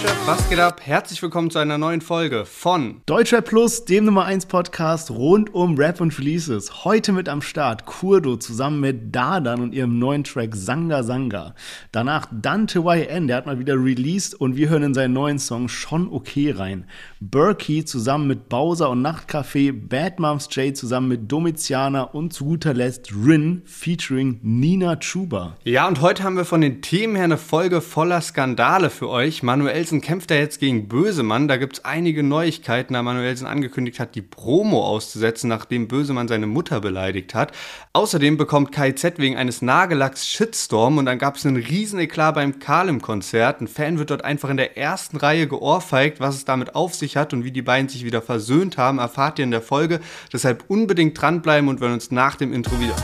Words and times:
Deutschrap, 0.00 0.26
was 0.26 0.48
geht 0.48 0.58
ab? 0.58 0.80
Herzlich 0.82 1.20
willkommen 1.20 1.50
zu 1.50 1.58
einer 1.58 1.76
neuen 1.76 2.00
Folge 2.00 2.46
von 2.46 3.02
Deutschrap 3.04 3.44
Plus, 3.44 3.84
dem 3.84 4.06
Nummer 4.06 4.24
1 4.24 4.46
Podcast 4.46 5.10
rund 5.10 5.52
um 5.52 5.76
Rap 5.76 6.00
und 6.00 6.18
Releases. 6.18 6.84
Heute 6.84 7.12
mit 7.12 7.28
am 7.28 7.42
Start 7.42 7.84
Kurdo 7.84 8.36
zusammen 8.36 8.80
mit 8.80 9.14
Dadan 9.14 9.60
und 9.60 9.74
ihrem 9.74 9.98
neuen 9.98 10.24
Track 10.24 10.56
Sanga 10.56 11.02
Sanga. 11.02 11.54
Danach 11.92 12.26
Dante 12.32 12.78
YN, 12.78 13.26
der 13.26 13.36
hat 13.36 13.44
mal 13.44 13.58
wieder 13.58 13.74
released 13.74 14.34
und 14.34 14.56
wir 14.56 14.70
hören 14.70 14.84
in 14.84 14.94
seinen 14.94 15.12
neuen 15.12 15.38
Song 15.38 15.68
Schon 15.68 16.10
Okay 16.10 16.50
rein. 16.52 16.86
Berkey 17.20 17.84
zusammen 17.84 18.26
mit 18.26 18.48
Bowser 18.48 18.88
und 18.88 19.06
Nachtcafé, 19.06 19.70
Bad 19.70 20.18
Moms 20.18 20.48
J 20.52 20.74
zusammen 20.74 21.08
mit 21.08 21.30
Domiziana 21.30 22.04
und 22.04 22.32
zu 22.32 22.46
guter 22.46 22.72
Letzt 22.72 23.12
Rin 23.12 23.60
featuring 23.66 24.40
Nina 24.42 24.96
Chuba. 24.96 25.58
Ja, 25.64 25.86
und 25.86 26.00
heute 26.00 26.22
haben 26.22 26.38
wir 26.38 26.46
von 26.46 26.62
den 26.62 26.80
Themen 26.80 27.16
her 27.16 27.24
eine 27.24 27.36
Folge 27.36 27.82
voller 27.82 28.22
Skandale 28.22 28.88
für 28.88 29.10
euch. 29.10 29.42
Manuelsen 29.90 30.00
kämpft 30.06 30.30
ja 30.30 30.36
jetzt 30.36 30.60
gegen 30.60 30.86
Bösemann. 30.86 31.48
Da 31.48 31.56
gibt 31.56 31.78
es 31.78 31.84
einige 31.84 32.22
Neuigkeiten, 32.22 32.94
da 32.94 33.02
Manuelsen 33.02 33.48
angekündigt 33.48 33.98
hat, 33.98 34.14
die 34.14 34.22
Promo 34.22 34.86
auszusetzen, 34.86 35.48
nachdem 35.48 35.88
Bösemann 35.88 36.28
seine 36.28 36.46
Mutter 36.46 36.80
beleidigt 36.80 37.34
hat. 37.34 37.50
Außerdem 37.92 38.36
bekommt 38.36 38.70
KZ 38.70 39.18
wegen 39.18 39.36
eines 39.36 39.62
Nagellacks 39.62 40.28
Shitstorm 40.28 40.98
und 40.98 41.06
dann 41.06 41.18
gab 41.18 41.34
es 41.34 41.44
einen 41.44 41.56
riesen 41.56 41.98
Eklat 41.98 42.36
beim 42.36 42.60
Kalim-Konzert. 42.60 43.60
Ein 43.60 43.66
Fan 43.66 43.98
wird 43.98 44.10
dort 44.10 44.24
einfach 44.24 44.48
in 44.48 44.58
der 44.58 44.76
ersten 44.76 45.16
Reihe 45.16 45.48
geohrfeigt, 45.48 46.20
was 46.20 46.36
es 46.36 46.44
damit 46.44 46.76
auf 46.76 46.94
sich 46.94 47.16
hat 47.16 47.32
und 47.32 47.42
wie 47.42 47.50
die 47.50 47.62
beiden 47.62 47.88
sich 47.88 48.04
wieder 48.04 48.22
versöhnt 48.22 48.78
haben, 48.78 48.98
erfahrt 48.98 49.40
ihr 49.40 49.44
in 49.44 49.50
der 49.50 49.62
Folge. 49.62 49.98
Deshalb 50.32 50.64
unbedingt 50.68 51.20
dranbleiben 51.20 51.68
und 51.68 51.80
wir 51.80 51.88
hören 51.88 51.94
uns 51.94 52.12
nach 52.12 52.36
dem 52.36 52.52
Intro 52.52 52.78
wieder. 52.78 52.94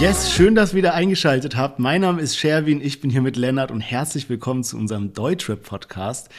Yes, 0.00 0.32
schön, 0.32 0.54
dass 0.54 0.72
ihr 0.72 0.76
wieder 0.76 0.94
eingeschaltet 0.94 1.56
habt. 1.56 1.78
Mein 1.78 2.00
Name 2.00 2.22
ist 2.22 2.34
Sherwin, 2.34 2.80
ich 2.80 3.02
bin 3.02 3.10
hier 3.10 3.20
mit 3.20 3.36
Lennart 3.36 3.70
und 3.70 3.82
herzlich 3.82 4.30
willkommen 4.30 4.64
zu 4.64 4.78
unserem 4.78 5.12
Deutschrap-Podcast. 5.12 6.30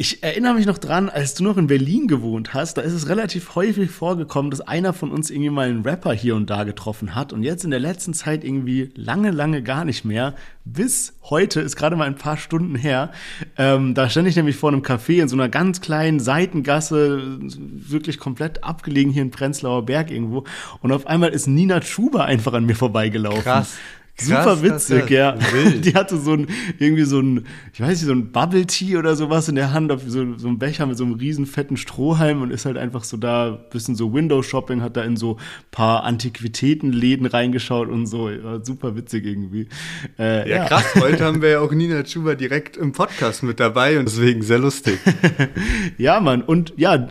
Ich 0.00 0.22
erinnere 0.22 0.54
mich 0.54 0.64
noch 0.64 0.78
dran, 0.78 1.10
als 1.10 1.34
du 1.34 1.44
noch 1.44 1.58
in 1.58 1.66
Berlin 1.66 2.08
gewohnt 2.08 2.54
hast, 2.54 2.78
da 2.78 2.80
ist 2.80 2.94
es 2.94 3.10
relativ 3.10 3.54
häufig 3.54 3.90
vorgekommen, 3.90 4.50
dass 4.50 4.62
einer 4.62 4.94
von 4.94 5.10
uns 5.10 5.28
irgendwie 5.28 5.50
mal 5.50 5.68
einen 5.68 5.82
Rapper 5.82 6.14
hier 6.14 6.36
und 6.36 6.48
da 6.48 6.64
getroffen 6.64 7.14
hat 7.14 7.34
und 7.34 7.42
jetzt 7.42 7.64
in 7.64 7.70
der 7.70 7.80
letzten 7.80 8.14
Zeit 8.14 8.42
irgendwie 8.42 8.92
lange, 8.94 9.30
lange 9.30 9.62
gar 9.62 9.84
nicht 9.84 10.06
mehr. 10.06 10.36
Bis 10.64 11.18
heute 11.24 11.60
ist 11.60 11.76
gerade 11.76 11.96
mal 11.96 12.06
ein 12.06 12.14
paar 12.14 12.38
Stunden 12.38 12.76
her. 12.76 13.12
Ähm, 13.58 13.92
da 13.92 14.08
stand 14.08 14.26
ich 14.26 14.36
nämlich 14.36 14.56
vor 14.56 14.72
einem 14.72 14.80
Café 14.80 15.20
in 15.20 15.28
so 15.28 15.36
einer 15.36 15.50
ganz 15.50 15.82
kleinen 15.82 16.18
Seitengasse, 16.18 17.38
wirklich 17.38 18.18
komplett 18.18 18.64
abgelegen 18.64 19.12
hier 19.12 19.20
in 19.20 19.30
Prenzlauer 19.30 19.84
Berg 19.84 20.10
irgendwo. 20.10 20.44
Und 20.80 20.92
auf 20.92 21.06
einmal 21.06 21.28
ist 21.28 21.46
Nina 21.46 21.82
Schuber 21.82 22.24
einfach 22.24 22.54
an 22.54 22.64
mir 22.64 22.74
vorbeigelaufen. 22.74 23.42
Krass. 23.42 23.76
Super 24.16 24.62
witzig, 24.62 25.10
ja. 25.10 25.36
Wild. 25.52 25.84
Die 25.84 25.94
hatte 25.94 26.18
so 26.18 26.32
ein, 26.32 26.46
irgendwie 26.78 27.04
so 27.04 27.20
ein, 27.20 27.46
ich 27.72 27.80
weiß 27.80 27.88
nicht, 27.88 28.06
so 28.06 28.12
ein 28.12 28.32
Bubble 28.32 28.66
Tea 28.66 28.96
oder 28.96 29.16
sowas 29.16 29.48
in 29.48 29.54
der 29.54 29.72
Hand, 29.72 29.90
auf 29.92 30.02
so, 30.06 30.36
so 30.36 30.48
einem 30.48 30.58
Becher 30.58 30.86
mit 30.86 30.96
so 30.96 31.04
einem 31.04 31.14
riesen 31.14 31.46
fetten 31.46 31.76
Strohhalm 31.76 32.42
und 32.42 32.50
ist 32.50 32.66
halt 32.66 32.76
einfach 32.76 33.04
so 33.04 33.16
da, 33.16 33.50
bisschen 33.70 33.94
so 33.94 34.12
Window 34.12 34.42
Shopping, 34.42 34.82
hat 34.82 34.96
da 34.96 35.02
in 35.02 35.16
so 35.16 35.38
paar 35.70 36.04
Antiquitätenläden 36.04 37.26
reingeschaut 37.26 37.88
und 37.88 38.06
so. 38.06 38.30
Super 38.62 38.96
witzig 38.96 39.24
irgendwie. 39.24 39.68
Äh, 40.18 40.48
ja, 40.48 40.56
ja, 40.56 40.64
krass. 40.64 40.94
Heute 41.00 41.24
haben 41.24 41.42
wir 41.42 41.50
ja 41.50 41.60
auch 41.60 41.72
Nina 41.72 42.04
Schuber 42.04 42.34
direkt 42.34 42.76
im 42.76 42.92
Podcast 42.92 43.42
mit 43.42 43.60
dabei 43.60 43.98
und 43.98 44.06
deswegen 44.06 44.42
sehr 44.42 44.58
lustig. 44.58 44.98
ja, 45.98 46.20
Mann. 46.20 46.42
Und 46.42 46.74
ja, 46.76 47.08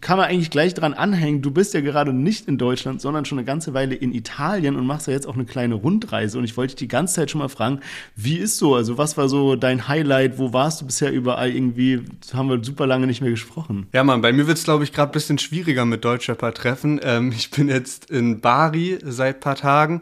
kann 0.00 0.18
man 0.18 0.28
eigentlich 0.28 0.50
gleich 0.50 0.74
dran 0.74 0.94
anhängen. 0.94 1.42
Du 1.42 1.50
bist 1.50 1.74
ja 1.74 1.80
gerade 1.80 2.12
nicht 2.12 2.48
in 2.48 2.58
Deutschland, 2.58 3.00
sondern 3.00 3.24
schon 3.24 3.38
eine 3.38 3.46
ganze 3.46 3.74
Weile 3.74 3.94
in 3.94 4.12
Italien 4.12 4.76
und 4.76 4.86
machst 4.86 5.06
ja 5.06 5.12
jetzt 5.12 5.26
auch 5.26 5.34
eine 5.34 5.44
kleine 5.44 5.74
Rundreise 5.74 6.38
und 6.40 6.44
ich 6.44 6.56
wollte 6.56 6.74
dich 6.74 6.78
die 6.78 6.88
ganze 6.88 7.14
Zeit 7.14 7.30
schon 7.30 7.38
mal 7.38 7.48
fragen, 7.48 7.80
wie 8.16 8.36
ist 8.36 8.58
so? 8.58 8.74
Also 8.74 8.98
was 8.98 9.16
war 9.16 9.28
so 9.28 9.56
dein 9.56 9.86
Highlight? 9.86 10.38
Wo 10.38 10.52
warst 10.52 10.80
du 10.80 10.86
bisher 10.86 11.12
überall 11.12 11.50
irgendwie? 11.50 12.02
Haben 12.32 12.48
wir 12.48 12.64
super 12.64 12.86
lange 12.86 13.06
nicht 13.06 13.20
mehr 13.20 13.30
gesprochen. 13.30 13.86
Ja, 13.92 14.02
Mann, 14.02 14.22
bei 14.22 14.32
mir 14.32 14.46
wird 14.46 14.58
es, 14.58 14.64
glaube 14.64 14.84
ich, 14.84 14.92
gerade 14.92 15.10
ein 15.10 15.12
bisschen 15.12 15.38
schwieriger 15.38 15.84
mit 15.84 16.04
Deutschrapper-Treffen. 16.04 17.00
Ähm, 17.02 17.32
ich 17.32 17.50
bin 17.50 17.68
jetzt 17.68 18.10
in 18.10 18.40
Bari 18.40 18.98
seit 19.04 19.36
ein 19.36 19.40
paar 19.40 19.56
Tagen 19.56 20.00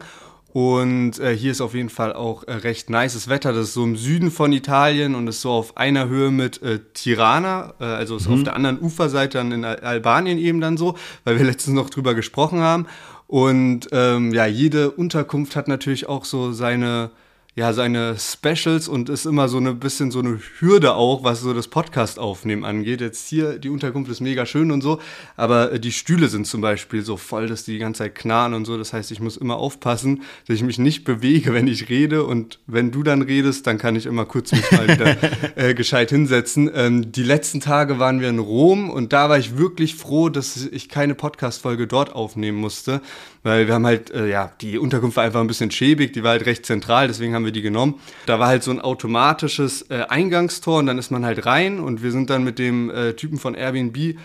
und 0.51 1.19
äh, 1.19 1.35
hier 1.35 1.51
ist 1.51 1.61
auf 1.61 1.75
jeden 1.75 1.89
Fall 1.89 2.13
auch 2.13 2.43
äh, 2.43 2.53
recht 2.53 2.89
nices 2.89 3.29
Wetter. 3.29 3.53
Das 3.53 3.67
ist 3.67 3.73
so 3.75 3.83
im 3.83 3.95
Süden 3.95 4.31
von 4.31 4.51
Italien 4.51 5.13
und 5.13 5.27
ist 5.27 5.41
so 5.41 5.51
auf 5.51 5.77
einer 5.77 6.09
Höhe 6.09 6.31
mit 6.31 6.61
äh, 6.63 6.79
Tirana. 6.93 7.75
Äh, 7.79 7.83
also 7.83 8.15
ist 8.15 8.27
mhm. 8.27 8.33
auf 8.33 8.43
der 8.43 8.55
anderen 8.55 8.81
Uferseite 8.81 9.37
dann 9.37 9.51
in 9.51 9.63
Albanien 9.63 10.39
eben 10.39 10.59
dann 10.59 10.75
so, 10.75 10.97
weil 11.23 11.37
wir 11.37 11.45
letztens 11.45 11.75
noch 11.75 11.91
drüber 11.91 12.15
gesprochen 12.15 12.61
haben. 12.61 12.87
Und 13.29 13.89
ähm, 13.91 14.33
ja, 14.33 14.47
jede 14.47 14.89
Unterkunft 14.89 15.55
hat 15.55 15.67
natürlich 15.67 16.09
auch 16.09 16.25
so 16.25 16.51
seine 16.51 17.11
ja, 17.55 17.73
seine 17.73 18.15
Specials 18.17 18.87
und 18.87 19.09
ist 19.09 19.25
immer 19.25 19.49
so 19.49 19.57
ein 19.57 19.79
bisschen 19.79 20.11
so 20.11 20.19
eine 20.19 20.39
Hürde 20.59 20.93
auch, 20.93 21.23
was 21.23 21.41
so 21.41 21.53
das 21.53 21.67
Podcast 21.67 22.19
aufnehmen 22.19 22.63
angeht. 22.63 23.01
Jetzt 23.01 23.27
hier, 23.27 23.57
die 23.57 23.69
Unterkunft 23.69 24.09
ist 24.09 24.21
mega 24.21 24.45
schön 24.45 24.71
und 24.71 24.81
so, 24.81 24.99
aber 25.35 25.73
äh, 25.73 25.79
die 25.79 25.91
Stühle 25.91 26.27
sind 26.27 26.45
zum 26.45 26.61
Beispiel 26.61 27.01
so 27.01 27.17
voll, 27.17 27.47
dass 27.47 27.65
die 27.65 27.73
die 27.73 27.79
ganze 27.79 27.99
Zeit 27.99 28.15
knarren 28.15 28.53
und 28.53 28.65
so. 28.65 28.77
Das 28.77 28.93
heißt, 28.93 29.11
ich 29.11 29.19
muss 29.19 29.35
immer 29.35 29.57
aufpassen, 29.57 30.21
dass 30.47 30.55
ich 30.55 30.63
mich 30.63 30.77
nicht 30.77 31.03
bewege, 31.03 31.53
wenn 31.53 31.67
ich 31.67 31.89
rede 31.89 32.23
und 32.23 32.59
wenn 32.67 32.91
du 32.91 33.01
dann 33.01 33.23
redest, 33.23 33.65
dann 33.65 33.79
kann 33.79 33.95
ich 33.95 34.05
immer 34.05 34.25
kurz 34.25 34.51
mich 34.51 34.71
mal 34.71 34.87
wieder 34.87 35.17
äh, 35.55 35.73
gescheit 35.73 36.11
hinsetzen. 36.11 36.69
Ähm, 36.73 37.11
die 37.11 37.23
letzten 37.23 37.61
Tage 37.61 37.97
waren 37.97 38.21
wir 38.21 38.29
in 38.29 38.39
Rom 38.39 38.91
und 38.91 39.11
da 39.11 39.27
war 39.27 39.39
ich 39.39 39.57
wirklich 39.57 39.95
froh, 39.95 40.29
dass 40.29 40.55
ich 40.55 40.87
keine 40.87 41.15
Podcast-Folge 41.15 41.87
dort 41.87 42.13
aufnehmen 42.13 42.59
musste, 42.59 43.01
weil 43.43 43.67
wir 43.67 43.73
haben 43.73 43.85
halt, 43.85 44.11
äh, 44.11 44.27
ja, 44.27 44.51
die 44.61 44.77
Unterkunft 44.77 45.17
war 45.17 45.23
einfach 45.23 45.41
ein 45.41 45.47
bisschen 45.47 45.71
schäbig, 45.71 46.13
die 46.13 46.23
war 46.23 46.31
halt 46.31 46.45
recht 46.45 46.65
zentral, 46.65 47.07
deswegen 47.07 47.35
haben 47.35 47.45
wir 47.45 47.51
die 47.51 47.61
genommen. 47.61 47.99
Da 48.25 48.39
war 48.39 48.47
halt 48.47 48.63
so 48.63 48.71
ein 48.71 48.81
automatisches 48.81 49.89
äh, 49.89 50.05
Eingangstor 50.09 50.79
und 50.79 50.87
dann 50.87 50.97
ist 50.97 51.11
man 51.11 51.25
halt 51.25 51.45
rein 51.45 51.79
und 51.79 52.03
wir 52.03 52.11
sind 52.11 52.29
dann 52.29 52.43
mit 52.43 52.59
dem 52.59 52.89
äh, 52.89 53.13
Typen 53.13 53.37
von 53.37 53.55
Airbnb 53.55 54.17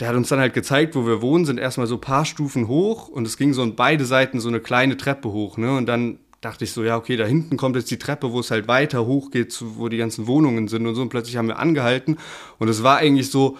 der 0.00 0.08
hat 0.08 0.16
uns 0.16 0.28
dann 0.28 0.40
halt 0.40 0.54
gezeigt, 0.54 0.96
wo 0.96 1.06
wir 1.06 1.22
wohnen, 1.22 1.44
sind 1.44 1.58
erstmal 1.58 1.86
so 1.86 1.96
ein 1.96 2.00
paar 2.00 2.24
Stufen 2.24 2.68
hoch 2.68 3.08
und 3.08 3.26
es 3.26 3.36
ging 3.36 3.52
so 3.52 3.62
an 3.62 3.76
beide 3.76 4.04
Seiten 4.04 4.40
so 4.40 4.48
eine 4.48 4.60
kleine 4.60 4.96
Treppe 4.96 5.30
hoch, 5.30 5.56
ne? 5.56 5.76
Und 5.76 5.86
dann 5.86 6.18
dachte 6.40 6.64
ich 6.64 6.72
so, 6.72 6.84
ja, 6.84 6.96
okay, 6.96 7.16
da 7.16 7.24
hinten 7.24 7.56
kommt 7.56 7.76
jetzt 7.76 7.90
die 7.90 7.98
Treppe, 7.98 8.32
wo 8.32 8.40
es 8.40 8.50
halt 8.50 8.68
weiter 8.68 9.06
hoch 9.06 9.30
geht, 9.30 9.56
wo 9.60 9.88
die 9.88 9.96
ganzen 9.96 10.26
Wohnungen 10.26 10.68
sind 10.68 10.86
und 10.86 10.94
so. 10.94 11.02
Und 11.02 11.08
plötzlich 11.08 11.36
haben 11.36 11.48
wir 11.48 11.58
angehalten 11.58 12.18
und 12.58 12.68
es 12.68 12.82
war 12.82 12.98
eigentlich 12.98 13.30
so, 13.30 13.56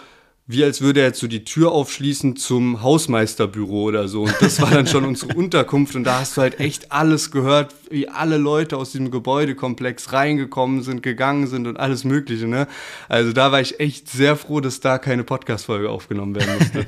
wie 0.46 0.62
als 0.62 0.82
würde 0.82 1.00
er 1.00 1.06
jetzt 1.06 1.20
so 1.20 1.26
die 1.26 1.42
Tür 1.42 1.72
aufschließen 1.72 2.36
zum 2.36 2.82
Hausmeisterbüro 2.82 3.84
oder 3.84 4.08
so. 4.08 4.24
Und 4.24 4.34
das 4.40 4.60
war 4.60 4.70
dann 4.70 4.86
schon 4.86 5.06
unsere 5.06 5.32
Unterkunft. 5.32 5.96
Und 5.96 6.04
da 6.04 6.20
hast 6.20 6.36
du 6.36 6.42
halt 6.42 6.60
echt 6.60 6.92
alles 6.92 7.30
gehört, 7.30 7.74
wie 7.88 8.10
alle 8.10 8.36
Leute 8.36 8.76
aus 8.76 8.92
diesem 8.92 9.10
Gebäudekomplex 9.10 10.12
reingekommen 10.12 10.82
sind, 10.82 11.02
gegangen 11.02 11.46
sind 11.46 11.66
und 11.66 11.80
alles 11.80 12.04
Mögliche. 12.04 12.46
Ne? 12.46 12.66
Also 13.08 13.32
da 13.32 13.52
war 13.52 13.62
ich 13.62 13.80
echt 13.80 14.10
sehr 14.10 14.36
froh, 14.36 14.60
dass 14.60 14.80
da 14.80 14.98
keine 14.98 15.24
Podcast-Folge 15.24 15.88
aufgenommen 15.88 16.34
werden 16.34 16.58
musste. 16.58 16.86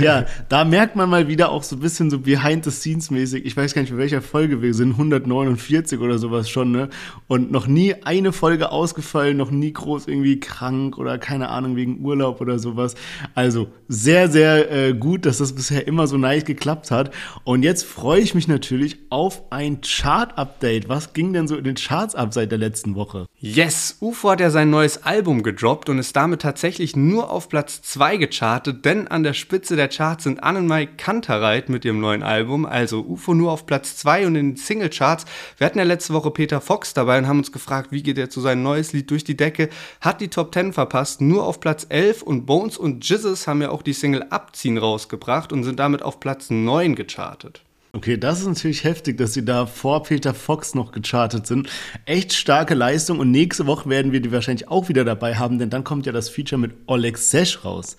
ja, 0.02 0.26
da 0.48 0.64
merkt 0.64 0.96
man 0.96 1.08
mal 1.08 1.28
wieder 1.28 1.50
auch 1.50 1.62
so 1.62 1.76
ein 1.76 1.80
bisschen 1.80 2.10
so 2.10 2.18
behind 2.18 2.64
the 2.64 2.72
scenes 2.72 3.12
mäßig. 3.12 3.46
Ich 3.46 3.56
weiß 3.56 3.74
gar 3.74 3.82
nicht, 3.82 3.92
für 3.92 3.98
welcher 3.98 4.22
Folge 4.22 4.60
wir 4.60 4.74
sind, 4.74 4.92
149 4.92 6.00
oder 6.00 6.18
sowas 6.18 6.50
schon. 6.50 6.72
Ne? 6.72 6.88
Und 7.28 7.52
noch 7.52 7.68
nie 7.68 7.94
eine 8.02 8.32
Folge 8.32 8.72
ausgefallen, 8.72 9.36
noch 9.36 9.52
nie 9.52 9.72
groß 9.72 10.08
irgendwie 10.08 10.40
krank 10.40 10.98
oder 10.98 11.18
keine 11.18 11.48
Ahnung 11.50 11.76
wegen 11.76 12.04
Urlaub 12.04 12.40
oder 12.40 12.58
so 12.58 12.71
sowas. 12.72 12.94
Also 13.34 13.68
sehr, 13.88 14.30
sehr 14.30 14.70
äh, 14.70 14.94
gut, 14.94 15.26
dass 15.26 15.38
das 15.38 15.54
bisher 15.54 15.86
immer 15.86 16.06
so 16.06 16.16
nice 16.16 16.44
geklappt 16.44 16.90
hat. 16.90 17.12
Und 17.44 17.62
jetzt 17.62 17.84
freue 17.84 18.20
ich 18.20 18.34
mich 18.34 18.48
natürlich 18.48 18.98
auf 19.10 19.42
ein 19.50 19.80
Chart-Update. 19.80 20.88
Was 20.88 21.12
ging 21.12 21.32
denn 21.32 21.46
so 21.46 21.56
in 21.56 21.64
den 21.64 21.76
Charts 21.76 22.14
ab 22.14 22.32
seit 22.32 22.50
der 22.50 22.58
letzten 22.58 22.94
Woche? 22.94 23.26
Yes, 23.38 23.98
UFO 24.00 24.30
hat 24.30 24.40
ja 24.40 24.50
sein 24.50 24.70
neues 24.70 25.02
Album 25.02 25.42
gedroppt 25.42 25.88
und 25.88 25.98
ist 25.98 26.16
damit 26.16 26.42
tatsächlich 26.42 26.96
nur 26.96 27.30
auf 27.30 27.48
Platz 27.48 27.82
2 27.82 28.16
gechartet, 28.16 28.84
denn 28.84 29.08
an 29.08 29.22
der 29.22 29.34
Spitze 29.34 29.76
der 29.76 29.88
Charts 29.88 30.24
sind 30.24 30.42
Annenmai 30.42 30.86
Kantereit 30.86 31.68
mit 31.68 31.84
ihrem 31.84 32.00
neuen 32.00 32.22
Album, 32.22 32.64
also 32.64 33.00
UFO 33.00 33.34
nur 33.34 33.50
auf 33.50 33.66
Platz 33.66 33.96
2 33.96 34.26
und 34.26 34.36
in 34.36 34.50
den 34.50 34.56
Single-Charts. 34.56 35.26
Wir 35.58 35.66
hatten 35.66 35.78
ja 35.78 35.84
letzte 35.84 36.14
Woche 36.14 36.30
Peter 36.30 36.60
Fox 36.60 36.94
dabei 36.94 37.18
und 37.18 37.26
haben 37.26 37.38
uns 37.38 37.52
gefragt, 37.52 37.90
wie 37.90 38.02
geht 38.02 38.18
er 38.18 38.30
zu 38.30 38.40
seinem 38.40 38.62
neues 38.62 38.92
Lied 38.92 39.10
durch 39.10 39.24
die 39.24 39.36
Decke, 39.36 39.68
hat 40.00 40.20
die 40.20 40.28
Top 40.28 40.54
10 40.54 40.72
verpasst, 40.72 41.20
nur 41.20 41.44
auf 41.44 41.60
Platz 41.60 41.86
11 41.88 42.22
und 42.22 42.46
Bone 42.46 42.61
Bones 42.62 42.78
und 42.78 43.08
Jizzes 43.08 43.48
haben 43.48 43.60
ja 43.60 43.70
auch 43.70 43.82
die 43.82 43.92
Single 43.92 44.26
Abziehen 44.30 44.78
rausgebracht 44.78 45.52
und 45.52 45.64
sind 45.64 45.80
damit 45.80 46.02
auf 46.02 46.20
Platz 46.20 46.48
9 46.48 46.94
gechartet. 46.94 47.62
Okay, 47.92 48.16
das 48.16 48.38
ist 48.38 48.46
natürlich 48.46 48.84
heftig, 48.84 49.18
dass 49.18 49.34
sie 49.34 49.44
da 49.44 49.66
vor 49.66 50.04
Peter 50.04 50.32
Fox 50.32 50.76
noch 50.76 50.92
gechartet 50.92 51.44
sind. 51.44 51.68
Echt 52.06 52.32
starke 52.32 52.74
Leistung 52.74 53.18
und 53.18 53.32
nächste 53.32 53.66
Woche 53.66 53.90
werden 53.90 54.12
wir 54.12 54.20
die 54.20 54.30
wahrscheinlich 54.30 54.68
auch 54.68 54.88
wieder 54.88 55.04
dabei 55.04 55.34
haben, 55.34 55.58
denn 55.58 55.70
dann 55.70 55.82
kommt 55.82 56.06
ja 56.06 56.12
das 56.12 56.28
Feature 56.28 56.60
mit 56.60 56.72
Oleg 56.86 57.18
Sesh 57.18 57.64
raus. 57.64 57.96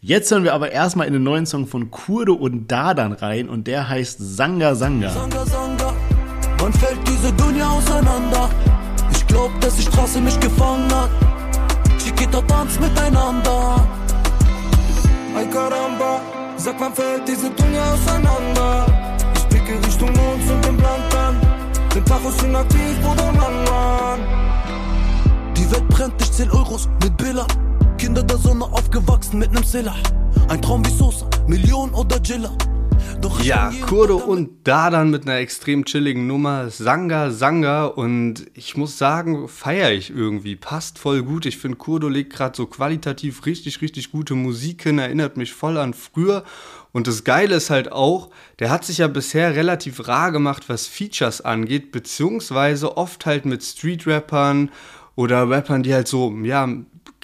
Jetzt 0.00 0.30
hören 0.30 0.44
wir 0.44 0.54
aber 0.54 0.72
erstmal 0.72 1.06
in 1.06 1.12
den 1.12 1.22
neuen 1.22 1.44
Song 1.44 1.66
von 1.66 1.90
Kurdo 1.90 2.32
und 2.32 2.68
Dadan 2.68 3.12
rein 3.12 3.50
und 3.50 3.66
der 3.66 3.86
heißt 3.86 4.16
Sanga 4.18 4.74
Sanga. 4.74 5.10
Sanga 5.10 5.44
Sanga, 5.44 5.94
wann 6.56 6.72
fällt 6.72 7.06
diese 7.06 7.34
Dunja 7.34 7.68
auseinander? 7.68 8.48
Ich 9.12 9.26
glaub, 9.26 9.60
dass 9.60 9.76
die 9.76 9.82
Straße 9.82 10.22
mich 10.22 10.40
gefangen 10.40 10.90
hat. 10.90 11.10
Chiquita 11.98 12.40
tanzt 12.40 12.80
miteinander. 12.80 14.05
Ay 15.36 15.46
caramba, 15.50 16.20
Sag, 16.56 16.80
wann 16.80 16.94
fällt 16.94 17.28
diese 17.28 17.50
Dunja 17.50 17.82
auseinander? 17.92 18.86
Ich 19.36 19.44
blicke 19.48 19.86
Richtung 19.86 20.08
Mond 20.14 20.50
und 20.50 20.64
den 20.64 20.76
Plan 20.78 21.00
dann. 21.10 21.36
Den 21.94 22.04
Tachos 22.06 22.38
sind 22.38 22.56
aktiv, 22.56 22.98
Bruder, 23.02 23.32
Mann, 23.32 23.64
Mann. 23.64 24.20
Die 25.54 25.70
Welt 25.70 25.86
brennt, 25.88 26.14
ich 26.22 26.32
zähl 26.32 26.50
Euros 26.50 26.88
mit 27.02 27.14
Billa. 27.18 27.46
Kinder 27.98 28.22
der 28.22 28.38
Sonne 28.38 28.64
aufgewachsen 28.64 29.38
mit 29.38 29.52
nem 29.52 29.62
Zilla. 29.62 29.94
Ein 30.48 30.62
Traum 30.62 30.82
wie 30.86 30.90
Sosa, 30.90 31.26
Million 31.46 31.92
oder 31.92 32.18
Jilla. 32.22 32.50
Doch 33.20 33.42
ja, 33.42 33.72
Kurdo 33.86 34.16
und 34.16 34.66
Dadan 34.66 35.10
mit 35.10 35.22
einer 35.22 35.38
extrem 35.38 35.84
chilligen 35.84 36.26
Nummer. 36.26 36.70
Sanga, 36.70 37.30
Sanga. 37.30 37.86
Und 37.86 38.46
ich 38.54 38.76
muss 38.76 38.98
sagen, 38.98 39.48
feiere 39.48 39.92
ich 39.92 40.10
irgendwie. 40.10 40.56
Passt 40.56 40.98
voll 40.98 41.22
gut. 41.22 41.46
Ich 41.46 41.58
finde, 41.58 41.78
Kurdo 41.78 42.08
legt 42.08 42.32
gerade 42.32 42.56
so 42.56 42.66
qualitativ 42.66 43.46
richtig, 43.46 43.80
richtig 43.80 44.12
gute 44.12 44.34
Musik 44.34 44.82
hin. 44.82 44.98
Erinnert 44.98 45.36
mich 45.36 45.52
voll 45.52 45.78
an 45.78 45.94
früher. 45.94 46.44
Und 46.92 47.06
das 47.06 47.24
Geile 47.24 47.56
ist 47.56 47.70
halt 47.70 47.92
auch, 47.92 48.30
der 48.58 48.70
hat 48.70 48.84
sich 48.84 48.98
ja 48.98 49.08
bisher 49.08 49.54
relativ 49.54 50.08
rar 50.08 50.32
gemacht, 50.32 50.68
was 50.68 50.86
Features 50.86 51.40
angeht. 51.40 51.92
Beziehungsweise 51.92 52.96
oft 52.96 53.26
halt 53.26 53.44
mit 53.44 53.62
Street-Rappern 53.62 54.70
oder 55.14 55.48
Rappern, 55.48 55.82
die 55.82 55.94
halt 55.94 56.08
so, 56.08 56.32
ja, 56.42 56.68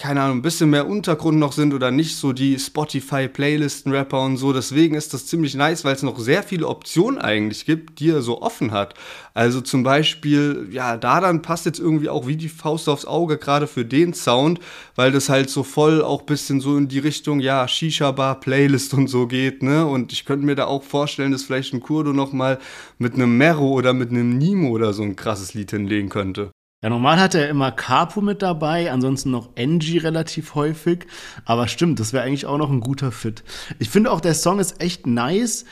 keine 0.03 0.21
Ahnung, 0.21 0.39
ein 0.39 0.43
bisschen 0.43 0.69
mehr 0.69 0.89
Untergrund 0.89 1.39
noch 1.39 1.53
sind 1.53 1.73
oder 1.73 1.93
nicht 1.93 2.17
so 2.17 2.33
die 2.33 2.59
Spotify-Playlisten-Rapper 2.59 4.21
und 4.21 4.37
so. 4.37 4.53
Deswegen 4.53 4.97
ist 4.97 5.15
das 5.15 5.27
ziemlich 5.27 5.55
nice, 5.55 5.85
weil 5.85 5.95
es 5.95 6.03
noch 6.03 6.19
sehr 6.19 6.43
viele 6.43 6.67
Optionen 6.67 7.21
eigentlich 7.21 7.67
gibt, 7.67 8.01
die 8.01 8.11
er 8.11 8.21
so 8.21 8.43
offen 8.43 8.73
hat. 8.73 8.95
Also 9.33 9.61
zum 9.61 9.85
Beispiel, 9.85 10.67
ja, 10.73 10.97
da 10.97 11.21
dann 11.21 11.41
passt 11.41 11.67
jetzt 11.67 11.79
irgendwie 11.79 12.09
auch 12.09 12.27
wie 12.27 12.35
die 12.35 12.49
Faust 12.49 12.89
aufs 12.89 13.05
Auge 13.05 13.39
gerade 13.39 13.69
für 13.69 13.85
den 13.85 14.13
Sound, 14.13 14.59
weil 14.97 15.13
das 15.13 15.29
halt 15.29 15.49
so 15.49 15.63
voll 15.63 16.03
auch 16.03 16.23
bisschen 16.23 16.61
so 16.61 16.77
in 16.77 16.89
die 16.89 16.99
Richtung, 16.99 17.39
ja, 17.39 17.69
Shisha-Bar, 17.69 18.41
Playlist 18.41 18.95
und 18.95 19.07
so 19.07 19.29
geht, 19.29 19.63
ne? 19.63 19.87
Und 19.87 20.13
ich 20.13 20.25
könnte 20.25 20.45
mir 20.45 20.57
da 20.57 20.65
auch 20.65 20.83
vorstellen, 20.83 21.31
dass 21.31 21.45
vielleicht 21.45 21.75
ein 21.75 21.81
Kurdo 21.81 22.13
noch 22.13 22.33
mal 22.33 22.59
mit 22.99 23.15
einem 23.15 23.39
Mero 23.39 23.69
oder 23.69 23.93
mit 23.93 24.11
einem 24.11 24.37
Nimo 24.37 24.71
oder 24.71 24.95
so 24.95 25.05
ein 25.05 25.15
krasses 25.15 25.55
Lied 25.55 25.71
hinlegen 25.71 26.09
könnte. 26.09 26.51
Ja, 26.83 26.91
normal 26.91 27.21
hat 27.21 27.37
er 27.37 27.49
immer 27.49 27.71
Capo 27.71 28.21
mit 28.21 28.43
dabei, 28.43 28.91
ansonsten 28.91 29.31
noch 29.31 29.51
Angie 29.57 29.99
relativ 29.99 30.57
häufig. 30.57 31.07
Aber 31.45 31.69
stimmt, 31.69 32.01
das 32.01 32.13
wäre 32.13 32.25
eigentlich 32.25 32.47
auch 32.47 32.59
noch 32.59 32.71
ein 32.71 32.81
guter 32.81 33.13
Fit. 33.13 33.45
Ich 33.79 33.89
finde 33.89 34.11
auch, 34.11 34.21
der 34.21 34.35
Song 34.35 34.59
ist 34.59 34.81
echt 34.83 35.07
nice. 35.07 35.65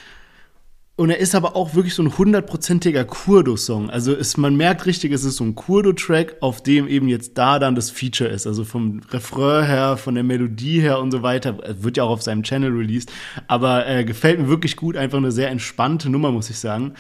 Und 1.01 1.09
er 1.09 1.17
ist 1.17 1.35
aber 1.35 1.57
auch 1.57 1.75
wirklich 1.75 1.95
so 1.95 2.03
ein 2.03 2.19
hundertprozentiger 2.19 3.07
Kurdo-Song. 3.07 3.89
Also 3.89 4.13
ist, 4.13 4.37
man 4.37 4.55
merkt 4.55 4.85
richtig, 4.85 5.13
es 5.13 5.25
ist 5.25 5.37
so 5.37 5.45
ein 5.45 5.55
Kurdo-Track, 5.55 6.37
auf 6.43 6.63
dem 6.63 6.87
eben 6.89 7.09
jetzt 7.09 7.39
da 7.39 7.59
dann 7.59 7.75
das 7.75 7.91
Feature 7.91 8.29
ist. 8.29 8.47
Also 8.47 8.67
vom 8.67 9.01
Refrain 9.11 9.65
her, 9.65 9.97
von 9.97 10.15
der 10.15 10.25
Melodie 10.25 10.83
her 10.83 11.01
und 11.01 11.11
so 11.11 11.23
weiter. 11.23 11.57
Wird 11.81 11.97
ja 11.97 12.03
auch 12.03 12.11
auf 12.11 12.21
seinem 12.21 12.43
Channel 12.43 12.71
released. 12.71 13.11
Aber 13.47 13.87
äh, 13.89 14.05
gefällt 14.05 14.41
mir 14.41 14.49
wirklich 14.49 14.77
gut. 14.77 14.95
Einfach 14.95 15.17
eine 15.17 15.33
sehr 15.33 15.49
entspannte 15.49 16.11
Nummer, 16.11 16.33
muss 16.33 16.51
ich 16.51 16.59
sagen. 16.59 16.93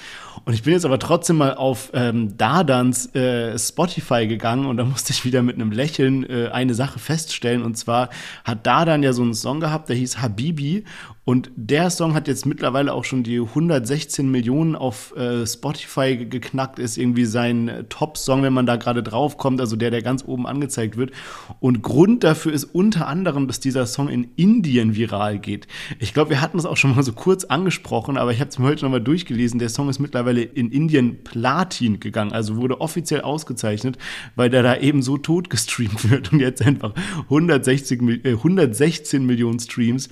Und 0.47 0.55
ich 0.55 0.62
bin 0.62 0.73
jetzt 0.73 0.87
aber 0.87 0.99
trotzdem 0.99 1.37
mal 1.37 1.52
auf 1.52 1.91
ähm, 1.93 2.38
Dardans 2.38 3.14
äh, 3.14 3.58
Spotify 3.58 4.26
gegangen 4.26 4.64
und 4.64 4.79
da 4.79 4.85
musste 4.85 5.12
ich 5.12 5.26
wieder 5.26 5.43
mit 5.43 5.56
einem 5.56 5.73
Lächeln 5.73 6.25
äh, 6.25 6.49
eine 6.49 6.73
Sache 6.73 6.99
feststellen. 6.99 7.62
Und 7.62 7.76
zwar 7.76 8.08
hat 8.44 8.67
Dardan 8.67 9.02
ja 9.02 9.12
so 9.12 9.20
einen 9.20 9.35
Song 9.35 9.61
gehabt, 9.61 9.91
der 9.91 9.97
hieß 9.97 10.23
Habibi. 10.23 10.85
Und 11.31 11.53
der 11.55 11.91
Song 11.91 12.15
hat 12.15 12.27
jetzt 12.27 12.44
mittlerweile 12.44 12.93
auch 12.93 13.05
schon 13.05 13.23
die 13.23 13.38
116 13.38 14.29
Millionen 14.29 14.75
auf 14.75 15.15
äh, 15.17 15.47
Spotify 15.47 16.17
geknackt, 16.17 16.81
ist 16.81 16.99
irgendwie 16.99 17.25
sein 17.25 17.87
Top-Song, 17.88 18.43
wenn 18.43 18.53
man 18.53 18.67
da 18.67 18.75
gerade 18.75 19.00
drauf 19.05 19.37
kommt, 19.37 19.61
also 19.61 19.77
der, 19.77 19.93
der 19.93 20.03
ganz 20.03 20.25
oben 20.27 20.44
angezeigt 20.44 20.97
wird. 20.97 21.12
Und 21.61 21.82
Grund 21.82 22.25
dafür 22.25 22.53
ist 22.53 22.65
unter 22.65 23.06
anderem, 23.06 23.47
dass 23.47 23.61
dieser 23.61 23.87
Song 23.87 24.09
in 24.09 24.32
Indien 24.35 24.97
viral 24.97 25.38
geht. 25.38 25.69
Ich 26.00 26.15
glaube, 26.15 26.31
wir 26.31 26.41
hatten 26.41 26.59
es 26.59 26.67
auch 26.67 26.77
schon 26.77 26.97
mal 26.97 27.05
so 27.05 27.12
kurz 27.12 27.44
angesprochen, 27.44 28.17
aber 28.17 28.33
ich 28.33 28.41
habe 28.41 28.50
es 28.50 28.59
mir 28.59 28.67
heute 28.67 28.85
nochmal 28.85 29.00
durchgelesen. 29.00 29.61
Der 29.61 29.69
Song 29.69 29.88
ist 29.88 30.00
mittlerweile 30.00 30.43
in 30.43 30.73
Indien 30.73 31.23
Platin 31.23 32.00
gegangen, 32.00 32.33
also 32.33 32.56
wurde 32.56 32.81
offiziell 32.81 33.21
ausgezeichnet, 33.21 33.99
weil 34.35 34.50
der 34.50 34.65
da 34.65 34.76
eben 34.79 35.00
so 35.00 35.17
tot 35.17 35.49
gestreamt 35.49 36.11
wird 36.11 36.33
und 36.33 36.41
jetzt 36.41 36.61
einfach 36.61 36.93
160, 37.26 38.25
äh, 38.25 38.31
116 38.31 39.25
Millionen 39.25 39.61
Streams 39.61 40.09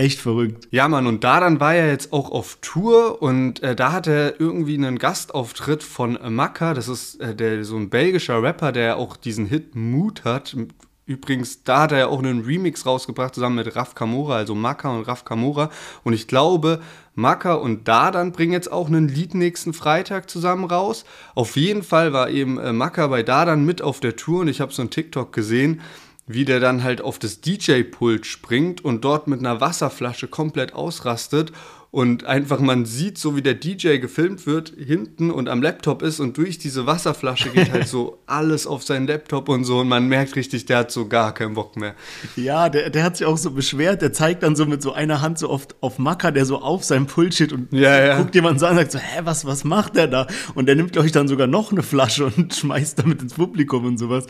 Echt 0.00 0.18
verrückt. 0.18 0.66
Ja, 0.70 0.88
Mann, 0.88 1.06
und 1.06 1.24
da 1.24 1.40
dann 1.40 1.60
war 1.60 1.74
er 1.74 1.88
jetzt 1.88 2.14
auch 2.14 2.30
auf 2.30 2.56
Tour 2.62 3.20
und 3.20 3.62
äh, 3.62 3.76
da 3.76 3.92
hat 3.92 4.06
er 4.06 4.40
irgendwie 4.40 4.72
einen 4.72 4.98
Gastauftritt 4.98 5.82
von 5.82 6.18
Maka. 6.30 6.72
Das 6.72 6.88
ist 6.88 7.20
äh, 7.20 7.34
der, 7.34 7.66
so 7.66 7.76
ein 7.76 7.90
belgischer 7.90 8.42
Rapper, 8.42 8.72
der 8.72 8.96
auch 8.96 9.18
diesen 9.18 9.44
Hit 9.44 9.74
Mood 9.74 10.24
hat. 10.24 10.56
Übrigens, 11.04 11.64
da 11.64 11.82
hat 11.82 11.92
er 11.92 11.98
ja 11.98 12.06
auch 12.06 12.20
einen 12.20 12.46
Remix 12.46 12.86
rausgebracht, 12.86 13.34
zusammen 13.34 13.56
mit 13.56 13.76
Raf 13.76 13.94
Kamora, 13.94 14.36
also 14.36 14.54
Maka 14.54 14.88
und 14.88 15.06
Raf 15.06 15.26
Kamora. 15.26 15.68
Und 16.02 16.14
ich 16.14 16.26
glaube, 16.26 16.80
Maka 17.14 17.52
und 17.52 17.86
Dadan 17.86 18.32
bringen 18.32 18.54
jetzt 18.54 18.72
auch 18.72 18.86
einen 18.86 19.06
Lied 19.06 19.34
nächsten 19.34 19.74
Freitag 19.74 20.30
zusammen 20.30 20.64
raus. 20.64 21.04
Auf 21.34 21.56
jeden 21.56 21.82
Fall 21.82 22.14
war 22.14 22.30
eben 22.30 22.56
äh, 22.56 22.72
Maka 22.72 23.06
bei 23.08 23.22
Dadan 23.22 23.66
mit 23.66 23.82
auf 23.82 24.00
der 24.00 24.16
Tour 24.16 24.40
und 24.40 24.48
ich 24.48 24.62
habe 24.62 24.72
so 24.72 24.80
ein 24.80 24.88
TikTok 24.88 25.30
gesehen 25.34 25.82
wie 26.32 26.44
der 26.44 26.60
dann 26.60 26.82
halt 26.84 27.00
auf 27.00 27.18
das 27.18 27.40
DJ-Pult 27.40 28.24
springt 28.24 28.84
und 28.84 29.04
dort 29.04 29.26
mit 29.26 29.40
einer 29.40 29.60
Wasserflasche 29.60 30.28
komplett 30.28 30.74
ausrastet 30.74 31.52
und 31.90 32.24
einfach 32.24 32.60
man 32.60 32.84
sieht, 32.84 33.18
so 33.18 33.34
wie 33.36 33.42
der 33.42 33.54
DJ 33.54 33.98
gefilmt 33.98 34.46
wird, 34.46 34.72
hinten 34.78 35.30
und 35.30 35.48
am 35.48 35.60
Laptop 35.60 36.02
ist 36.02 36.20
und 36.20 36.36
durch 36.36 36.58
diese 36.58 36.86
Wasserflasche 36.86 37.50
geht 37.50 37.72
halt 37.72 37.88
so 37.88 38.18
alles 38.26 38.66
auf 38.66 38.84
seinen 38.84 39.08
Laptop 39.08 39.48
und 39.48 39.64
so 39.64 39.80
und 39.80 39.88
man 39.88 40.06
merkt 40.06 40.36
richtig, 40.36 40.66
der 40.66 40.78
hat 40.78 40.92
so 40.92 41.08
gar 41.08 41.34
keinen 41.34 41.54
Bock 41.54 41.76
mehr. 41.76 41.94
Ja, 42.36 42.68
der, 42.68 42.90
der 42.90 43.02
hat 43.02 43.16
sich 43.16 43.26
auch 43.26 43.36
so 43.36 43.50
beschwert, 43.50 44.02
der 44.02 44.12
zeigt 44.12 44.44
dann 44.44 44.54
so 44.54 44.66
mit 44.66 44.82
so 44.82 44.92
einer 44.92 45.20
Hand 45.20 45.38
so 45.38 45.50
oft 45.50 45.74
auf 45.80 45.98
Macker, 45.98 46.30
der 46.30 46.44
so 46.44 46.60
auf 46.60 46.84
seinem 46.84 47.06
Pult 47.06 47.34
steht 47.34 47.52
und 47.52 47.72
ja, 47.72 48.04
ja. 48.04 48.18
guckt 48.18 48.34
jemand 48.36 48.60
so 48.60 48.66
an 48.66 48.72
und 48.72 48.78
sagt 48.78 48.92
so, 48.92 48.98
hä, 48.98 49.22
was, 49.24 49.44
was 49.44 49.64
macht 49.64 49.96
der 49.96 50.06
da? 50.06 50.26
Und 50.54 50.66
der 50.66 50.76
nimmt, 50.76 50.92
glaube 50.92 51.06
ich, 51.06 51.12
dann 51.12 51.26
sogar 51.26 51.48
noch 51.48 51.72
eine 51.72 51.82
Flasche 51.82 52.26
und 52.26 52.54
schmeißt 52.60 53.00
damit 53.00 53.20
ins 53.20 53.34
Publikum 53.34 53.84
und 53.84 53.98
sowas. 53.98 54.26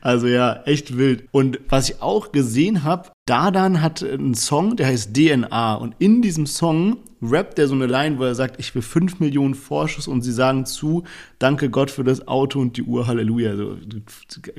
Also 0.00 0.26
ja, 0.26 0.62
echt 0.64 0.96
wild. 0.96 1.28
Und 1.30 1.60
was 1.68 1.90
ich 1.90 2.00
auch 2.00 2.32
gesehen 2.32 2.84
habe, 2.84 3.10
Dadan 3.26 3.80
hat 3.80 4.02
einen 4.02 4.34
Song, 4.34 4.76
der 4.76 4.88
heißt 4.88 5.14
DNA. 5.14 5.74
Und 5.74 5.94
in 5.98 6.22
diesem 6.22 6.46
Song 6.46 6.98
rappt 7.22 7.58
er 7.58 7.68
so 7.68 7.74
eine 7.74 7.86
Line, 7.86 8.18
wo 8.18 8.24
er 8.24 8.34
sagt, 8.34 8.58
ich 8.58 8.74
will 8.74 8.82
5 8.82 9.20
Millionen 9.20 9.54
Vorschuss 9.54 10.08
und 10.08 10.22
sie 10.22 10.32
sagen 10.32 10.66
zu, 10.66 11.04
danke 11.38 11.70
Gott 11.70 11.90
für 11.90 12.02
das 12.02 12.26
Auto 12.26 12.60
und 12.60 12.76
die 12.76 12.82
Uhr, 12.82 13.06
Halleluja. 13.06 13.50
Also, 13.50 13.76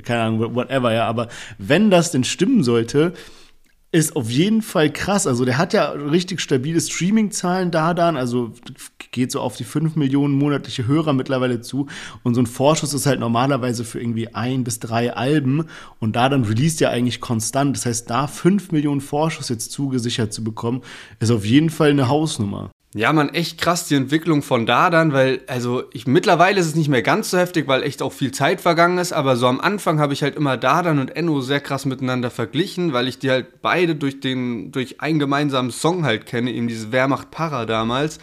keine 0.03 0.21
Ahnung, 0.21 0.55
whatever, 0.55 0.93
ja. 0.93 1.05
Aber 1.07 1.27
wenn 1.57 1.91
das 1.91 2.11
denn 2.11 2.23
stimmen 2.23 2.63
sollte, 2.63 3.13
ist 3.93 4.15
auf 4.15 4.29
jeden 4.29 4.63
Fall 4.63 4.91
krass. 4.91 5.27
Also 5.27 5.45
der 5.45 5.59
hat 5.59 5.71
ja 5.71 5.91
richtig 5.91 6.41
stabile 6.41 6.81
Streaming-Zahlen 6.81 7.69
da 7.69 7.91
also 7.91 8.51
geht 9.13 9.31
so 9.31 9.39
auf 9.39 9.55
die 9.55 9.63
5 9.63 9.95
Millionen 9.95 10.37
monatliche 10.37 10.85
Hörer 10.85 11.13
mittlerweile 11.13 11.61
zu. 11.61 11.87
Und 12.23 12.35
so 12.35 12.41
ein 12.41 12.47
Vorschuss 12.47 12.93
ist 12.93 13.05
halt 13.05 13.21
normalerweise 13.21 13.85
für 13.85 14.01
irgendwie 14.01 14.33
ein 14.33 14.65
bis 14.65 14.79
drei 14.79 15.13
Alben. 15.13 15.67
Und 15.99 16.17
da 16.17 16.27
dann 16.27 16.43
released 16.43 16.81
ja 16.81 16.89
eigentlich 16.89 17.21
konstant. 17.21 17.77
Das 17.77 17.85
heißt, 17.85 18.09
da 18.09 18.27
5 18.27 18.71
Millionen 18.73 18.99
Vorschuss 18.99 19.47
jetzt 19.47 19.71
zugesichert 19.71 20.33
zu 20.33 20.43
bekommen, 20.43 20.81
ist 21.21 21.31
auf 21.31 21.45
jeden 21.45 21.69
Fall 21.69 21.91
eine 21.91 22.09
Hausnummer. 22.09 22.71
Ja, 22.95 23.11
man, 23.11 23.29
echt 23.29 23.59
krass 23.59 23.87
die 23.87 23.95
Entwicklung 23.95 24.43
von 24.43 24.67
da 24.67 24.91
dann, 24.91 25.13
weil, 25.13 25.41
also 25.47 25.83
ich 25.93 26.05
mittlerweile 26.05 26.59
ist 26.59 26.67
es 26.67 26.75
nicht 26.75 26.89
mehr 26.89 27.01
ganz 27.01 27.31
so 27.31 27.39
heftig, 27.39 27.67
weil 27.67 27.81
echt 27.81 28.03
auch 28.03 28.13
viel 28.13 28.31
Zeit 28.31 28.61
vergangen 28.61 28.99
ist, 28.99 29.13
aber 29.13 29.35
so 29.35 29.47
am 29.47 29.59
Anfang 29.59 29.99
habe 29.99 30.13
ich 30.13 30.21
halt 30.21 30.35
immer 30.35 30.57
Dadan 30.57 30.99
und 30.99 31.15
Enno 31.15 31.41
sehr 31.41 31.59
krass 31.59 31.85
miteinander 31.85 32.29
verglichen, 32.29 32.93
weil 32.93 33.07
ich 33.07 33.17
die 33.17 33.31
halt 33.31 33.63
beide 33.63 33.95
durch 33.95 34.19
den, 34.19 34.71
durch 34.71 35.01
einen 35.01 35.17
gemeinsamen 35.17 35.71
Song 35.71 36.05
halt 36.05 36.27
kenne, 36.27 36.51
eben 36.51 36.67
diese 36.67 36.91
Wehrmacht 36.91 37.31
Para 37.31 37.65
damals. 37.65 38.19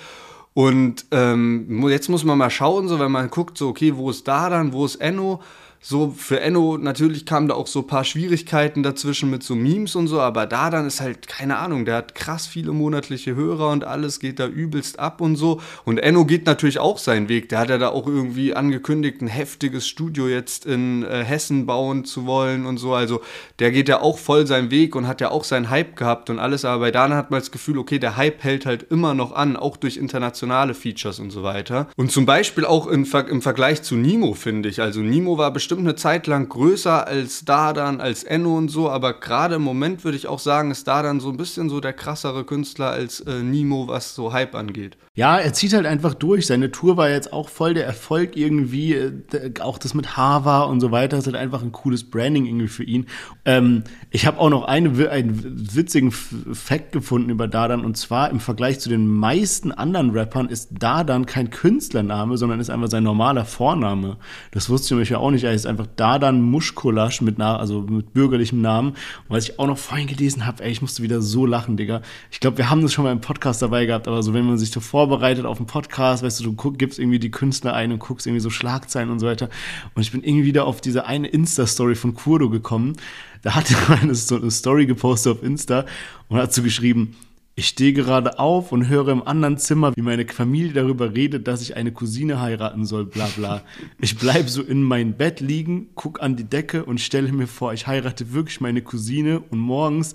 Und 0.54 1.06
ähm, 1.12 1.88
jetzt 1.88 2.08
muss 2.08 2.24
man 2.24 2.38
mal 2.38 2.50
schauen, 2.50 2.88
so 2.88 2.98
wenn 2.98 3.12
man 3.12 3.30
guckt, 3.30 3.56
so 3.56 3.68
okay, 3.68 3.96
wo 3.96 4.10
ist 4.10 4.26
Dadan, 4.26 4.72
wo 4.72 4.84
ist 4.84 4.96
Enno? 4.96 5.40
So 5.82 6.10
für 6.14 6.40
Enno 6.40 6.76
natürlich 6.76 7.24
kamen 7.24 7.48
da 7.48 7.54
auch 7.54 7.66
so 7.66 7.80
ein 7.80 7.86
paar 7.86 8.04
Schwierigkeiten 8.04 8.82
dazwischen 8.82 9.30
mit 9.30 9.42
so 9.42 9.54
Memes 9.54 9.96
und 9.96 10.08
so, 10.08 10.20
aber 10.20 10.44
da 10.44 10.68
dann 10.68 10.86
ist 10.86 11.00
halt 11.00 11.26
keine 11.26 11.56
Ahnung, 11.56 11.86
der 11.86 11.96
hat 11.96 12.14
krass 12.14 12.46
viele 12.46 12.72
monatliche 12.72 13.34
Hörer 13.34 13.70
und 13.70 13.84
alles 13.84 14.20
geht 14.20 14.38
da 14.40 14.46
übelst 14.46 14.98
ab 14.98 15.22
und 15.22 15.36
so. 15.36 15.62
Und 15.86 15.96
Enno 15.96 16.26
geht 16.26 16.44
natürlich 16.44 16.78
auch 16.78 16.98
seinen 16.98 17.30
Weg, 17.30 17.48
der 17.48 17.60
hat 17.60 17.70
ja 17.70 17.78
da 17.78 17.88
auch 17.88 18.06
irgendwie 18.06 18.54
angekündigt, 18.54 19.22
ein 19.22 19.26
heftiges 19.26 19.88
Studio 19.88 20.28
jetzt 20.28 20.66
in 20.66 21.02
äh, 21.02 21.24
Hessen 21.24 21.64
bauen 21.64 22.04
zu 22.04 22.26
wollen 22.26 22.66
und 22.66 22.76
so, 22.76 22.92
also 22.92 23.22
der 23.58 23.70
geht 23.70 23.88
ja 23.88 24.02
auch 24.02 24.18
voll 24.18 24.46
seinen 24.46 24.70
Weg 24.70 24.94
und 24.94 25.08
hat 25.08 25.22
ja 25.22 25.30
auch 25.30 25.44
seinen 25.44 25.70
Hype 25.70 25.96
gehabt 25.96 26.28
und 26.28 26.38
alles, 26.38 26.66
aber 26.66 26.80
bei 26.80 26.90
Dana 26.90 27.16
hat 27.16 27.30
man 27.30 27.40
das 27.40 27.52
Gefühl, 27.52 27.78
okay, 27.78 27.98
der 27.98 28.18
Hype 28.18 28.44
hält 28.44 28.66
halt 28.66 28.82
immer 28.90 29.14
noch 29.14 29.32
an, 29.32 29.56
auch 29.56 29.78
durch 29.78 29.96
internationale 29.96 30.74
Features 30.74 31.20
und 31.20 31.30
so 31.30 31.42
weiter. 31.42 31.88
Und 31.96 32.12
zum 32.12 32.26
Beispiel 32.26 32.66
auch 32.66 32.86
im, 32.86 33.06
Ver 33.06 33.28
im 33.28 33.40
Vergleich 33.40 33.82
zu 33.82 33.94
Nimo, 33.94 34.34
finde 34.34 34.68
ich, 34.68 34.82
also 34.82 35.00
Nimo 35.00 35.38
war 35.38 35.50
bestimmt 35.50 35.69
bestimmt 35.70 35.86
eine 35.86 35.94
Zeit 35.94 36.26
lang 36.26 36.48
größer 36.48 37.06
als 37.06 37.44
Dardan, 37.44 38.00
als 38.00 38.24
Enno 38.24 38.58
und 38.58 38.70
so, 38.70 38.90
aber 38.90 39.20
gerade 39.20 39.54
im 39.54 39.62
Moment 39.62 40.02
würde 40.02 40.16
ich 40.16 40.26
auch 40.26 40.40
sagen, 40.40 40.72
ist 40.72 40.88
Dardan 40.88 41.20
so 41.20 41.28
ein 41.28 41.36
bisschen 41.36 41.68
so 41.68 41.78
der 41.78 41.92
krassere 41.92 42.42
Künstler 42.42 42.90
als 42.90 43.20
äh, 43.20 43.40
Nemo, 43.44 43.86
was 43.86 44.16
so 44.16 44.32
Hype 44.32 44.56
angeht. 44.56 44.96
Ja, 45.14 45.38
er 45.38 45.52
zieht 45.52 45.74
halt 45.74 45.86
einfach 45.86 46.14
durch. 46.14 46.46
Seine 46.46 46.70
Tour 46.72 46.96
war 46.96 47.10
jetzt 47.10 47.32
auch 47.32 47.48
voll 47.48 47.74
der 47.74 47.84
Erfolg 47.84 48.36
irgendwie. 48.36 48.94
Äh, 48.94 49.12
auch 49.60 49.76
das 49.76 49.92
mit 49.92 50.16
Hava 50.16 50.62
und 50.62 50.80
so 50.80 50.92
weiter 50.92 51.18
ist 51.18 51.26
halt 51.26 51.36
einfach 51.36 51.62
ein 51.62 51.72
cooles 51.72 52.08
Branding 52.08 52.46
irgendwie 52.46 52.68
für 52.68 52.84
ihn. 52.84 53.06
Ähm, 53.44 53.84
ich 54.10 54.26
habe 54.26 54.38
auch 54.38 54.50
noch 54.50 54.64
eine, 54.64 55.10
einen 55.10 55.74
witzigen 55.74 56.10
Fact 56.10 56.92
gefunden 56.92 57.28
über 57.28 57.48
Dardan 57.48 57.84
und 57.84 57.96
zwar 57.96 58.30
im 58.30 58.40
Vergleich 58.40 58.80
zu 58.80 58.88
den 58.88 59.06
meisten 59.06 59.72
anderen 59.72 60.10
Rappern 60.10 60.48
ist 60.48 60.70
Dardan 60.78 61.26
kein 61.26 61.50
Künstlername, 61.50 62.38
sondern 62.38 62.58
ist 62.58 62.70
einfach 62.70 62.88
sein 62.88 63.02
normaler 63.02 63.44
Vorname. 63.44 64.16
Das 64.52 64.70
wusste 64.70 64.86
ich 64.86 64.90
nämlich 64.92 65.10
ja 65.10 65.18
auch 65.18 65.30
nicht. 65.30 65.44
Er 65.44 65.52
ist 65.60 65.66
einfach 65.66 65.86
Dardan 65.96 66.40
Muschkolasch 66.42 67.20
mit, 67.20 67.40
also 67.40 67.82
mit 67.82 68.12
bürgerlichem 68.12 68.60
Namen. 68.60 68.90
Und 68.90 68.96
was 69.28 69.48
ich 69.48 69.58
auch 69.58 69.66
noch 69.66 69.78
vorhin 69.78 70.06
gelesen 70.06 70.46
habe, 70.46 70.62
ey, 70.62 70.70
ich 70.70 70.82
musste 70.82 71.02
wieder 71.02 71.20
so 71.20 71.46
lachen, 71.46 71.76
Digga. 71.76 72.02
Ich 72.30 72.40
glaube, 72.40 72.58
wir 72.58 72.70
haben 72.70 72.82
das 72.82 72.92
schon 72.92 73.04
mal 73.04 73.12
im 73.12 73.20
Podcast 73.20 73.60
dabei 73.60 73.86
gehabt, 73.86 74.06
aber 74.08 74.22
so 74.22 74.34
wenn 74.34 74.46
man 74.46 74.58
sich 74.58 74.70
davor 74.70 75.00
vorbereitet 75.00 75.46
auf 75.46 75.56
einen 75.56 75.66
Podcast, 75.66 76.22
weißt 76.22 76.40
du, 76.40 76.44
du 76.44 76.52
guck, 76.52 76.78
gibst 76.78 76.98
irgendwie 76.98 77.18
die 77.18 77.30
Künstler 77.30 77.72
ein 77.72 77.90
und 77.90 78.00
guckst 78.00 78.26
irgendwie 78.26 78.42
so 78.42 78.50
Schlagzeilen 78.50 79.08
und 79.08 79.18
so 79.18 79.26
weiter. 79.26 79.48
Und 79.94 80.02
ich 80.02 80.12
bin 80.12 80.22
irgendwie 80.22 80.44
wieder 80.44 80.66
auf 80.66 80.82
diese 80.82 81.06
eine 81.06 81.28
Insta-Story 81.28 81.94
von 81.94 82.14
Kurdo 82.14 82.50
gekommen. 82.50 82.96
Da 83.40 83.54
hat 83.54 83.70
er 83.70 83.90
eine, 84.02 84.14
so 84.14 84.36
eine 84.36 84.50
Story 84.50 84.84
gepostet 84.84 85.32
auf 85.32 85.42
Insta 85.42 85.86
und 86.28 86.38
hat 86.38 86.52
so 86.52 86.62
geschrieben, 86.62 87.16
ich 87.60 87.68
stehe 87.68 87.92
gerade 87.92 88.38
auf 88.38 88.72
und 88.72 88.88
höre 88.88 89.08
im 89.08 89.22
anderen 89.22 89.58
Zimmer, 89.58 89.94
wie 89.94 90.00
meine 90.00 90.26
Familie 90.26 90.72
darüber 90.72 91.14
redet, 91.14 91.46
dass 91.46 91.60
ich 91.60 91.76
eine 91.76 91.92
Cousine 91.92 92.40
heiraten 92.40 92.86
soll, 92.86 93.04
bla 93.04 93.28
bla. 93.36 93.60
Ich 94.00 94.16
bleib 94.16 94.48
so 94.48 94.62
in 94.62 94.82
mein 94.82 95.18
Bett 95.18 95.40
liegen, 95.40 95.90
guck 95.94 96.22
an 96.22 96.36
die 96.36 96.44
Decke 96.44 96.86
und 96.86 97.02
stelle 97.02 97.30
mir 97.30 97.46
vor, 97.46 97.74
ich 97.74 97.86
heirate 97.86 98.32
wirklich 98.32 98.62
meine 98.62 98.80
Cousine 98.80 99.40
und 99.40 99.58
morgens 99.58 100.14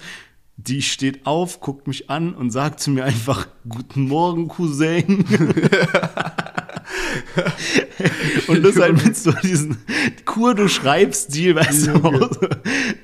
die 0.58 0.82
steht 0.82 1.28
auf, 1.28 1.60
guckt 1.60 1.86
mich 1.86 2.10
an 2.10 2.34
und 2.34 2.50
sagt 2.50 2.80
zu 2.80 2.90
mir 2.90 3.04
einfach, 3.04 3.48
guten 3.68 4.08
Morgen, 4.08 4.48
Cousin. 4.48 5.26
und 8.48 8.64
das 8.64 8.78
halt 8.78 9.04
mit 9.04 9.18
so 9.18 9.32
diesen 9.32 9.78
Kur, 10.24 10.56
du 10.56 10.68
schreibst 10.70 11.32
Stil, 11.32 11.56
weißt 11.56 11.88
du, 11.88 12.50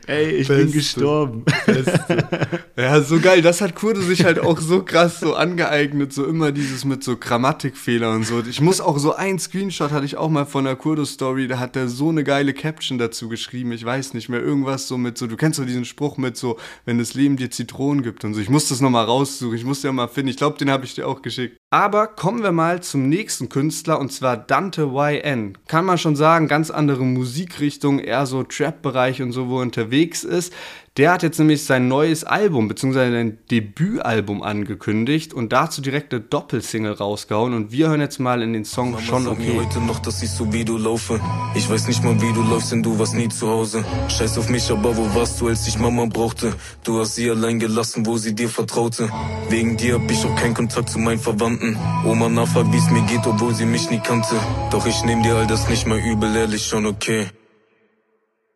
ey, 0.07 0.29
ich 0.31 0.47
Beste. 0.47 0.63
bin 0.63 0.73
gestorben. 0.73 1.43
Beste. 1.83 2.59
Ja, 2.77 3.01
so 3.01 3.19
geil, 3.19 3.41
das 3.41 3.61
hat 3.61 3.75
Kurdo 3.75 4.01
sich 4.01 4.23
halt 4.23 4.39
auch 4.39 4.59
so 4.59 4.83
krass 4.83 5.19
so 5.19 5.35
angeeignet, 5.35 6.13
so 6.13 6.25
immer 6.25 6.51
dieses 6.51 6.85
mit 6.85 7.03
so 7.03 7.17
Grammatikfehler 7.17 8.11
und 8.11 8.25
so. 8.25 8.41
Ich 8.41 8.61
muss 8.61 8.81
auch 8.81 8.97
so 8.97 9.13
ein 9.13 9.39
Screenshot 9.39 9.91
hatte 9.91 10.05
ich 10.05 10.17
auch 10.17 10.29
mal 10.29 10.45
von 10.45 10.63
der 10.65 10.75
Kurdo-Story, 10.75 11.47
da 11.47 11.59
hat 11.59 11.75
der 11.75 11.87
so 11.87 12.09
eine 12.09 12.23
geile 12.23 12.53
Caption 12.53 12.97
dazu 12.97 13.29
geschrieben, 13.29 13.71
ich 13.71 13.85
weiß 13.85 14.13
nicht 14.13 14.29
mehr, 14.29 14.41
irgendwas 14.41 14.87
so 14.87 14.97
mit 14.97 15.17
so, 15.17 15.27
du 15.27 15.37
kennst 15.37 15.57
so 15.57 15.65
diesen 15.65 15.85
Spruch 15.85 16.17
mit 16.17 16.37
so, 16.37 16.57
wenn 16.85 16.97
das 16.97 17.13
Leben 17.13 17.37
dir 17.37 17.51
Zitronen 17.51 18.03
gibt 18.03 18.23
und 18.23 18.33
so. 18.33 18.41
Ich 18.41 18.49
muss 18.49 18.69
das 18.69 18.81
nochmal 18.81 19.05
raussuchen, 19.05 19.55
ich 19.55 19.65
muss 19.65 19.83
ja 19.83 19.91
mal 19.91 20.07
finden, 20.07 20.29
ich 20.29 20.37
glaube, 20.37 20.57
den 20.57 20.69
habe 20.69 20.85
ich 20.85 20.95
dir 20.95 21.07
auch 21.07 21.21
geschickt. 21.21 21.57
Aber 21.73 22.07
kommen 22.07 22.43
wir 22.43 22.51
mal 22.51 22.81
zum 22.81 23.07
nächsten 23.07 23.47
Künstler 23.47 23.99
und 23.99 24.11
zwar 24.11 24.35
Dante 24.35 24.91
YN. 24.93 25.57
Kann 25.67 25.85
man 25.85 25.97
schon 25.97 26.17
sagen, 26.17 26.49
ganz 26.49 26.69
andere 26.69 27.03
Musikrichtung, 27.03 27.99
eher 27.99 28.25
so 28.25 28.43
Trap-Bereich 28.43 29.21
und 29.21 29.31
so, 29.31 29.47
wo 29.47 29.59
er 29.59 29.61
unterwegs 29.61 30.23
ist. 30.23 30.53
Der 30.97 31.13
hat 31.13 31.23
jetzt 31.23 31.39
nämlich 31.39 31.63
sein 31.63 31.87
neues 31.87 32.25
Album 32.25 32.67
bzw. 32.67 33.11
sein 33.11 33.37
Debütalbum 33.49 34.43
angekündigt 34.43 35.33
und 35.33 35.53
dazu 35.53 35.81
direkt 35.81 36.13
eine 36.13 36.21
Doppelsingle 36.21 36.97
rausgehauen 36.97 37.53
und 37.53 37.71
wir 37.71 37.87
hören 37.87 38.01
jetzt 38.01 38.19
mal 38.19 38.41
in 38.41 38.51
den 38.51 38.65
Song 38.65 38.91
Mama 38.91 39.01
schon 39.01 39.25
okay. 39.25 39.53
Mir 39.53 39.61
heute 39.61 39.79
noch, 39.79 39.99
dass 39.99 40.21
ich 40.21 40.29
so 40.29 40.51
wie 40.51 40.65
du 40.65 40.77
laufe. 40.77 41.21
Ich 41.55 41.69
weiß 41.69 41.87
nicht 41.87 42.03
mal, 42.03 42.21
wie 42.21 42.33
du 42.33 42.41
läufst, 42.43 42.73
denn 42.73 42.83
du 42.83 42.99
warst 42.99 43.13
nie 43.13 43.29
zu 43.29 43.47
Hause. 43.47 43.85
Scheiß 44.09 44.37
auf 44.37 44.49
mich, 44.49 44.69
aber 44.69 44.97
wo 44.97 45.15
warst 45.15 45.39
du, 45.39 45.47
als 45.47 45.65
ich 45.65 45.79
Mama 45.79 46.07
brauchte? 46.07 46.53
Du 46.83 46.99
hast 46.99 47.15
sie 47.15 47.29
allein 47.29 47.59
gelassen, 47.59 48.05
wo 48.05 48.17
sie 48.17 48.35
dir 48.35 48.49
vertraute. 48.49 49.09
Wegen 49.47 49.77
dir 49.77 49.93
hab 49.93 50.11
ich 50.11 50.25
auch 50.25 50.35
keinen 50.35 50.55
Kontakt 50.55 50.89
zu 50.89 50.99
meinen 50.99 51.19
Verwandten. 51.19 51.77
Oma 52.05 52.27
nachfragt, 52.27 52.67
wie's 52.73 52.89
mir 52.89 53.03
geht, 53.03 53.25
obwohl 53.25 53.55
sie 53.55 53.65
mich 53.65 53.89
nie 53.89 54.01
kannte. 54.01 54.35
Doch 54.71 54.85
ich 54.85 55.05
nehm 55.05 55.23
dir 55.23 55.35
all 55.35 55.47
das 55.47 55.69
nicht 55.69 55.87
mal 55.87 55.99
übel, 55.99 56.35
ehrlich 56.35 56.65
schon 56.65 56.85
okay. 56.85 57.27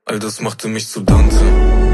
All 0.04 0.20
das 0.20 0.42
machte 0.42 0.68
mich 0.68 0.90
zu 0.90 1.00
Dante. 1.00 1.85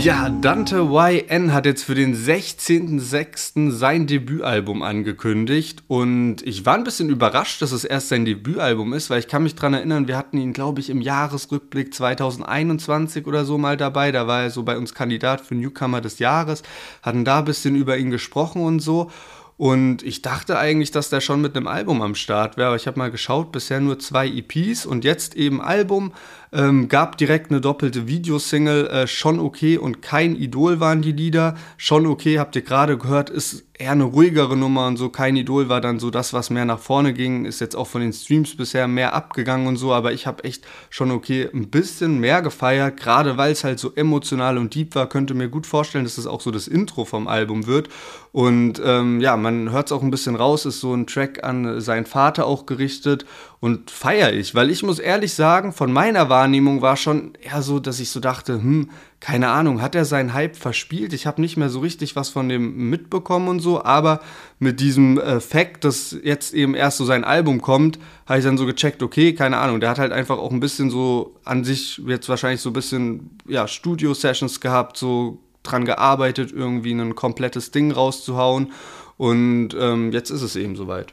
Ja, 0.00 0.30
Dante 0.30 0.76
YN 0.76 1.52
hat 1.52 1.66
jetzt 1.66 1.82
für 1.82 1.96
den 1.96 2.14
16.06. 2.14 3.72
sein 3.72 4.06
Debütalbum 4.06 4.84
angekündigt 4.84 5.82
und 5.88 6.36
ich 6.46 6.64
war 6.64 6.74
ein 6.74 6.84
bisschen 6.84 7.10
überrascht, 7.10 7.60
dass 7.62 7.72
es 7.72 7.84
erst 7.84 8.08
sein 8.08 8.24
Debütalbum 8.24 8.92
ist, 8.92 9.10
weil 9.10 9.18
ich 9.18 9.26
kann 9.26 9.42
mich 9.42 9.56
daran 9.56 9.74
erinnern, 9.74 10.06
wir 10.06 10.16
hatten 10.16 10.38
ihn, 10.38 10.52
glaube 10.52 10.78
ich, 10.78 10.88
im 10.88 11.00
Jahresrückblick 11.00 11.92
2021 11.92 13.26
oder 13.26 13.44
so 13.44 13.58
mal 13.58 13.76
dabei, 13.76 14.12
da 14.12 14.28
war 14.28 14.42
er 14.42 14.50
so 14.50 14.62
bei 14.62 14.78
uns 14.78 14.94
Kandidat 14.94 15.40
für 15.40 15.56
Newcomer 15.56 16.00
des 16.00 16.20
Jahres, 16.20 16.62
hatten 17.02 17.24
da 17.24 17.40
ein 17.40 17.44
bisschen 17.44 17.74
über 17.74 17.98
ihn 17.98 18.12
gesprochen 18.12 18.62
und 18.62 18.78
so 18.78 19.10
und 19.58 20.04
ich 20.04 20.22
dachte 20.22 20.56
eigentlich, 20.56 20.92
dass 20.92 21.10
der 21.10 21.20
schon 21.20 21.40
mit 21.40 21.56
einem 21.56 21.66
Album 21.66 22.00
am 22.00 22.14
Start 22.14 22.56
wäre, 22.56 22.68
aber 22.68 22.76
ich 22.76 22.86
habe 22.86 22.96
mal 22.96 23.10
geschaut, 23.10 23.50
bisher 23.50 23.80
nur 23.80 23.98
zwei 23.98 24.28
EPs 24.28 24.86
und 24.86 25.04
jetzt 25.04 25.34
eben 25.34 25.60
Album. 25.60 26.12
Ähm, 26.52 26.88
gab 26.88 27.18
direkt 27.18 27.50
eine 27.50 27.60
doppelte 27.60 28.08
Videosingle, 28.08 28.88
äh, 28.88 29.06
schon 29.06 29.38
okay 29.38 29.76
und 29.78 30.00
kein 30.00 30.34
Idol 30.36 30.80
waren 30.80 31.02
die 31.02 31.12
Lieder. 31.12 31.56
Schon 31.76 32.06
okay, 32.06 32.38
habt 32.38 32.56
ihr 32.56 32.62
gerade 32.62 32.96
gehört, 32.96 33.28
ist 33.30 33.64
eher 33.78 33.92
eine 33.92 34.04
ruhigere 34.04 34.56
Nummer 34.56 34.86
und 34.86 34.96
so. 34.96 35.08
Kein 35.08 35.36
Idol 35.36 35.68
war 35.68 35.80
dann 35.80 36.00
so 36.00 36.10
das, 36.10 36.32
was 36.32 36.50
mehr 36.50 36.64
nach 36.64 36.78
vorne 36.78 37.12
ging. 37.12 37.44
Ist 37.44 37.60
jetzt 37.60 37.76
auch 37.76 37.86
von 37.86 38.00
den 38.00 38.12
Streams 38.12 38.56
bisher 38.56 38.88
mehr 38.88 39.14
abgegangen 39.14 39.66
und 39.66 39.76
so, 39.76 39.92
aber 39.92 40.12
ich 40.12 40.26
habe 40.26 40.44
echt 40.44 40.66
schon 40.90 41.10
okay 41.10 41.48
ein 41.52 41.70
bisschen 41.70 42.18
mehr 42.18 42.42
gefeiert, 42.42 42.98
gerade 42.98 43.36
weil 43.36 43.52
es 43.52 43.62
halt 43.62 43.78
so 43.78 43.92
emotional 43.94 44.58
und 44.58 44.74
deep 44.74 44.94
war. 44.94 45.08
Könnte 45.08 45.34
mir 45.34 45.48
gut 45.48 45.66
vorstellen, 45.66 46.04
dass 46.04 46.16
das 46.16 46.26
auch 46.26 46.40
so 46.40 46.50
das 46.50 46.66
Intro 46.66 47.04
vom 47.04 47.28
Album 47.28 47.66
wird. 47.66 47.88
Und 48.32 48.80
ähm, 48.84 49.20
ja, 49.20 49.36
man 49.36 49.70
hört 49.70 49.86
es 49.86 49.92
auch 49.92 50.02
ein 50.02 50.10
bisschen 50.10 50.34
raus, 50.34 50.66
ist 50.66 50.80
so 50.80 50.94
ein 50.94 51.06
Track 51.06 51.44
an 51.44 51.80
seinen 51.80 52.06
Vater 52.06 52.46
auch 52.46 52.66
gerichtet 52.66 53.26
und 53.60 53.90
feiere 53.90 54.32
ich, 54.32 54.54
weil 54.54 54.70
ich 54.70 54.84
muss 54.84 55.00
ehrlich 55.00 55.34
sagen, 55.34 55.72
von 55.72 55.92
meiner 55.92 56.28
Wahrnehmung 56.28 56.80
war 56.80 56.96
schon 56.96 57.32
eher 57.40 57.60
so, 57.60 57.80
dass 57.80 57.98
ich 57.98 58.10
so 58.10 58.20
dachte, 58.20 58.54
hm, 58.54 58.90
keine 59.18 59.48
Ahnung, 59.48 59.82
hat 59.82 59.96
er 59.96 60.04
seinen 60.04 60.32
Hype 60.32 60.54
verspielt? 60.54 61.12
Ich 61.12 61.26
habe 61.26 61.40
nicht 61.40 61.56
mehr 61.56 61.68
so 61.68 61.80
richtig 61.80 62.14
was 62.14 62.28
von 62.28 62.48
dem 62.48 62.88
mitbekommen 62.88 63.48
und 63.48 63.58
so, 63.58 63.82
aber 63.82 64.20
mit 64.60 64.78
diesem 64.78 65.18
äh, 65.18 65.40
Fact, 65.40 65.82
dass 65.82 66.16
jetzt 66.22 66.54
eben 66.54 66.74
erst 66.74 66.98
so 66.98 67.04
sein 67.04 67.24
Album 67.24 67.60
kommt, 67.60 67.98
habe 68.26 68.38
ich 68.38 68.44
dann 68.44 68.58
so 68.58 68.64
gecheckt, 68.64 69.02
okay, 69.02 69.34
keine 69.34 69.58
Ahnung, 69.58 69.80
der 69.80 69.90
hat 69.90 69.98
halt 69.98 70.12
einfach 70.12 70.38
auch 70.38 70.52
ein 70.52 70.60
bisschen 70.60 70.88
so 70.90 71.34
an 71.44 71.64
sich 71.64 72.00
jetzt 72.06 72.28
wahrscheinlich 72.28 72.60
so 72.60 72.70
ein 72.70 72.74
bisschen, 72.74 73.30
ja, 73.48 73.66
Studio-Sessions 73.66 74.60
gehabt, 74.60 74.96
so 74.96 75.40
dran 75.64 75.84
gearbeitet, 75.84 76.52
irgendwie 76.52 76.92
ein 76.92 77.16
komplettes 77.16 77.72
Ding 77.72 77.90
rauszuhauen 77.90 78.72
und 79.16 79.70
ähm, 79.76 80.12
jetzt 80.12 80.30
ist 80.30 80.42
es 80.42 80.54
eben 80.54 80.76
soweit. 80.76 81.12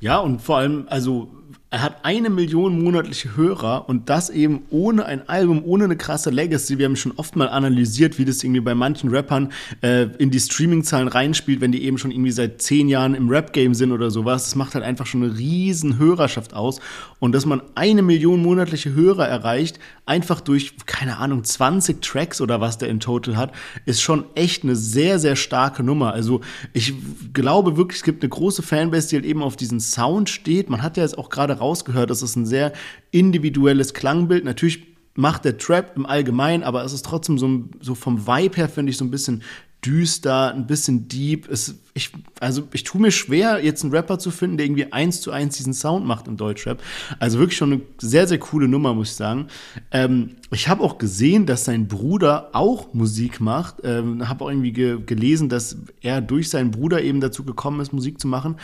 Ja, 0.00 0.18
und 0.18 0.40
vor 0.40 0.58
allem, 0.58 0.86
also 0.88 1.28
er 1.74 1.82
hat 1.82 2.04
eine 2.04 2.30
Million 2.30 2.80
monatliche 2.84 3.36
Hörer 3.36 3.88
und 3.88 4.08
das 4.08 4.30
eben 4.30 4.62
ohne 4.70 5.06
ein 5.06 5.28
Album, 5.28 5.60
ohne 5.64 5.86
eine 5.86 5.96
krasse 5.96 6.30
Legacy. 6.30 6.78
Wir 6.78 6.86
haben 6.86 6.94
schon 6.94 7.10
oft 7.16 7.34
mal 7.34 7.48
analysiert, 7.48 8.16
wie 8.16 8.24
das 8.24 8.44
irgendwie 8.44 8.60
bei 8.60 8.76
manchen 8.76 9.10
Rappern 9.10 9.50
äh, 9.82 10.04
in 10.18 10.30
die 10.30 10.38
Streaming-Zahlen 10.38 11.08
reinspielt, 11.08 11.60
wenn 11.60 11.72
die 11.72 11.82
eben 11.82 11.98
schon 11.98 12.12
irgendwie 12.12 12.30
seit 12.30 12.62
zehn 12.62 12.88
Jahren 12.88 13.16
im 13.16 13.28
Rap-Game 13.28 13.74
sind 13.74 13.90
oder 13.90 14.12
sowas. 14.12 14.44
Das 14.44 14.54
macht 14.54 14.76
halt 14.76 14.84
einfach 14.84 15.06
schon 15.06 15.24
eine 15.24 15.36
riesen 15.36 15.98
Hörerschaft 15.98 16.54
aus. 16.54 16.78
Und 17.18 17.32
dass 17.32 17.44
man 17.44 17.60
eine 17.74 18.02
Million 18.02 18.40
monatliche 18.40 18.94
Hörer 18.94 19.26
erreicht, 19.26 19.80
einfach 20.06 20.40
durch, 20.40 20.74
keine 20.86 21.16
Ahnung, 21.16 21.42
20 21.42 22.00
Tracks 22.02 22.40
oder 22.40 22.60
was 22.60 22.78
der 22.78 22.88
in 22.88 23.00
Total 23.00 23.36
hat, 23.36 23.52
ist 23.84 24.00
schon 24.00 24.26
echt 24.36 24.62
eine 24.62 24.76
sehr, 24.76 25.18
sehr 25.18 25.34
starke 25.34 25.82
Nummer. 25.82 26.12
Also 26.12 26.40
ich 26.72 26.94
glaube 27.32 27.76
wirklich, 27.76 27.98
es 27.98 28.04
gibt 28.04 28.22
eine 28.22 28.28
große 28.28 28.62
Fanbase, 28.62 29.08
die 29.08 29.16
halt 29.16 29.24
eben 29.24 29.42
auf 29.42 29.56
diesen 29.56 29.80
Sound 29.80 30.28
steht. 30.28 30.70
Man 30.70 30.80
hat 30.80 30.96
ja 30.96 31.02
jetzt 31.02 31.18
auch 31.18 31.30
gerade 31.30 31.63
rausgehört, 31.64 32.10
es 32.10 32.22
ist 32.22 32.36
ein 32.36 32.46
sehr 32.46 32.72
individuelles 33.10 33.94
Klangbild. 33.94 34.44
Natürlich 34.44 34.86
macht 35.14 35.44
der 35.44 35.58
Trap 35.58 35.92
im 35.96 36.06
Allgemeinen, 36.06 36.62
aber 36.62 36.84
es 36.84 36.92
ist 36.92 37.04
trotzdem 37.04 37.38
so, 37.38 37.64
so 37.80 37.94
vom 37.94 38.26
Vibe 38.26 38.56
her, 38.56 38.68
finde 38.68 38.90
ich, 38.90 38.96
so 38.96 39.04
ein 39.04 39.10
bisschen 39.10 39.42
düster, 39.84 40.54
ein 40.54 40.66
bisschen 40.66 41.08
deep. 41.08 41.48
Es, 41.50 41.74
ich, 41.92 42.10
also 42.40 42.64
ich 42.72 42.84
tue 42.84 43.00
mir 43.00 43.10
schwer, 43.10 43.62
jetzt 43.62 43.82
einen 43.82 43.92
Rapper 43.92 44.18
zu 44.18 44.30
finden, 44.30 44.56
der 44.56 44.66
irgendwie 44.66 44.92
eins 44.92 45.20
zu 45.20 45.30
eins 45.30 45.56
diesen 45.56 45.74
Sound 45.74 46.06
macht 46.06 46.26
im 46.26 46.36
Deutschrap. 46.36 46.82
Also 47.18 47.38
wirklich 47.38 47.56
schon 47.56 47.72
eine 47.72 47.82
sehr, 47.98 48.26
sehr 48.26 48.38
coole 48.38 48.66
Nummer, 48.66 48.94
muss 48.94 49.10
ich 49.10 49.16
sagen. 49.16 49.48
Ähm, 49.90 50.36
ich 50.50 50.68
habe 50.68 50.82
auch 50.82 50.98
gesehen, 50.98 51.46
dass 51.46 51.64
sein 51.64 51.86
Bruder 51.86 52.50
auch 52.52 52.94
Musik 52.94 53.40
macht. 53.40 53.76
Ähm, 53.84 54.26
habe 54.28 54.44
auch 54.44 54.48
irgendwie 54.48 54.72
ge 54.72 54.98
gelesen, 55.04 55.48
dass 55.48 55.76
er 56.00 56.20
durch 56.20 56.48
seinen 56.48 56.70
Bruder 56.70 57.02
eben 57.02 57.20
dazu 57.20 57.44
gekommen 57.44 57.80
ist, 57.80 57.92
Musik 57.92 58.20
zu 58.20 58.26
machen. 58.26 58.56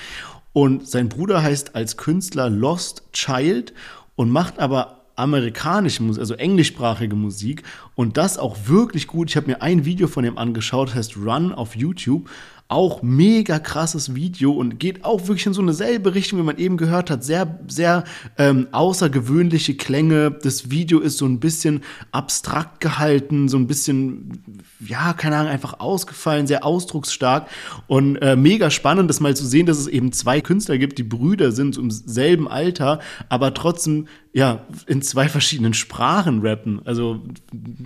Und 0.52 0.88
sein 0.88 1.09
Bruder 1.09 1.42
heißt 1.42 1.75
als 1.75 1.97
Künstler 1.97 2.50
Lost 2.50 3.04
Child 3.12 3.73
und 4.16 4.30
macht 4.30 4.59
aber 4.59 5.00
amerikanische 5.16 6.02
Musik, 6.02 6.21
also 6.21 6.35
englischsprachige 6.35 7.14
Musik 7.14 7.62
und 7.95 8.16
das 8.16 8.38
auch 8.38 8.57
wirklich 8.66 9.07
gut. 9.07 9.30
Ich 9.30 9.37
habe 9.37 9.49
mir 9.49 9.62
ein 9.62 9.85
Video 9.85 10.09
von 10.09 10.25
ihm 10.25 10.38
angeschaut, 10.38 10.95
heißt 10.95 11.16
Run 11.16 11.52
auf 11.52 11.76
YouTube. 11.76 12.28
Auch 12.70 13.02
mega 13.02 13.58
krasses 13.58 14.14
Video 14.14 14.52
und 14.52 14.78
geht 14.78 15.04
auch 15.04 15.26
wirklich 15.26 15.44
in 15.46 15.54
so 15.54 15.60
eine 15.60 15.72
selbe 15.72 16.14
Richtung, 16.14 16.38
wie 16.38 16.44
man 16.44 16.56
eben 16.56 16.76
gehört 16.76 17.10
hat. 17.10 17.24
Sehr, 17.24 17.58
sehr 17.66 18.04
ähm, 18.38 18.68
außergewöhnliche 18.70 19.74
Klänge. 19.74 20.30
Das 20.30 20.70
Video 20.70 21.00
ist 21.00 21.18
so 21.18 21.26
ein 21.26 21.40
bisschen 21.40 21.82
abstrakt 22.12 22.78
gehalten, 22.78 23.48
so 23.48 23.56
ein 23.56 23.66
bisschen, 23.66 24.40
ja, 24.78 25.12
keine 25.14 25.36
Ahnung, 25.36 25.50
einfach 25.50 25.80
ausgefallen, 25.80 26.46
sehr 26.46 26.64
ausdrucksstark 26.64 27.48
und 27.88 28.16
äh, 28.18 28.36
mega 28.36 28.70
spannend, 28.70 29.10
das 29.10 29.18
mal 29.18 29.34
zu 29.34 29.44
sehen, 29.44 29.66
dass 29.66 29.78
es 29.78 29.88
eben 29.88 30.12
zwei 30.12 30.40
Künstler 30.40 30.78
gibt, 30.78 30.96
die 30.96 31.02
Brüder 31.02 31.50
sind 31.50 31.76
im 31.76 31.90
selben 31.90 32.46
Alter, 32.46 33.00
aber 33.28 33.52
trotzdem 33.52 34.06
ja 34.32 34.64
in 34.86 35.02
zwei 35.02 35.28
verschiedenen 35.28 35.74
Sprachen 35.74 36.46
rappen. 36.46 36.82
Also 36.84 37.20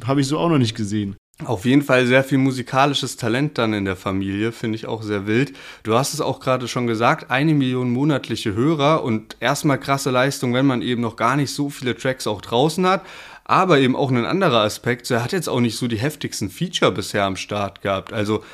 habe 0.07 0.21
ich 0.21 0.27
so 0.27 0.39
auch 0.39 0.51
noch 0.51 0.59
nicht 0.59 0.75
gesehen. 0.75 1.17
Auf 1.43 1.65
jeden 1.65 1.83
Fall 1.83 2.07
sehr 2.07 2.23
viel 2.23 2.39
musikalisches 2.39 3.17
Talent 3.17 3.59
dann 3.59 3.73
in 3.73 3.85
der 3.85 3.97
Familie, 3.97 4.53
finde 4.53 4.77
ich 4.77 4.87
auch 4.87 5.03
sehr 5.03 5.27
wild. 5.27 5.53
Du 5.83 5.95
hast 5.95 6.15
es 6.15 6.21
auch 6.21 6.39
gerade 6.39 6.69
schon 6.69 6.87
gesagt, 6.87 7.29
eine 7.29 7.55
Million 7.55 7.91
monatliche 7.91 8.55
Hörer 8.55 9.03
und 9.03 9.37
erstmal 9.41 9.81
krasse 9.81 10.13
Leistung, 10.13 10.55
wenn 10.55 10.65
man 10.65 10.81
eben 10.81 11.03
noch 11.03 11.17
gar 11.17 11.35
nicht 11.35 11.53
so 11.53 11.71
viele 11.71 11.97
Tracks 11.97 12.29
auch 12.29 12.41
draußen 12.41 12.87
hat. 12.87 13.05
Aber 13.43 13.81
eben 13.81 13.97
auch 13.97 14.13
ein 14.13 14.25
anderer 14.25 14.61
Aspekt, 14.61 15.11
er 15.11 15.25
hat 15.25 15.33
jetzt 15.33 15.49
auch 15.49 15.61
nicht 15.61 15.77
so 15.77 15.89
die 15.89 15.99
heftigsten 15.99 16.51
Feature 16.51 16.93
bisher 16.93 17.25
am 17.25 17.37
Start 17.37 17.83
gehabt. 17.83 18.13
Also 18.13 18.45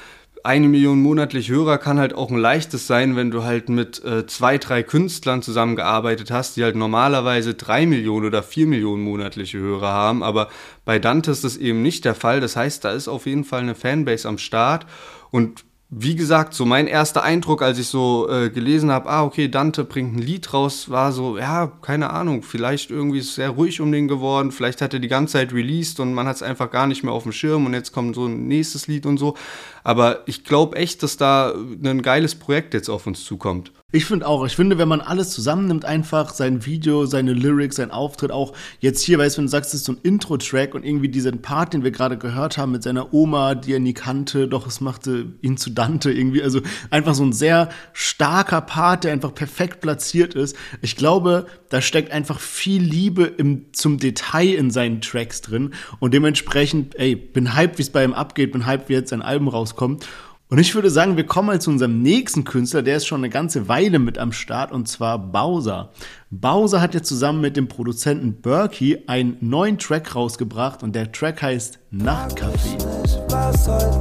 eine 0.45 0.69
Million 0.69 1.03
monatlich 1.03 1.49
Hörer 1.49 1.79
kann 1.79 1.99
halt 1.99 2.15
auch 2.15 2.31
ein 2.31 2.37
leichtes 2.37 2.87
sein, 2.87 3.17
wenn 3.17 3.31
du 3.31 3.45
halt 3.45 3.69
mit 3.69 4.03
äh, 4.05 4.27
zwei, 4.27 4.59
drei 4.59 4.83
Künstlern 4.83 5.43
zusammengearbeitet 5.43 6.31
hast, 6.31 6.57
die 6.57 6.65
halt 6.65 6.77
normalerweise 6.77 7.55
drei 7.55 7.87
Millionen 7.87 8.27
oder 8.27 8.43
vier 8.43 8.67
Millionen 8.67 9.03
monatliche 9.03 9.59
Hörer 9.59 9.91
haben. 9.91 10.23
Aber 10.23 10.49
bei 10.85 10.99
Dante 10.99 11.31
ist 11.31 11.45
das 11.45 11.57
eben 11.57 11.83
nicht 11.83 12.05
der 12.05 12.15
Fall. 12.15 12.41
Das 12.41 12.57
heißt, 12.57 12.85
da 12.85 12.91
ist 12.91 13.09
auf 13.09 13.27
jeden 13.27 13.45
Fall 13.45 13.61
eine 13.61 13.75
Fanbase 13.75 14.29
am 14.29 14.39
Start. 14.39 14.87
Und 15.31 15.65
wie 15.93 16.15
gesagt, 16.15 16.55
so 16.55 16.65
mein 16.65 16.87
erster 16.87 17.25
Eindruck, 17.25 17.63
als 17.63 17.79
ich 17.79 17.89
so 17.89 18.29
äh, 18.31 18.49
gelesen 18.49 18.93
habe, 18.93 19.11
ah, 19.11 19.25
okay, 19.25 19.49
Dante 19.49 19.83
bringt 19.83 20.15
ein 20.15 20.23
Lied 20.23 20.55
raus, 20.55 20.89
war 20.89 21.11
so, 21.11 21.37
ja, 21.37 21.67
keine 21.83 22.11
Ahnung, 22.11 22.45
vielleicht 22.45 22.91
irgendwie 22.91 23.19
ist 23.19 23.31
es 23.31 23.35
sehr 23.35 23.51
ruhig 23.51 23.81
um 23.81 23.91
den 23.91 24.07
geworden, 24.07 24.53
vielleicht 24.53 24.83
hat 24.83 24.95
er 24.95 25.01
die 25.01 25.09
ganze 25.09 25.33
Zeit 25.33 25.53
released 25.53 25.99
und 25.99 26.15
man 26.15 26.29
hat 26.29 26.37
es 26.37 26.43
einfach 26.45 26.71
gar 26.71 26.87
nicht 26.87 27.03
mehr 27.03 27.13
auf 27.13 27.25
dem 27.25 27.33
Schirm 27.33 27.67
und 27.67 27.75
jetzt 27.75 27.93
kommt 27.93 28.15
so 28.15 28.27
ein 28.27 28.47
nächstes 28.47 28.87
Lied 28.87 29.05
und 29.05 29.19
so. 29.19 29.37
Aber 29.83 30.21
ich 30.27 30.45
glaube 30.45 30.77
echt, 30.77 31.03
dass 31.03 31.17
da 31.17 31.53
ein 31.53 32.03
geiles 32.03 32.37
Projekt 32.37 32.73
jetzt 32.75 32.89
auf 32.89 33.09
uns 33.09 33.25
zukommt. 33.25 33.73
Ich 33.93 34.05
finde 34.05 34.29
auch, 34.29 34.47
ich 34.47 34.55
finde, 34.55 34.79
wenn 34.79 34.87
man 34.87 35.01
alles 35.01 35.31
zusammennimmt, 35.31 35.85
einfach 35.85 36.33
sein 36.33 36.65
Video, 36.65 37.07
seine 37.07 37.33
Lyrics, 37.33 37.77
sein 37.77 37.91
Auftritt, 37.91 38.31
auch 38.31 38.53
jetzt 38.79 39.03
hier, 39.03 39.19
weißt 39.19 39.37
du, 39.37 39.39
wenn 39.41 39.47
du 39.47 39.51
sagst, 39.51 39.75
es 39.75 39.81
ist 39.81 39.87
so 39.87 39.93
ein 39.93 39.99
Intro-Track 40.05 40.77
und 40.77 40.85
irgendwie 40.85 41.09
diesen 41.09 41.43
Part, 41.43 41.75
den 41.75 41.83
wir 41.83 41.91
gerade 41.91 42.17
gehört 42.17 42.57
haben 42.57 42.71
mit 42.71 42.85
seiner 42.85 43.13
Oma, 43.13 43.57
die 43.57 43.73
er 43.73 43.81
nie 43.81 43.93
kannte, 43.93 44.47
doch 44.47 44.69
es 44.69 44.81
machte 44.81 45.33
ihn 45.43 45.57
zu 45.57 45.71
Dante 45.71 46.13
irgendwie, 46.13 46.41
also 46.41 46.61
einfach 46.91 47.15
so 47.15 47.25
ein 47.25 47.33
sehr 47.33 47.69
starker 47.93 48.61
Part, 48.61 49.03
der 49.03 49.13
einfach 49.13 49.35
perfekt 49.35 49.81
platziert 49.81 50.35
ist. 50.35 50.55
Ich 50.83 50.95
glaube, 50.95 51.47
da 51.69 51.81
steckt 51.81 52.13
einfach 52.13 52.39
viel 52.39 52.83
Liebe 52.83 53.25
im, 53.25 53.73
zum 53.73 53.99
Detail 53.99 54.55
in 54.55 54.71
seinen 54.71 55.01
Tracks 55.01 55.41
drin. 55.41 55.75
Und 55.99 56.15
dementsprechend, 56.15 56.97
ey, 56.97 57.17
bin 57.17 57.57
hyped, 57.57 57.79
wie 57.79 57.83
es 57.83 57.91
bei 57.91 58.05
ihm 58.05 58.15
abgeht, 58.15 58.53
bin 58.53 58.67
hyped, 58.67 58.89
wie 58.89 58.93
jetzt 58.93 59.11
sein 59.11 59.23
Album 59.23 59.49
rauskommt 59.49 60.07
und 60.51 60.59
ich 60.59 60.75
würde 60.75 60.91
sagen, 60.91 61.17
wir 61.17 61.25
kommen 61.25 61.47
mal 61.47 61.61
zu 61.61 61.71
unserem 61.71 62.03
nächsten 62.03 62.45
Künstler, 62.45 62.83
der 62.83 62.97
ist 62.97 63.07
schon 63.07 63.21
eine 63.21 63.31
ganze 63.31 63.69
Weile 63.69 63.99
mit 63.99 64.19
am 64.19 64.33
Start, 64.33 64.73
und 64.73 64.89
zwar 64.89 65.19
Bowser. 65.19 65.91
Bowser 66.31 66.81
hat 66.81 66.95
jetzt 66.95 67.09
zusammen 67.09 67.41
mit 67.41 67.57
dem 67.57 67.69
Produzenten 67.69 68.41
Berkey 68.41 69.05
einen 69.07 69.37
neuen 69.41 69.79
Track 69.79 70.15
rausgebracht 70.15 70.83
und 70.83 70.95
der 70.95 71.13
Track 71.13 71.43
heißt 71.43 71.79
Nachtcafé. 71.93 72.77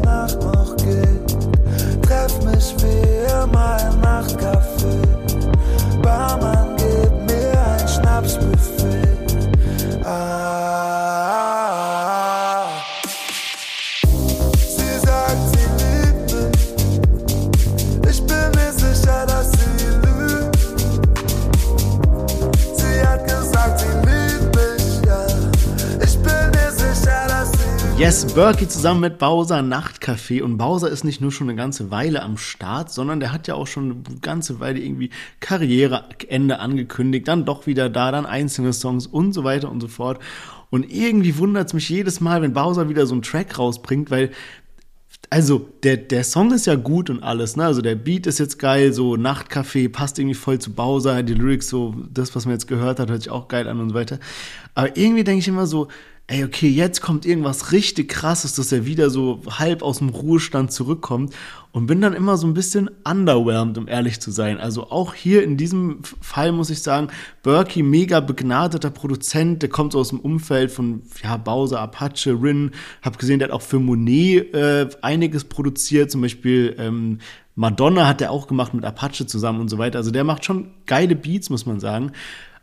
Nacht 0.04 0.40
treff 2.02 2.44
mich 2.44 2.76
wie 2.84 3.44
immer 3.44 3.78
im 3.92 4.02
Yes, 28.00 28.34
Berkey 28.34 28.66
zusammen 28.66 29.02
mit 29.02 29.18
Bowser 29.18 29.60
Nachtcafé. 29.60 30.42
Und 30.42 30.58
Bowser 30.58 30.90
ist 30.90 31.04
nicht 31.04 31.20
nur 31.20 31.34
schon 31.34 31.50
eine 31.50 31.58
ganze 31.58 31.92
Weile 31.92 32.22
am 32.22 32.38
Start, 32.38 32.94
sondern 32.94 33.20
der 33.20 33.34
hat 33.34 33.50
ja 33.50 33.56
auch 33.56 33.68
schon 33.68 34.06
eine 34.08 34.20
ganze 34.22 34.62
Weile 34.62 34.80
irgendwie 34.80 35.10
Karriereende 35.42 36.60
angekündigt, 36.60 37.28
dann 37.28 37.44
doch 37.44 37.68
wieder 37.68 37.90
da, 37.90 38.14
dann 38.14 38.26
einzelne 38.26 38.72
Songs 38.72 39.06
und 39.06 39.34
so 39.34 39.44
weiter 39.44 39.70
und 39.70 39.82
so 39.82 39.90
fort. 39.90 40.20
Und 40.70 40.90
irgendwie 40.90 41.38
wundert 41.38 41.68
es 41.68 41.74
mich 41.74 41.90
jedes 41.90 42.22
Mal, 42.22 42.42
wenn 42.42 42.54
Bowser 42.54 42.88
wieder 42.88 43.06
so 43.06 43.16
einen 43.16 43.22
Track 43.22 43.60
rausbringt, 43.60 44.10
weil 44.12 44.32
also 45.30 45.68
der, 45.84 45.98
der 45.98 46.24
Song 46.24 46.54
ist 46.54 46.68
ja 46.68 46.76
gut 46.76 47.10
und 47.10 47.22
alles, 47.22 47.58
ne? 47.58 47.66
Also 47.66 47.82
der 47.82 47.96
Beat 47.96 48.28
ist 48.28 48.40
jetzt 48.40 48.60
geil, 48.60 48.94
so 48.94 49.16
Nachtcafé 49.16 49.92
passt 49.92 50.18
irgendwie 50.18 50.36
voll 50.36 50.60
zu 50.60 50.72
Bowser, 50.72 51.22
die 51.22 51.34
Lyrics 51.34 51.68
so, 51.68 51.94
das, 52.10 52.34
was 52.34 52.46
man 52.46 52.54
jetzt 52.54 52.70
gehört 52.70 53.02
hat, 53.02 53.10
hört 53.10 53.24
sich 53.24 53.30
auch 53.30 53.50
geil 53.50 53.68
an 53.68 53.82
und 53.82 53.90
so 53.90 53.96
weiter. 53.96 54.20
Aber 54.74 54.96
irgendwie 54.96 55.26
denke 55.26 55.40
ich 55.40 55.50
immer 55.50 55.68
so, 55.68 55.90
ey, 56.30 56.44
okay, 56.44 56.70
jetzt 56.70 57.02
kommt 57.02 57.26
irgendwas 57.26 57.72
richtig 57.72 58.08
krasses, 58.08 58.54
dass 58.54 58.72
er 58.72 58.86
wieder 58.86 59.10
so 59.10 59.42
halb 59.50 59.82
aus 59.82 59.98
dem 59.98 60.10
Ruhestand 60.10 60.72
zurückkommt 60.72 61.34
und 61.72 61.88
bin 61.88 62.02
dann 62.02 62.14
immer 62.14 62.38
so 62.38 62.46
ein 62.46 62.54
bisschen 62.54 62.88
underwhelmed, 63.04 63.80
um 63.80 63.88
ehrlich 63.88 64.20
zu 64.20 64.30
sein. 64.30 64.60
Also 64.60 64.92
auch 64.92 65.16
hier 65.16 65.44
in 65.44 65.58
diesem 65.58 66.02
Fall 66.22 66.52
muss 66.52 66.70
ich 66.70 66.84
sagen, 66.84 67.08
Berkey, 67.42 67.82
mega 67.82 68.20
begnadeter 68.20 68.92
Produzent, 68.92 69.64
der 69.64 69.70
kommt 69.70 69.94
so 69.94 70.00
aus 70.00 70.10
dem 70.10 70.20
Umfeld 70.20 70.70
von, 70.70 71.02
ja, 71.24 71.36
Bowser, 71.38 71.80
Apache, 71.80 72.32
Rin, 72.40 72.72
hab 73.02 73.18
gesehen, 73.18 73.40
der 73.40 73.48
hat 73.48 73.56
auch 73.56 73.64
für 73.64 73.80
Monet 73.80 74.54
äh, 74.54 74.88
einiges 75.02 75.46
produziert, 75.46 76.12
zum 76.12 76.22
Beispiel 76.22 76.76
ähm, 76.78 77.18
Madonna 77.56 78.08
hat 78.08 78.22
er 78.22 78.30
auch 78.30 78.46
gemacht 78.46 78.76
mit 78.76 78.86
Apache 78.86 79.26
zusammen 79.26 79.62
und 79.62 79.70
so 79.70 79.80
weiter. 79.80 79.98
Also 79.98 80.12
der 80.12 80.24
macht 80.24 80.46
schon 80.46 80.76
geile 80.86 81.16
Beats, 81.16 81.50
muss 81.50 81.66
man 81.66 81.80
sagen. 81.80 82.12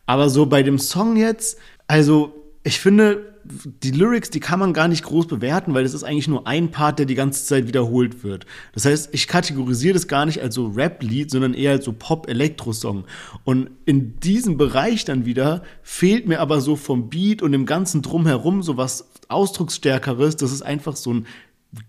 Aber 0.07 0.31
so 0.31 0.47
bei 0.47 0.63
dem 0.63 0.79
Song 0.79 1.17
jetzt, 1.17 1.59
also 1.89 2.46
ich 2.67 2.81
finde, 2.81 3.37
die 3.45 3.93
Lyrics, 3.93 4.29
die 4.31 4.41
kann 4.41 4.59
man 4.59 4.73
gar 4.73 4.89
nicht 4.89 5.05
groß 5.05 5.29
bewerten, 5.29 5.73
weil 5.73 5.85
es 5.85 5.95
ist 5.95 6.03
eigentlich 6.03 6.27
nur 6.27 6.49
ein 6.49 6.73
Part, 6.73 6.99
der 6.99 7.07
die 7.07 7.15
ganze 7.15 7.45
Zeit 7.45 7.69
wiederholt 7.69 8.25
wird. 8.25 8.45
Das 8.73 8.85
heißt, 8.85 9.11
ich 9.13 9.29
kategorisiere 9.29 9.95
das 9.95 10.09
gar 10.09 10.27
nicht 10.27 10.43
als 10.43 10.57
so 10.57 10.67
Rap-Lied, 10.67 11.31
sondern 11.31 11.55
eher 11.55 11.71
als 11.71 11.85
so 11.85 11.93
Pop-Elektro-Song. 11.93 13.05
Und 13.45 13.71
in 13.85 14.19
diesem 14.19 14.57
Bereich 14.57 15.05
dann 15.05 15.27
wieder 15.27 15.63
fehlt 15.85 16.27
mir 16.27 16.41
aber 16.41 16.61
so 16.61 16.75
vom 16.75 17.09
Beat 17.09 17.41
und 17.41 17.53
dem 17.53 17.67
ganzen 17.67 18.03
Drumherum 18.03 18.65
so 18.65 18.77
was 18.77 19.11
Ausdrucksstärkeres. 19.29 20.35
Das 20.35 20.51
ist 20.51 20.63
einfach 20.63 20.97
so 20.97 21.15
ein 21.15 21.27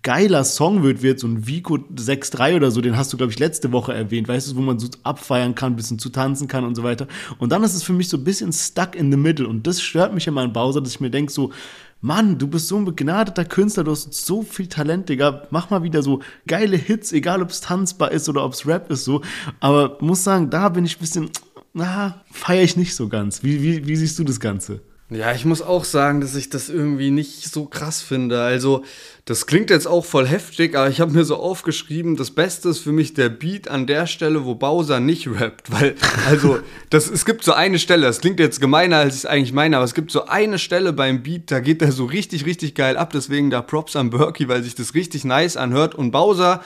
geiler 0.04 0.44
Song 0.44 0.84
wird, 0.84 1.02
wird 1.02 1.20
so 1.20 1.28
ein 1.28 1.48
Vico 1.48 1.76
6.3 1.76 2.56
oder 2.56 2.72
so, 2.72 2.82
den 2.82 2.98
hast 2.98 3.12
du, 3.14 3.18
glaube 3.18 3.32
ich, 3.32 3.40
letzte 3.40 3.72
Woche 3.72 3.94
erwähnt, 3.94 4.28
weißt 4.28 4.52
du, 4.52 4.56
wo 4.56 4.62
man 4.62 4.80
so 4.80 4.88
abfeiern 5.04 5.56
kann, 5.56 5.74
ein 5.74 5.76
bisschen 5.76 6.00
zu 6.00 6.10
tanzen 6.10 6.48
kann 6.48 6.64
und 6.64 6.76
so 6.76 6.84
weiter. 6.84 7.08
Und 7.40 7.52
dann 7.52 7.64
ist 7.64 7.74
es 7.74 7.84
für 7.84 7.94
mich 7.94 8.10
so 8.10 8.18
ein 8.18 8.24
bisschen 8.24 8.54
stuck 8.54 8.96
in 8.96 9.12
the 9.12 9.18
middle. 9.18 9.48
Und 9.48 9.68
das 9.68 9.82
stört 9.82 10.14
mich 10.14 10.28
immer 10.28 10.42
an 10.42 10.54
Bowser, 10.54 10.82
dass 10.82 10.92
ich 10.92 11.00
mir 11.00 11.10
denke, 11.10 11.32
so, 11.32 11.52
Mann, 12.00 12.38
du 12.38 12.48
bist 12.48 12.68
so 12.68 12.78
ein 12.78 12.86
begnadeter 12.86 13.44
Künstler, 13.44 13.84
du 13.84 13.92
hast 13.92 14.14
so 14.14 14.44
viel 14.44 14.68
Talent, 14.68 15.10
Digga. 15.10 15.48
Mach 15.50 15.70
mal 15.70 15.82
wieder 15.82 16.04
so 16.04 16.22
geile 16.46 16.78
Hits, 16.78 17.12
egal 17.12 17.42
ob 17.42 17.50
es 17.50 17.62
tanzbar 17.62 18.12
ist 18.12 18.30
oder 18.30 18.44
ob 18.44 18.54
es 18.54 18.68
Rap 18.68 18.92
ist, 18.92 19.04
so. 19.04 19.22
Aber 19.60 19.98
muss 20.00 20.24
sagen, 20.24 20.50
da 20.50 20.70
bin 20.70 20.86
ich 20.86 20.98
ein 20.98 21.00
bisschen, 21.00 21.30
na, 21.74 22.22
feiere 22.32 22.64
ich 22.64 22.78
nicht 22.78 22.96
so 22.96 23.08
ganz. 23.08 23.44
Wie, 23.44 23.64
wie, 23.64 23.88
wie 23.88 23.96
siehst 23.96 24.20
du 24.20 24.24
das 24.24 24.40
Ganze? 24.40 24.82
Ja, 25.10 25.32
ich 25.32 25.46
muss 25.46 25.62
auch 25.62 25.86
sagen, 25.86 26.20
dass 26.20 26.36
ich 26.36 26.50
das 26.50 26.68
irgendwie 26.68 27.12
nicht 27.12 27.50
so 27.50 27.66
krass 27.66 28.02
finde. 28.02 28.42
Also, 28.42 28.84
das 29.24 29.46
klingt 29.48 29.70
jetzt 29.70 29.88
auch 29.88 30.04
voll 30.04 30.28
heftig, 30.28 30.76
aber 30.76 30.90
ich 30.90 31.00
habe 31.00 31.14
mir 31.14 31.24
so 31.24 31.38
aufgeschrieben, 31.38 32.18
das 32.18 32.32
Beste 32.32 32.68
ist 32.68 32.80
für 32.80 32.92
mich 32.92 33.14
der 33.14 33.30
Beat 33.30 33.70
an 33.70 33.88
der 33.88 34.06
Stelle, 34.06 34.44
wo 34.44 34.56
Bowser 34.56 35.00
nicht 35.00 35.30
rappt. 35.30 35.72
Weil, 35.72 35.96
also, 36.28 36.60
das, 36.90 37.10
es 37.10 37.24
gibt 37.24 37.46
so 37.46 37.54
eine 37.54 37.80
Stelle, 37.80 38.06
das 38.06 38.20
klingt 38.20 38.42
jetzt 38.42 38.60
gemeiner, 38.60 38.98
als 38.98 39.16
ich 39.16 39.22
es 39.22 39.26
eigentlich 39.26 39.54
meine, 39.54 39.78
aber 39.78 39.86
es 39.86 39.94
gibt 39.94 40.12
so 40.12 40.26
eine 40.26 40.60
Stelle 40.60 40.92
beim 40.92 41.24
Beat, 41.24 41.52
da 41.52 41.62
geht 41.62 41.82
er 41.82 41.94
so 41.94 42.04
richtig, 42.04 42.46
richtig 42.46 42.76
geil 42.76 42.98
ab. 42.98 43.12
Deswegen 43.14 43.50
da 43.50 43.62
Props 43.62 43.96
an 43.96 44.10
Berkey, 44.10 44.50
weil 44.50 44.62
sich 44.62 44.76
das 44.76 44.94
richtig 44.94 45.24
nice 45.24 45.56
anhört. 45.56 45.96
Und 45.96 46.12
Bowser, 46.12 46.62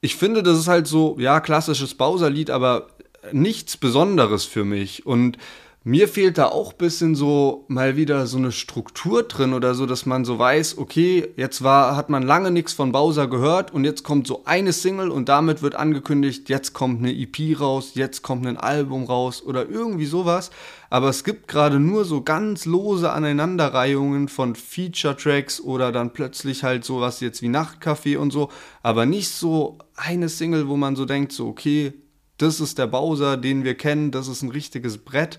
ich 0.00 0.16
finde, 0.16 0.42
das 0.42 0.58
ist 0.58 0.66
halt 0.66 0.88
so, 0.88 1.16
ja, 1.20 1.38
klassisches 1.38 1.94
Bowser-Lied, 1.94 2.50
aber 2.50 2.88
nichts 3.30 3.76
Besonderes 3.76 4.44
für 4.44 4.64
mich. 4.64 5.06
Und 5.06 5.38
mir 5.82 6.08
fehlt 6.08 6.36
da 6.36 6.46
auch 6.46 6.72
ein 6.72 6.78
bisschen 6.78 7.14
so 7.14 7.64
mal 7.68 7.96
wieder 7.96 8.26
so 8.26 8.36
eine 8.36 8.52
Struktur 8.52 9.22
drin 9.22 9.54
oder 9.54 9.74
so, 9.74 9.86
dass 9.86 10.04
man 10.04 10.26
so 10.26 10.38
weiß, 10.38 10.76
okay, 10.76 11.32
jetzt 11.36 11.62
war, 11.62 11.96
hat 11.96 12.10
man 12.10 12.22
lange 12.22 12.50
nichts 12.50 12.74
von 12.74 12.92
Bowser 12.92 13.28
gehört 13.28 13.72
und 13.72 13.84
jetzt 13.84 14.02
kommt 14.02 14.26
so 14.26 14.42
eine 14.44 14.74
Single 14.74 15.10
und 15.10 15.30
damit 15.30 15.62
wird 15.62 15.76
angekündigt, 15.76 16.50
jetzt 16.50 16.74
kommt 16.74 16.98
eine 16.98 17.16
EP 17.16 17.58
raus, 17.58 17.92
jetzt 17.94 18.20
kommt 18.20 18.46
ein 18.46 18.58
Album 18.58 19.04
raus 19.04 19.42
oder 19.42 19.70
irgendwie 19.70 20.04
sowas. 20.04 20.50
Aber 20.90 21.08
es 21.08 21.24
gibt 21.24 21.48
gerade 21.48 21.80
nur 21.80 22.04
so 22.04 22.20
ganz 22.20 22.66
lose 22.66 23.10
Aneinanderreihungen 23.10 24.28
von 24.28 24.56
Feature-Tracks 24.56 25.62
oder 25.62 25.92
dann 25.92 26.12
plötzlich 26.12 26.62
halt 26.62 26.84
sowas 26.84 27.20
jetzt 27.20 27.40
wie 27.40 27.48
Nachtcafé 27.48 28.18
und 28.18 28.32
so, 28.32 28.50
aber 28.82 29.06
nicht 29.06 29.30
so 29.30 29.78
eine 29.96 30.28
Single, 30.28 30.68
wo 30.68 30.76
man 30.76 30.94
so 30.94 31.06
denkt, 31.06 31.32
so, 31.32 31.46
okay, 31.46 31.94
das 32.42 32.60
ist 32.60 32.78
der 32.78 32.86
Bowser, 32.86 33.36
den 33.36 33.64
wir 33.64 33.74
kennen, 33.74 34.10
das 34.10 34.28
ist 34.28 34.42
ein 34.42 34.50
richtiges 34.50 34.98
Brett. 34.98 35.38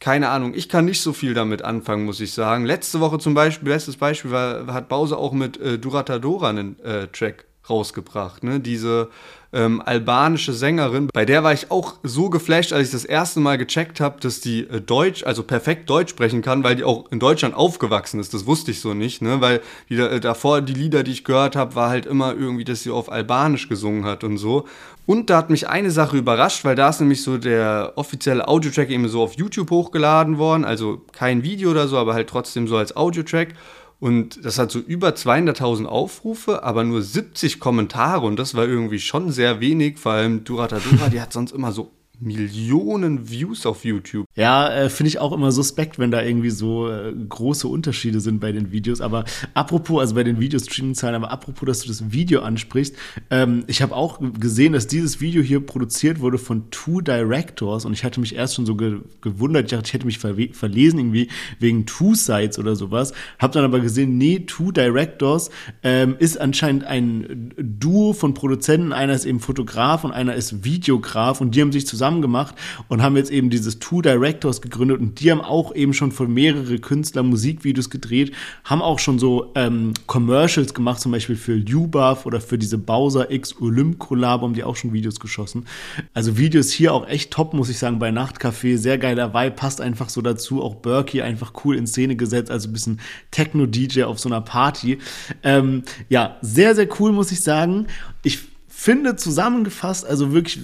Keine 0.00 0.30
Ahnung, 0.30 0.52
ich 0.54 0.68
kann 0.68 0.84
nicht 0.84 1.00
so 1.00 1.12
viel 1.12 1.32
damit 1.32 1.62
anfangen, 1.62 2.04
muss 2.04 2.20
ich 2.20 2.32
sagen. 2.32 2.64
Letzte 2.64 3.00
Woche 3.00 3.18
zum 3.18 3.34
Beispiel, 3.34 3.68
bestes 3.68 3.96
Beispiel 3.96 4.32
war, 4.32 4.66
hat 4.72 4.88
Bowser 4.88 5.18
auch 5.18 5.32
mit 5.32 5.60
äh, 5.60 5.78
Duratadora 5.78 6.48
einen 6.48 6.80
äh, 6.80 7.06
Track 7.08 7.44
rausgebracht. 7.70 8.42
Ne? 8.42 8.60
Diese 8.60 9.10
ähm, 9.52 9.82
albanische 9.84 10.52
Sängerin, 10.52 11.08
bei 11.12 11.24
der 11.24 11.44
war 11.44 11.52
ich 11.52 11.70
auch 11.70 11.96
so 12.02 12.30
geflasht, 12.30 12.72
als 12.72 12.88
ich 12.88 12.92
das 12.92 13.04
erste 13.04 13.38
Mal 13.40 13.58
gecheckt 13.58 14.00
habe, 14.00 14.18
dass 14.20 14.40
die 14.40 14.66
äh, 14.66 14.80
Deutsch, 14.80 15.24
also 15.24 15.42
perfekt 15.42 15.90
Deutsch 15.90 16.10
sprechen 16.10 16.42
kann, 16.42 16.64
weil 16.64 16.74
die 16.74 16.84
auch 16.84 17.10
in 17.12 17.20
Deutschland 17.20 17.54
aufgewachsen 17.54 18.18
ist. 18.18 18.32
Das 18.34 18.46
wusste 18.46 18.70
ich 18.70 18.80
so 18.80 18.94
nicht, 18.94 19.20
ne? 19.22 19.40
weil 19.40 19.60
die, 19.88 19.96
äh, 19.96 20.20
davor 20.20 20.62
die 20.62 20.74
Lieder, 20.74 21.02
die 21.02 21.12
ich 21.12 21.24
gehört 21.24 21.54
habe, 21.54 21.74
war 21.74 21.90
halt 21.90 22.06
immer 22.06 22.34
irgendwie, 22.34 22.64
dass 22.64 22.82
sie 22.82 22.90
auf 22.90 23.12
Albanisch 23.12 23.68
gesungen 23.68 24.04
hat 24.04 24.24
und 24.24 24.38
so. 24.38 24.66
Und 25.04 25.30
da 25.30 25.38
hat 25.38 25.50
mich 25.50 25.68
eine 25.68 25.90
Sache 25.90 26.16
überrascht, 26.16 26.64
weil 26.64 26.76
da 26.76 26.88
ist 26.88 27.00
nämlich 27.00 27.22
so 27.22 27.36
der 27.36 27.94
offizielle 27.96 28.46
Audiotrack 28.46 28.88
eben 28.90 29.08
so 29.08 29.22
auf 29.22 29.34
YouTube 29.34 29.70
hochgeladen 29.70 30.38
worden, 30.38 30.64
also 30.64 31.02
kein 31.12 31.42
Video 31.42 31.70
oder 31.72 31.88
so, 31.88 31.98
aber 31.98 32.14
halt 32.14 32.28
trotzdem 32.28 32.68
so 32.68 32.76
als 32.76 32.96
Audiotrack. 32.96 33.54
Und 33.98 34.44
das 34.44 34.58
hat 34.58 34.70
so 34.70 34.80
über 34.80 35.10
200.000 35.10 35.86
Aufrufe, 35.86 36.64
aber 36.64 36.82
nur 36.82 37.02
70 37.02 37.60
Kommentare. 37.60 38.26
Und 38.26 38.36
das 38.36 38.54
war 38.54 38.66
irgendwie 38.66 38.98
schon 38.98 39.30
sehr 39.30 39.60
wenig. 39.60 39.98
Vor 39.98 40.12
allem 40.12 40.42
Duratadura, 40.42 41.08
die 41.08 41.20
hat 41.20 41.32
sonst 41.32 41.52
immer 41.52 41.70
so 41.70 41.90
Millionen 42.22 43.28
Views 43.28 43.66
auf 43.66 43.84
YouTube. 43.84 44.26
Ja, 44.36 44.72
äh, 44.72 44.88
finde 44.88 45.08
ich 45.08 45.18
auch 45.18 45.32
immer 45.32 45.50
suspekt, 45.50 45.98
wenn 45.98 46.10
da 46.10 46.22
irgendwie 46.22 46.50
so 46.50 46.88
äh, 46.88 47.12
große 47.12 47.66
Unterschiede 47.66 48.20
sind 48.20 48.40
bei 48.40 48.52
den 48.52 48.70
Videos. 48.70 49.00
Aber 49.00 49.24
apropos, 49.54 50.00
also 50.00 50.14
bei 50.14 50.22
den 50.22 50.38
Videostreaming-Zahlen, 50.38 51.16
aber 51.16 51.32
apropos, 51.32 51.66
dass 51.66 51.80
du 51.80 51.88
das 51.88 52.12
Video 52.12 52.42
ansprichst, 52.42 52.94
ähm, 53.30 53.64
ich 53.66 53.82
habe 53.82 53.96
auch 53.96 54.20
gesehen, 54.38 54.72
dass 54.72 54.86
dieses 54.86 55.20
Video 55.20 55.42
hier 55.42 55.60
produziert 55.60 56.20
wurde 56.20 56.38
von 56.38 56.70
Two 56.70 57.00
Directors 57.00 57.84
und 57.84 57.92
ich 57.92 58.04
hatte 58.04 58.20
mich 58.20 58.36
erst 58.36 58.54
schon 58.54 58.66
so 58.66 58.76
ge 58.76 59.00
gewundert, 59.20 59.64
ich 59.64 59.70
dachte, 59.70 59.86
ich 59.86 59.94
hätte 59.94 60.06
mich 60.06 60.18
ver 60.18 60.34
verlesen 60.52 60.98
irgendwie 60.98 61.28
wegen 61.58 61.86
Two 61.86 62.14
Sites 62.14 62.58
oder 62.58 62.76
sowas. 62.76 63.12
Hab 63.38 63.52
dann 63.52 63.64
aber 63.64 63.80
gesehen, 63.80 64.16
nee, 64.16 64.40
Two 64.40 64.70
Directors 64.70 65.50
ähm, 65.82 66.16
ist 66.18 66.40
anscheinend 66.40 66.84
ein 66.84 67.52
Duo 67.56 68.12
von 68.12 68.34
Produzenten. 68.34 68.92
Einer 68.92 69.14
ist 69.14 69.24
eben 69.24 69.40
Fotograf 69.40 70.04
und 70.04 70.12
einer 70.12 70.34
ist 70.34 70.64
Videograf 70.64 71.40
und 71.40 71.54
die 71.54 71.60
haben 71.60 71.72
sich 71.72 71.86
zusammen 71.86 72.11
zusammen 72.12 72.22
gemacht 72.22 72.54
und 72.88 73.02
haben 73.02 73.16
jetzt 73.16 73.30
eben 73.30 73.50
dieses 73.50 73.78
Two 73.78 74.02
Directors 74.02 74.60
gegründet 74.60 75.00
und 75.00 75.20
die 75.20 75.30
haben 75.30 75.40
auch 75.40 75.74
eben 75.74 75.94
schon 75.94 76.12
für 76.12 76.28
mehrere 76.28 76.78
Künstler 76.78 77.22
Musikvideos 77.22 77.90
gedreht, 77.90 78.32
haben 78.64 78.82
auch 78.82 78.98
schon 78.98 79.18
so 79.18 79.52
ähm, 79.54 79.94
Commercials 80.06 80.74
gemacht, 80.74 81.00
zum 81.00 81.12
Beispiel 81.12 81.36
für 81.36 81.54
Lubaf 81.54 82.26
oder 82.26 82.40
für 82.40 82.58
diese 82.58 82.78
Bowser 82.78 83.30
X 83.30 83.54
Olymp 83.60 83.98
Collab 83.98 84.42
haben 84.42 84.54
die 84.54 84.64
auch 84.64 84.76
schon 84.76 84.92
Videos 84.92 85.20
geschossen. 85.20 85.66
Also 86.14 86.36
Videos 86.36 86.70
hier 86.70 86.92
auch 86.92 87.08
echt 87.08 87.30
top, 87.30 87.54
muss 87.54 87.68
ich 87.68 87.78
sagen, 87.78 87.98
bei 87.98 88.10
Nachtcafé, 88.10 88.76
sehr 88.76 88.98
geiler 88.98 89.32
Vibe, 89.32 89.52
passt 89.52 89.80
einfach 89.80 90.08
so 90.08 90.20
dazu, 90.20 90.62
auch 90.62 90.76
Berkey 90.76 91.22
einfach 91.22 91.52
cool 91.64 91.76
in 91.76 91.86
Szene 91.86 92.16
gesetzt, 92.16 92.50
also 92.50 92.68
ein 92.68 92.72
bisschen 92.72 93.00
Techno-DJ 93.30 94.04
auf 94.04 94.18
so 94.18 94.28
einer 94.28 94.40
Party. 94.40 94.98
Ähm, 95.42 95.82
ja, 96.08 96.36
sehr, 96.42 96.74
sehr 96.74 96.88
cool, 96.98 97.12
muss 97.12 97.32
ich 97.32 97.40
sagen. 97.42 97.86
Ich 98.22 98.51
finde 98.82 99.14
zusammengefasst, 99.14 100.04
also 100.04 100.32
wirklich, 100.32 100.58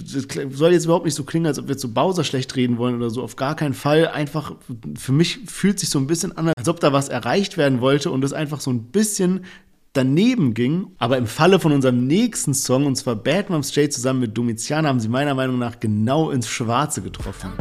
soll 0.51 0.73
jetzt 0.73 0.83
überhaupt 0.83 1.05
nicht 1.05 1.15
so 1.15 1.23
klingen, 1.23 1.45
als 1.45 1.57
ob 1.57 1.69
wir 1.69 1.77
zu 1.77 1.93
Bowser 1.93 2.25
schlecht 2.25 2.53
reden 2.57 2.77
wollen 2.77 2.97
oder 2.97 3.09
so, 3.09 3.23
auf 3.23 3.37
gar 3.37 3.55
keinen 3.55 3.73
Fall. 3.73 4.09
Einfach, 4.09 4.55
für 4.97 5.13
mich 5.13 5.39
fühlt 5.45 5.79
sich 5.79 5.89
so 5.89 5.99
ein 5.99 6.07
bisschen 6.07 6.37
an, 6.37 6.51
als 6.57 6.67
ob 6.67 6.81
da 6.81 6.91
was 6.91 7.07
erreicht 7.07 7.57
werden 7.57 7.79
wollte 7.79 8.11
und 8.11 8.21
es 8.25 8.33
einfach 8.33 8.59
so 8.59 8.71
ein 8.71 8.91
bisschen 8.91 9.45
daneben 9.93 10.53
ging. 10.53 10.87
Aber 10.97 11.17
im 11.17 11.27
Falle 11.27 11.61
von 11.61 11.71
unserem 11.71 12.07
nächsten 12.07 12.53
Song, 12.53 12.87
und 12.87 12.97
zwar 12.97 13.15
Bad 13.15 13.49
Moms 13.49 13.73
J 13.75 13.91
zusammen 13.91 14.19
mit 14.19 14.37
Domitian, 14.37 14.85
haben 14.85 14.99
sie 14.99 15.07
meiner 15.07 15.33
Meinung 15.33 15.57
nach 15.57 15.79
genau 15.79 16.29
ins 16.29 16.49
Schwarze 16.49 17.01
getroffen. 17.01 17.53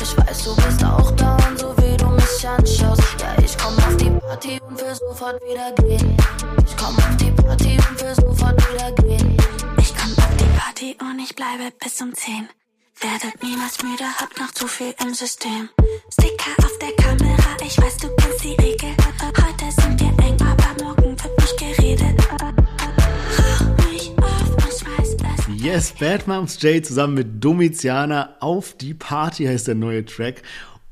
Ich 0.00 0.16
weiß, 0.16 0.44
du 0.44 0.54
bist 0.54 0.84
auch 0.84 1.10
down, 1.16 1.56
so 1.56 1.74
wie 1.78 1.96
du 1.96 2.06
mich 2.06 2.48
anschaust. 2.48 2.97
Party 4.28 4.60
und 4.68 4.78
will 4.78 4.94
sofort 4.94 5.40
wieder 5.42 5.72
gehen. 5.72 6.16
Ich 6.66 6.76
komm 6.76 6.94
auf 6.98 7.16
die 7.16 7.30
Party 7.30 7.78
und 7.88 8.02
will 8.02 8.14
sofort 8.14 8.58
wieder 8.70 8.92
gehen. 8.92 9.36
Ich 9.78 9.94
komm 9.96 10.12
auf 10.18 10.36
die 10.36 10.58
Party 10.58 10.96
und 11.00 11.18
ich 11.18 11.34
bleibe 11.34 11.72
bis 11.82 11.98
um 12.02 12.12
10. 12.12 12.46
Werdet 13.00 13.42
niemals 13.42 13.82
müde, 13.82 14.04
hab 14.04 14.38
noch 14.38 14.52
zu 14.52 14.68
viel 14.68 14.94
im 15.02 15.14
System. 15.14 15.70
Sticker 16.12 16.62
auf 16.62 16.78
der 16.78 16.92
Kamera, 17.02 17.56
ich 17.64 17.78
weiß, 17.78 17.96
du 17.96 18.08
kennst 18.16 18.44
die 18.44 18.54
Regel. 18.60 18.90
Heute 19.22 19.80
sind 19.80 19.98
wir 19.98 20.08
eng, 20.22 20.36
aber 20.42 20.84
morgen 20.84 21.16
wird 21.18 21.38
nicht 21.38 21.58
geredet. 21.58 22.28
Rauch 22.30 23.88
mich 23.88 24.12
auf 24.18 24.50
und 24.50 24.78
schmeiß 24.78 25.14
es. 25.14 25.62
Yes, 25.62 25.92
Bad 25.92 26.26
Moms 26.28 26.60
J 26.60 26.84
zusammen 26.84 27.14
mit 27.14 27.42
Domitiana 27.42 28.36
auf 28.40 28.74
die 28.74 28.92
Party 28.92 29.46
heißt 29.46 29.68
der 29.68 29.74
neue 29.74 30.04
Track. 30.04 30.42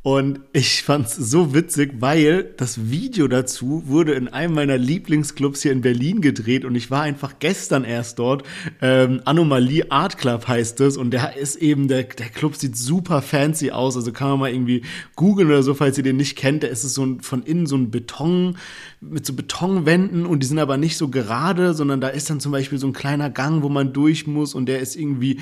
Und 0.07 0.39
ich 0.53 0.85
fand's 0.85 1.17
so 1.17 1.53
witzig, 1.53 1.95
weil 1.99 2.45
das 2.59 2.91
Video 2.93 3.27
dazu 3.27 3.83
wurde 3.87 4.13
in 4.13 4.29
einem 4.29 4.55
meiner 4.55 4.79
Lieblingsclubs 4.79 5.63
hier 5.63 5.73
in 5.73 5.81
Berlin 5.81 6.21
gedreht 6.21 6.65
und 6.65 6.77
ich 6.77 6.93
war 6.93 7.03
einfach 7.03 7.41
gestern 7.41 7.83
erst 7.83 8.21
dort. 8.21 8.45
Ähm, 8.81 9.21
Anomalie 9.25 9.91
Art 9.91 10.17
Club 10.17 10.47
heißt 10.47 10.81
es 10.83 10.97
und 10.97 11.11
der 11.11 11.37
ist 11.37 11.57
eben, 11.57 11.89
der, 11.89 12.05
der 12.05 12.29
Club 12.29 12.55
sieht 12.55 12.77
super 12.77 13.21
fancy 13.21 13.73
aus. 13.73 13.97
Also 13.97 14.13
kann 14.13 14.29
man 14.29 14.39
mal 14.39 14.53
irgendwie 14.53 14.83
googeln 15.17 15.49
oder 15.49 15.65
so, 15.65 15.75
falls 15.75 15.99
ihr 15.99 16.05
den 16.05 16.19
nicht 16.19 16.37
kennt. 16.37 16.63
Der 16.63 16.71
ist 16.71 16.85
es 16.85 16.95
so 16.95 17.05
ein, 17.05 17.19
von 17.19 17.43
innen 17.43 17.67
so 17.67 17.75
ein 17.75 17.91
Beton, 17.91 18.59
mit 19.01 19.27
so 19.27 19.33
Betonwänden 19.33 20.25
und 20.25 20.41
die 20.41 20.47
sind 20.47 20.61
aber 20.61 20.77
nicht 20.77 20.97
so 20.97 21.09
gerade, 21.09 21.75
sondern 21.75 22.01
da 22.01 22.09
ist 22.09 22.31
dann 22.31 22.41
zum 22.41 22.53
Beispiel 22.53 22.79
so 22.79 22.87
ein 22.87 22.93
kleiner 22.93 23.29
Gang, 23.29 23.63
wo 23.63 23.69
man 23.69 23.93
durch 23.93 24.27
muss 24.29 24.55
und 24.55 24.67
der 24.67 24.79
ist 24.79 24.95
irgendwie 24.95 25.41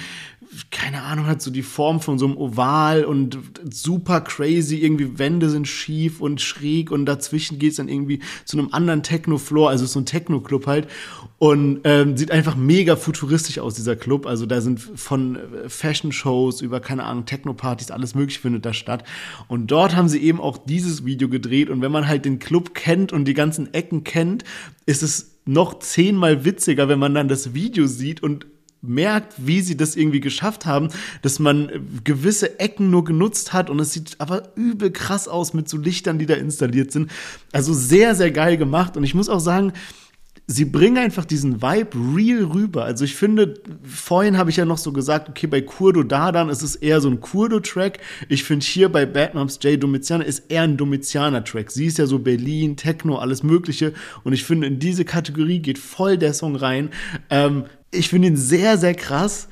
keine 0.70 1.02
Ahnung, 1.02 1.26
hat 1.26 1.42
so 1.42 1.50
die 1.50 1.62
Form 1.62 2.00
von 2.00 2.18
so 2.18 2.26
einem 2.26 2.36
Oval 2.36 3.04
und 3.04 3.38
super 3.70 4.20
crazy, 4.20 4.76
irgendwie 4.78 5.18
Wände 5.18 5.50
sind 5.50 5.66
schief 5.66 6.20
und 6.20 6.40
schräg 6.40 6.90
und 6.90 7.06
dazwischen 7.06 7.58
geht's 7.58 7.76
dann 7.76 7.88
irgendwie 7.88 8.20
zu 8.44 8.58
einem 8.58 8.68
anderen 8.72 9.02
Techno-Floor, 9.02 9.70
also 9.70 9.86
so 9.86 10.00
ein 10.00 10.06
Techno-Club 10.06 10.66
halt 10.66 10.88
und 11.38 11.80
ähm, 11.84 12.16
sieht 12.16 12.30
einfach 12.30 12.56
mega 12.56 12.96
futuristisch 12.96 13.58
aus, 13.58 13.74
dieser 13.74 13.96
Club, 13.96 14.26
also 14.26 14.46
da 14.46 14.60
sind 14.60 14.80
von 14.80 15.36
äh, 15.36 15.68
Fashion-Shows 15.68 16.60
über, 16.60 16.80
keine 16.80 17.04
Ahnung, 17.04 17.26
Techno-Partys, 17.26 17.90
alles 17.90 18.14
mögliche 18.14 18.40
findet 18.40 18.64
da 18.64 18.72
statt. 18.72 19.04
Und 19.48 19.68
dort 19.68 19.96
haben 19.96 20.08
sie 20.08 20.22
eben 20.22 20.40
auch 20.40 20.58
dieses 20.58 21.04
Video 21.04 21.28
gedreht 21.28 21.70
und 21.70 21.82
wenn 21.82 21.92
man 21.92 22.08
halt 22.08 22.24
den 22.24 22.38
Club 22.38 22.74
kennt 22.74 23.12
und 23.12 23.26
die 23.26 23.34
ganzen 23.34 23.72
Ecken 23.74 24.04
kennt, 24.04 24.44
ist 24.86 25.02
es 25.02 25.34
noch 25.46 25.78
zehnmal 25.78 26.44
witziger, 26.44 26.88
wenn 26.88 26.98
man 26.98 27.14
dann 27.14 27.28
das 27.28 27.54
Video 27.54 27.86
sieht 27.86 28.22
und 28.22 28.46
merkt, 28.88 29.34
wie 29.38 29.60
sie 29.60 29.76
das 29.76 29.96
irgendwie 29.96 30.20
geschafft 30.20 30.66
haben, 30.66 30.88
dass 31.22 31.38
man 31.38 31.70
gewisse 32.04 32.58
Ecken 32.60 32.90
nur 32.90 33.04
genutzt 33.04 33.52
hat 33.52 33.70
und 33.70 33.80
es 33.80 33.92
sieht 33.92 34.16
aber 34.18 34.56
übel 34.56 34.90
krass 34.90 35.28
aus 35.28 35.54
mit 35.54 35.68
so 35.68 35.76
Lichtern, 35.76 36.18
die 36.18 36.26
da 36.26 36.34
installiert 36.34 36.92
sind. 36.92 37.10
Also 37.52 37.74
sehr, 37.74 38.14
sehr 38.14 38.30
geil 38.30 38.56
gemacht 38.56 38.96
und 38.96 39.04
ich 39.04 39.14
muss 39.14 39.28
auch 39.28 39.40
sagen, 39.40 39.72
sie 40.46 40.64
bringen 40.66 40.98
einfach 40.98 41.24
diesen 41.24 41.62
Vibe 41.62 41.96
real 42.14 42.44
rüber. 42.44 42.84
Also 42.84 43.04
ich 43.04 43.14
finde, 43.14 43.54
vorhin 43.82 44.36
habe 44.36 44.50
ich 44.50 44.56
ja 44.56 44.64
noch 44.64 44.78
so 44.78 44.92
gesagt, 44.92 45.28
okay, 45.28 45.46
bei 45.46 45.62
Kurdo 45.62 46.02
Dadan 46.02 46.50
ist 46.50 46.62
es 46.62 46.76
eher 46.76 47.00
so 47.00 47.08
ein 47.08 47.20
Kurdo-Track. 47.20 47.98
Ich 48.28 48.44
finde 48.44 48.64
hier 48.64 48.90
bei 48.90 49.06
Bad 49.06 49.34
Moms 49.34 49.58
J 49.62 49.82
Domitianer 49.82 50.24
ist 50.24 50.50
eher 50.50 50.62
ein 50.62 50.76
Domitianer-Track. 50.76 51.70
Sie 51.70 51.86
ist 51.86 51.98
ja 51.98 52.06
so 52.06 52.18
Berlin, 52.18 52.76
Techno, 52.76 53.16
alles 53.16 53.42
Mögliche. 53.42 53.94
Und 54.22 54.32
ich 54.34 54.44
finde, 54.44 54.66
in 54.66 54.78
diese 54.78 55.04
Kategorie 55.04 55.60
geht 55.60 55.78
voll 55.78 56.18
der 56.18 56.34
Song 56.34 56.56
rein. 56.56 56.90
Ähm, 57.30 57.64
ich 57.94 58.08
finde 58.08 58.28
ihn 58.28 58.36
sehr, 58.36 58.78
sehr 58.78 58.94
krass. 58.94 59.48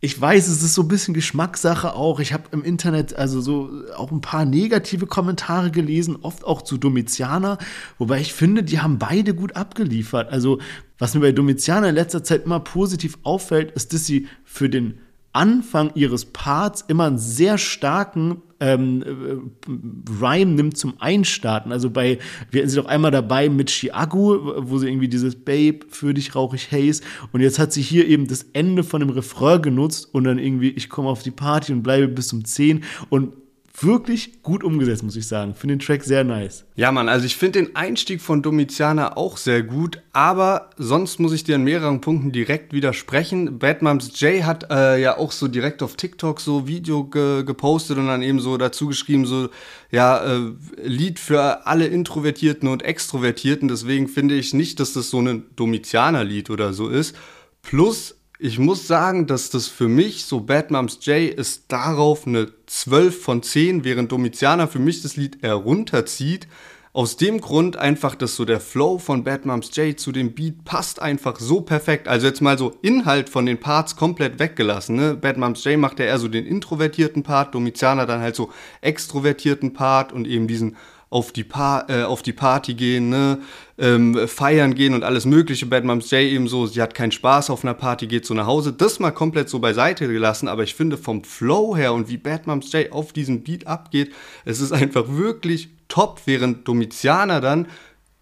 Ich 0.00 0.20
weiß, 0.20 0.48
es 0.48 0.62
ist 0.62 0.74
so 0.74 0.82
ein 0.82 0.88
bisschen 0.88 1.14
Geschmackssache 1.14 1.94
auch. 1.94 2.20
Ich 2.20 2.34
habe 2.34 2.44
im 2.52 2.62
Internet 2.62 3.16
also 3.16 3.40
so 3.40 3.70
auch 3.96 4.12
ein 4.12 4.20
paar 4.20 4.44
negative 4.44 5.06
Kommentare 5.06 5.70
gelesen, 5.70 6.18
oft 6.20 6.44
auch 6.44 6.60
zu 6.60 6.76
Domitianer, 6.76 7.56
wobei 7.96 8.20
ich 8.20 8.34
finde, 8.34 8.62
die 8.62 8.80
haben 8.80 8.98
beide 8.98 9.34
gut 9.34 9.56
abgeliefert. 9.56 10.30
Also, 10.30 10.60
was 10.98 11.14
mir 11.14 11.20
bei 11.20 11.32
Domitianer 11.32 11.88
in 11.88 11.94
letzter 11.94 12.22
Zeit 12.22 12.44
immer 12.44 12.60
positiv 12.60 13.16
auffällt, 13.22 13.70
ist, 13.70 13.94
dass 13.94 14.04
sie 14.04 14.28
für 14.44 14.68
den 14.68 14.98
Anfang 15.34 15.90
ihres 15.94 16.24
Parts 16.26 16.84
immer 16.86 17.04
einen 17.04 17.18
sehr 17.18 17.58
starken 17.58 18.42
ähm, 18.60 19.02
äh, 19.02 20.20
Rhyme 20.20 20.52
nimmt 20.52 20.76
zum 20.76 20.94
Einstarten. 21.00 21.72
Also 21.72 21.90
bei, 21.90 22.18
wir 22.50 22.62
hatten 22.62 22.70
sie 22.70 22.76
doch 22.76 22.86
einmal 22.86 23.10
dabei 23.10 23.48
mit 23.48 23.68
Chiago, 23.70 24.54
wo 24.68 24.78
sie 24.78 24.88
irgendwie 24.88 25.08
dieses 25.08 25.34
Babe, 25.34 25.80
für 25.88 26.14
dich 26.14 26.34
rauch 26.34 26.54
ich 26.54 26.72
Haze. 26.72 27.02
Und 27.32 27.40
jetzt 27.40 27.58
hat 27.58 27.72
sie 27.72 27.82
hier 27.82 28.06
eben 28.06 28.26
das 28.26 28.46
Ende 28.52 28.84
von 28.84 29.00
dem 29.00 29.10
Refrain 29.10 29.60
genutzt 29.60 30.08
und 30.12 30.24
dann 30.24 30.38
irgendwie, 30.38 30.70
ich 30.70 30.88
komme 30.88 31.08
auf 31.08 31.22
die 31.22 31.30
Party 31.30 31.72
und 31.72 31.82
bleibe 31.82 32.08
bis 32.08 32.32
um 32.32 32.44
10. 32.44 32.84
Und 33.10 33.34
wirklich 33.80 34.42
gut 34.42 34.62
umgesetzt, 34.62 35.02
muss 35.02 35.16
ich 35.16 35.26
sagen. 35.26 35.54
Finde 35.54 35.76
den 35.76 35.80
Track 35.80 36.04
sehr 36.04 36.22
nice. 36.22 36.64
Ja, 36.76 36.92
Mann, 36.92 37.08
also 37.08 37.26
ich 37.26 37.36
finde 37.36 37.60
den 37.60 37.74
Einstieg 37.76 38.20
von 38.20 38.40
Domiziana 38.40 39.16
auch 39.16 39.36
sehr 39.36 39.62
gut, 39.62 40.00
aber 40.12 40.70
sonst 40.76 41.18
muss 41.18 41.32
ich 41.32 41.42
dir 41.42 41.56
an 41.56 41.64
mehreren 41.64 42.00
Punkten 42.00 42.30
direkt 42.30 42.72
widersprechen. 42.72 43.58
Bad 43.58 43.82
Moms 43.82 44.18
J 44.20 44.44
hat 44.44 44.70
äh, 44.70 45.00
ja 45.00 45.18
auch 45.18 45.32
so 45.32 45.48
direkt 45.48 45.82
auf 45.82 45.96
TikTok 45.96 46.40
so 46.40 46.68
Video 46.68 47.04
ge 47.04 47.42
gepostet 47.44 47.98
und 47.98 48.06
dann 48.06 48.22
eben 48.22 48.38
so 48.38 48.56
dazu 48.56 48.86
geschrieben, 48.86 49.26
so, 49.26 49.48
ja, 49.90 50.24
äh, 50.24 50.52
Lied 50.82 51.18
für 51.18 51.66
alle 51.66 51.86
Introvertierten 51.86 52.68
und 52.68 52.82
Extrovertierten. 52.82 53.66
Deswegen 53.68 54.06
finde 54.06 54.36
ich 54.36 54.54
nicht, 54.54 54.78
dass 54.78 54.92
das 54.92 55.10
so 55.10 55.20
ein 55.20 55.46
Domizianer-Lied 55.56 56.50
oder 56.50 56.72
so 56.72 56.88
ist. 56.88 57.16
Plus, 57.62 58.14
ich 58.38 58.58
muss 58.58 58.86
sagen, 58.86 59.26
dass 59.26 59.50
das 59.50 59.68
für 59.68 59.88
mich, 59.88 60.24
so 60.24 60.40
Bad 60.40 60.70
Moms 60.70 60.98
J, 61.02 61.32
ist 61.32 61.64
darauf 61.68 62.26
eine 62.26 62.52
12 62.66 63.22
von 63.22 63.42
10, 63.42 63.84
während 63.84 64.10
Domitianer 64.10 64.66
für 64.66 64.80
mich 64.80 65.02
das 65.02 65.16
Lied 65.16 65.42
herunterzieht. 65.42 66.48
Aus 66.92 67.16
dem 67.16 67.40
Grund 67.40 67.76
einfach, 67.76 68.14
dass 68.14 68.36
so 68.36 68.44
der 68.44 68.60
Flow 68.60 68.98
von 68.98 69.24
Bad 69.24 69.46
Moms 69.46 69.74
J 69.74 69.98
zu 69.98 70.12
dem 70.12 70.32
Beat 70.34 70.64
passt 70.64 71.02
einfach 71.02 71.40
so 71.40 71.60
perfekt. 71.60 72.06
Also 72.06 72.26
jetzt 72.26 72.40
mal 72.40 72.56
so 72.56 72.76
Inhalt 72.82 73.28
von 73.28 73.46
den 73.46 73.58
Parts 73.58 73.96
komplett 73.96 74.38
weggelassen. 74.38 74.94
Ne? 74.96 75.14
Bad 75.16 75.36
Moms 75.36 75.64
J 75.64 75.76
macht 75.76 75.98
ja 75.98 76.06
eher 76.06 76.18
so 76.18 76.28
den 76.28 76.46
introvertierten 76.46 77.24
Part, 77.24 77.54
Domitianer 77.54 78.06
dann 78.06 78.20
halt 78.20 78.36
so 78.36 78.52
extrovertierten 78.80 79.72
Part 79.72 80.12
und 80.12 80.26
eben 80.26 80.46
diesen 80.46 80.76
auf 81.14 81.30
die, 81.30 81.44
pa 81.44 81.84
äh, 81.88 82.02
auf 82.02 82.22
die 82.22 82.32
Party 82.32 82.74
gehen, 82.74 83.08
ne? 83.08 83.38
ähm, 83.78 84.26
feiern 84.26 84.74
gehen 84.74 84.94
und 84.94 85.04
alles 85.04 85.26
mögliche. 85.26 85.64
Bad 85.64 85.84
Moms 85.84 86.10
J 86.10 86.22
eben 86.22 86.48
so, 86.48 86.66
sie 86.66 86.82
hat 86.82 86.92
keinen 86.92 87.12
Spaß 87.12 87.50
auf 87.50 87.62
einer 87.62 87.74
Party, 87.74 88.08
geht 88.08 88.26
so 88.26 88.34
nach 88.34 88.48
Hause. 88.48 88.72
Das 88.72 88.98
mal 88.98 89.12
komplett 89.12 89.48
so 89.48 89.60
beiseite 89.60 90.08
gelassen, 90.08 90.48
aber 90.48 90.64
ich 90.64 90.74
finde 90.74 90.96
vom 90.96 91.22
Flow 91.22 91.76
her 91.76 91.94
und 91.94 92.08
wie 92.08 92.16
Bad 92.16 92.48
Moms 92.48 92.72
J 92.72 92.90
auf 92.90 93.12
diesem 93.12 93.44
Beat 93.44 93.68
abgeht, 93.68 94.12
es 94.44 94.60
ist 94.60 94.72
einfach 94.72 95.04
wirklich 95.06 95.68
top, 95.86 96.22
während 96.24 96.66
Domitianer 96.66 97.40
dann 97.40 97.68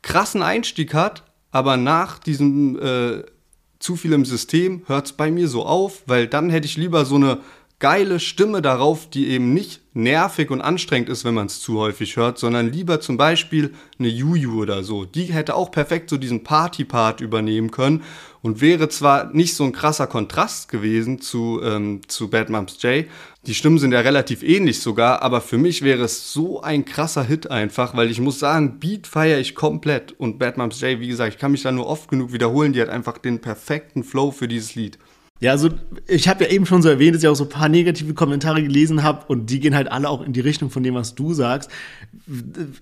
krassen 0.03 0.43
Einstieg 0.43 0.93
hat, 0.93 1.23
aber 1.51 1.79
nach 1.79 2.19
diesem 2.19 2.79
äh, 2.79 3.23
zu 3.79 3.97
viel 3.97 4.13
im 4.13 4.27
System 4.27 4.83
hört 4.87 5.07
es 5.07 5.13
bei 5.15 5.31
mir 5.31 5.49
so 5.49 5.65
auf, 5.65 6.03
weil 6.05 6.27
dann 6.27 6.51
hätte 6.51 6.67
ich 6.67 6.77
lieber 6.77 7.07
so 7.07 7.15
eine 7.15 7.39
geile 7.83 8.21
Stimme 8.21 8.63
darauf, 8.63 9.11
die 9.11 9.27
eben 9.31 9.53
nicht 9.53 9.81
nervig 9.93 10.53
und 10.53 10.61
anstrengend 10.61 11.09
ist, 11.09 11.25
wenn 11.25 11.35
man 11.35 11.47
es 11.47 11.61
zu 11.61 11.81
häufig 11.81 12.17
hört, 12.17 12.39
sondern 12.39 12.71
lieber 12.71 13.01
zum 13.01 13.17
Beispiel 13.17 13.75
eine 13.99 14.07
Juju 14.07 14.63
oder 14.63 14.85
so. 14.85 15.05
Die 15.05 15.25
hätte 15.25 15.57
auch 15.57 15.73
perfekt 15.73 16.09
so 16.09 16.17
diesen 16.17 16.45
Party-Part 16.45 17.21
übernehmen 17.21 17.73
können 17.73 18.05
und 18.41 18.61
wäre 18.61 18.89
zwar 18.89 19.35
nicht 19.35 19.57
so 19.57 19.65
ein 19.65 19.73
krasser 19.73 20.07
Kontrast 20.07 20.69
gewesen 20.69 21.21
zu, 21.21 21.61
ähm, 21.61 22.03
zu 22.07 22.31
Bad 22.31 22.51
Moms 22.51 22.81
J. 22.83 23.07
Die 23.49 23.55
Stimmen 23.55 23.79
sind 23.79 23.91
ja 23.91 24.01
relativ 24.01 24.45
ähnlich 24.45 24.79
sogar, 24.79 25.21
aber 25.23 25.41
für 25.41 25.59
mich 25.59 25.83
wäre 25.83 26.05
es 26.05 26.33
so 26.33 26.63
ein 26.63 26.85
krasser 26.85 27.25
Hit 27.25 27.51
einfach, 27.51 27.97
weil 27.97 28.13
ich 28.13 28.21
muss 28.21 28.39
sagen, 28.39 28.79
Beat 28.79 29.09
feiere 29.09 29.41
ich 29.41 29.57
komplett 29.57 30.13
und 30.13 30.39
Bad 30.39 30.57
Moms 30.57 30.81
J, 30.81 31.01
wie 31.01 31.09
gesagt, 31.09 31.35
ich 31.35 31.41
kann 31.41 31.51
mich 31.51 31.63
da 31.63 31.73
nur 31.73 31.89
oft 31.89 32.09
genug 32.09 32.33
wiederholen, 32.33 32.73
die 32.73 32.81
hat 32.81 32.91
einfach 32.91 33.19
den 33.19 33.41
perfekten 33.41 34.05
Flow 34.05 34.31
für 34.31 34.47
dieses 34.47 34.77
Lied. 34.77 34.99
Ja, 35.41 35.51
also 35.51 35.71
ich 36.07 36.29
habe 36.29 36.45
ja 36.45 36.51
eben 36.51 36.67
schon 36.67 36.83
so 36.83 36.89
erwähnt, 36.89 37.17
dass 37.17 37.23
ich 37.25 37.29
auch 37.29 37.35
so 37.35 37.45
ein 37.45 37.51
paar 37.51 37.69
negative 37.69 38.15
Kommentare 38.15 38.63
gelesen 38.63 39.03
habe 39.03 39.27
und 39.27 39.51
die 39.51 39.59
gehen 39.59 39.75
halt 39.75 39.91
alle 39.91 40.09
auch 40.09 40.23
in 40.23 40.33
die 40.33 40.41
Richtung 40.41 40.71
von 40.71 40.85
dem, 40.85 40.95
was 40.95 41.17
du 41.17 41.35
sagst. 41.35 41.69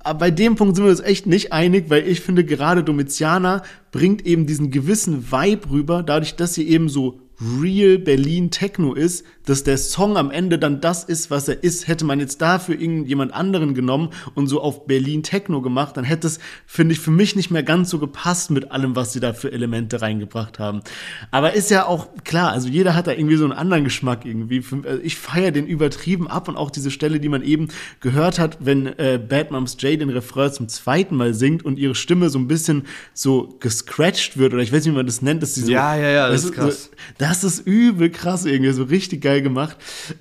Aber 0.00 0.18
bei 0.18 0.30
dem 0.30 0.56
Punkt 0.56 0.76
sind 0.76 0.84
wir 0.84 0.90
uns 0.90 1.00
echt 1.00 1.26
nicht 1.26 1.54
einig, 1.54 1.86
weil 1.88 2.06
ich 2.06 2.20
finde, 2.20 2.44
gerade 2.44 2.84
Domitiana 2.84 3.62
bringt 3.92 4.26
eben 4.26 4.46
diesen 4.46 4.70
gewissen 4.70 5.32
Vibe 5.32 5.70
rüber, 5.70 6.02
dadurch, 6.02 6.36
dass 6.36 6.52
sie 6.52 6.68
eben 6.68 6.90
so 6.90 7.20
real 7.62 7.98
Berlin 7.98 8.50
Techno 8.50 8.92
ist, 8.92 9.24
dass 9.46 9.64
der 9.64 9.78
Song 9.78 10.16
am 10.16 10.30
Ende 10.30 10.58
dann 10.58 10.80
das 10.80 11.04
ist, 11.04 11.30
was 11.30 11.48
er 11.48 11.62
ist. 11.62 11.88
Hätte 11.88 12.04
man 12.04 12.20
jetzt 12.20 12.40
dafür 12.40 12.80
irgendjemand 12.80 13.32
anderen 13.32 13.74
genommen 13.74 14.10
und 14.34 14.46
so 14.46 14.60
auf 14.60 14.86
Berlin 14.86 15.22
Techno 15.22 15.62
gemacht, 15.62 15.96
dann 15.96 16.04
hätte 16.04 16.26
es, 16.26 16.38
finde 16.66 16.92
ich, 16.92 17.00
für 17.00 17.10
mich 17.10 17.36
nicht 17.36 17.50
mehr 17.50 17.62
ganz 17.62 17.90
so 17.90 17.98
gepasst 17.98 18.50
mit 18.50 18.70
allem, 18.70 18.96
was 18.96 19.12
sie 19.12 19.20
da 19.20 19.32
für 19.32 19.52
Elemente 19.52 20.02
reingebracht 20.02 20.58
haben. 20.58 20.82
Aber 21.30 21.54
ist 21.54 21.70
ja 21.70 21.86
auch 21.86 22.08
klar, 22.24 22.52
also 22.52 22.68
jeder 22.68 22.94
hat 22.94 23.06
da 23.06 23.12
irgendwie 23.12 23.36
so 23.36 23.44
einen 23.44 23.52
anderen 23.52 23.84
Geschmack 23.84 24.24
irgendwie. 24.24 24.62
Also 24.84 25.00
ich 25.02 25.16
feiere 25.16 25.50
den 25.50 25.66
übertrieben 25.66 26.28
ab 26.28 26.48
und 26.48 26.56
auch 26.56 26.70
diese 26.70 26.90
Stelle, 26.90 27.20
die 27.20 27.28
man 27.28 27.42
eben 27.42 27.68
gehört 28.00 28.38
hat, 28.38 28.58
wenn 28.60 28.86
äh, 28.86 29.20
Bad 29.26 29.50
Moms 29.50 29.76
J 29.80 30.00
den 30.00 30.10
Refrain 30.10 30.52
zum 30.52 30.68
zweiten 30.68 31.16
Mal 31.16 31.34
singt 31.34 31.64
und 31.64 31.78
ihre 31.78 31.94
Stimme 31.94 32.30
so 32.30 32.38
ein 32.38 32.48
bisschen 32.48 32.84
so 33.14 33.56
gescratcht 33.60 34.36
wird 34.36 34.52
oder 34.52 34.62
ich 34.62 34.72
weiß 34.72 34.84
nicht, 34.84 34.92
wie 34.92 34.96
man 34.96 35.06
das 35.06 35.22
nennt, 35.22 35.42
dass 35.42 35.54
sie 35.54 35.62
so. 35.62 35.72
Ja, 35.72 35.96
ja, 35.96 36.10
ja, 36.10 36.28
das 36.28 36.44
ist 36.44 36.52
krass. 36.52 36.84
So, 36.84 36.90
das 37.18 37.44
ist 37.44 37.66
übel 37.66 38.10
krass 38.10 38.44
irgendwie, 38.44 38.72
so 38.72 38.84
richtig 38.84 39.22
geil 39.22 39.29
gemacht. 39.38 39.76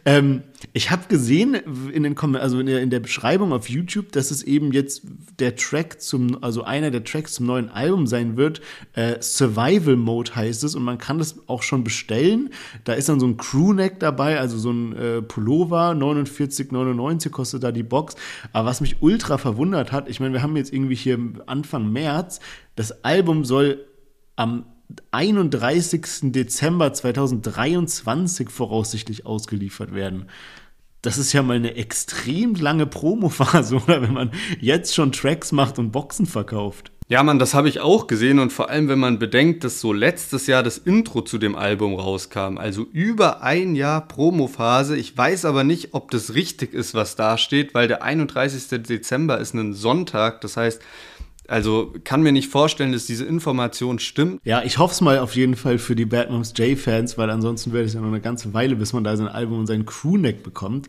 Ähm, 0.05 0.43
ich 0.73 0.91
habe 0.91 1.07
gesehen 1.07 1.55
in 1.93 2.03
den 2.03 2.17
also 2.35 2.59
in 2.59 2.65
der, 2.65 2.81
in 2.81 2.89
der, 2.89 2.99
Beschreibung 2.99 3.53
auf 3.53 3.69
YouTube, 3.69 4.11
dass 4.11 4.29
es 4.29 4.43
eben 4.43 4.71
jetzt 4.71 5.03
der 5.39 5.55
Track 5.55 6.01
zum, 6.01 6.43
also 6.43 6.63
einer 6.63 6.91
der 6.91 7.03
Tracks 7.03 7.33
zum 7.33 7.45
neuen 7.45 7.69
Album 7.69 8.07
sein 8.07 8.37
wird. 8.37 8.61
Äh, 8.93 9.21
Survival 9.21 9.95
Mode 9.95 10.35
heißt 10.35 10.63
es 10.63 10.75
und 10.75 10.83
man 10.83 10.97
kann 10.97 11.17
das 11.17 11.47
auch 11.47 11.63
schon 11.63 11.83
bestellen. 11.83 12.49
Da 12.83 12.93
ist 12.93 13.09
dann 13.09 13.19
so 13.19 13.25
ein 13.25 13.37
Crewneck 13.37 13.99
dabei, 13.99 14.39
also 14.39 14.57
so 14.57 14.71
ein 14.71 14.95
äh, 14.95 15.21
Pullover, 15.21 15.91
49,99 15.91 17.29
kostet 17.29 17.63
da 17.63 17.71
die 17.71 17.83
Box. 17.83 18.15
Aber 18.51 18.67
was 18.67 18.81
mich 18.81 19.01
ultra 19.01 19.37
verwundert 19.37 19.91
hat, 19.91 20.09
ich 20.09 20.19
meine, 20.19 20.33
wir 20.33 20.43
haben 20.43 20.57
jetzt 20.57 20.73
irgendwie 20.73 20.95
hier 20.95 21.17
Anfang 21.45 21.91
März, 21.91 22.39
das 22.75 23.03
Album 23.03 23.45
soll 23.45 23.85
am 24.35 24.65
31. 25.11 26.31
Dezember 26.31 26.93
2023 26.93 28.49
voraussichtlich 28.49 29.25
ausgeliefert 29.25 29.93
werden. 29.93 30.27
Das 31.01 31.17
ist 31.17 31.31
ja 31.31 31.41
mal 31.41 31.55
eine 31.55 31.75
extrem 31.75 32.55
lange 32.55 32.85
Promophase, 32.85 33.75
oder 33.83 34.01
wenn 34.01 34.13
man 34.13 34.31
jetzt 34.59 34.93
schon 34.93 35.11
Tracks 35.11 35.51
macht 35.51 35.79
und 35.79 35.91
Boxen 35.91 36.25
verkauft. 36.25 36.91
Ja, 37.11 37.23
Mann, 37.23 37.39
das 37.39 37.55
habe 37.55 37.69
ich 37.69 37.79
auch 37.79 38.05
gesehen 38.05 38.37
und 38.37 38.53
vor 38.53 38.69
allem, 38.69 38.87
wenn 38.87 38.99
man 38.99 39.17
bedenkt, 39.17 39.63
dass 39.63 39.81
so 39.81 39.93
letztes 39.93 40.45
Jahr 40.45 40.61
das 40.61 40.77
Intro 40.77 41.23
zu 41.23 41.39
dem 41.39 41.55
Album 41.55 41.95
rauskam. 41.95 42.59
Also 42.59 42.85
über 42.91 43.41
ein 43.41 43.73
Jahr 43.73 44.07
Promophase. 44.07 44.95
Ich 44.95 45.17
weiß 45.17 45.45
aber 45.45 45.63
nicht, 45.63 45.95
ob 45.95 46.11
das 46.11 46.35
richtig 46.35 46.71
ist, 46.75 46.93
was 46.93 47.15
da 47.15 47.39
steht, 47.39 47.73
weil 47.73 47.87
der 47.87 48.03
31. 48.03 48.83
Dezember 48.83 49.39
ist 49.39 49.55
ein 49.55 49.73
Sonntag. 49.73 50.41
Das 50.41 50.55
heißt, 50.55 50.83
also 51.49 51.93
kann 52.03 52.21
mir 52.21 52.31
nicht 52.31 52.49
vorstellen, 52.49 52.91
dass 52.91 53.05
diese 53.05 53.25
Information 53.25 53.99
stimmt. 53.99 54.39
Ja, 54.43 54.61
ich 54.63 54.77
hoffe 54.77 54.93
es 54.93 55.01
mal 55.01 55.19
auf 55.19 55.35
jeden 55.35 55.55
Fall 55.55 55.79
für 55.79 55.95
die 55.95 56.05
Bad 56.05 56.29
Moms 56.29 56.53
J-Fans, 56.55 57.17
weil 57.17 57.29
ansonsten 57.29 57.73
wäre 57.73 57.83
es 57.83 57.93
ja 57.93 58.01
noch 58.01 58.07
eine 58.07 58.21
ganze 58.21 58.53
Weile, 58.53 58.75
bis 58.75 58.93
man 58.93 59.03
da 59.03 59.17
sein 59.17 59.27
Album 59.27 59.59
und 59.59 59.67
seinen 59.67 59.85
Crewneck 59.85 60.43
bekommt. 60.43 60.87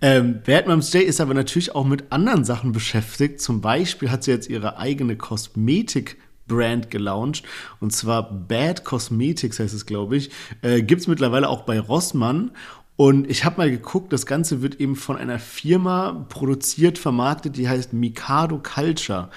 Ähm, 0.00 0.40
Bad 0.46 0.68
Moms 0.68 0.92
J 0.92 1.02
ist 1.02 1.20
aber 1.20 1.34
natürlich 1.34 1.74
auch 1.74 1.84
mit 1.84 2.12
anderen 2.12 2.44
Sachen 2.44 2.72
beschäftigt. 2.72 3.40
Zum 3.40 3.60
Beispiel 3.60 4.10
hat 4.10 4.24
sie 4.24 4.30
jetzt 4.30 4.50
ihre 4.50 4.78
eigene 4.78 5.16
Kosmetik 5.16 6.18
Brand 6.46 6.90
gelauncht. 6.90 7.44
Und 7.80 7.92
zwar 7.92 8.30
Bad 8.30 8.84
Cosmetics 8.84 9.58
heißt 9.58 9.74
es, 9.74 9.86
glaube 9.86 10.16
ich. 10.16 10.30
Äh, 10.62 10.82
Gibt 10.82 11.00
es 11.00 11.08
mittlerweile 11.08 11.48
auch 11.48 11.62
bei 11.62 11.80
Rossmann. 11.80 12.50
Und 12.96 13.28
ich 13.28 13.44
habe 13.44 13.56
mal 13.56 13.70
geguckt, 13.70 14.12
das 14.12 14.24
Ganze 14.24 14.62
wird 14.62 14.80
eben 14.80 14.94
von 14.94 15.16
einer 15.16 15.40
Firma 15.40 16.26
produziert, 16.28 16.98
vermarktet, 16.98 17.56
die 17.56 17.68
heißt 17.68 17.92
Mikado 17.92 18.60
Culture. 18.62 19.30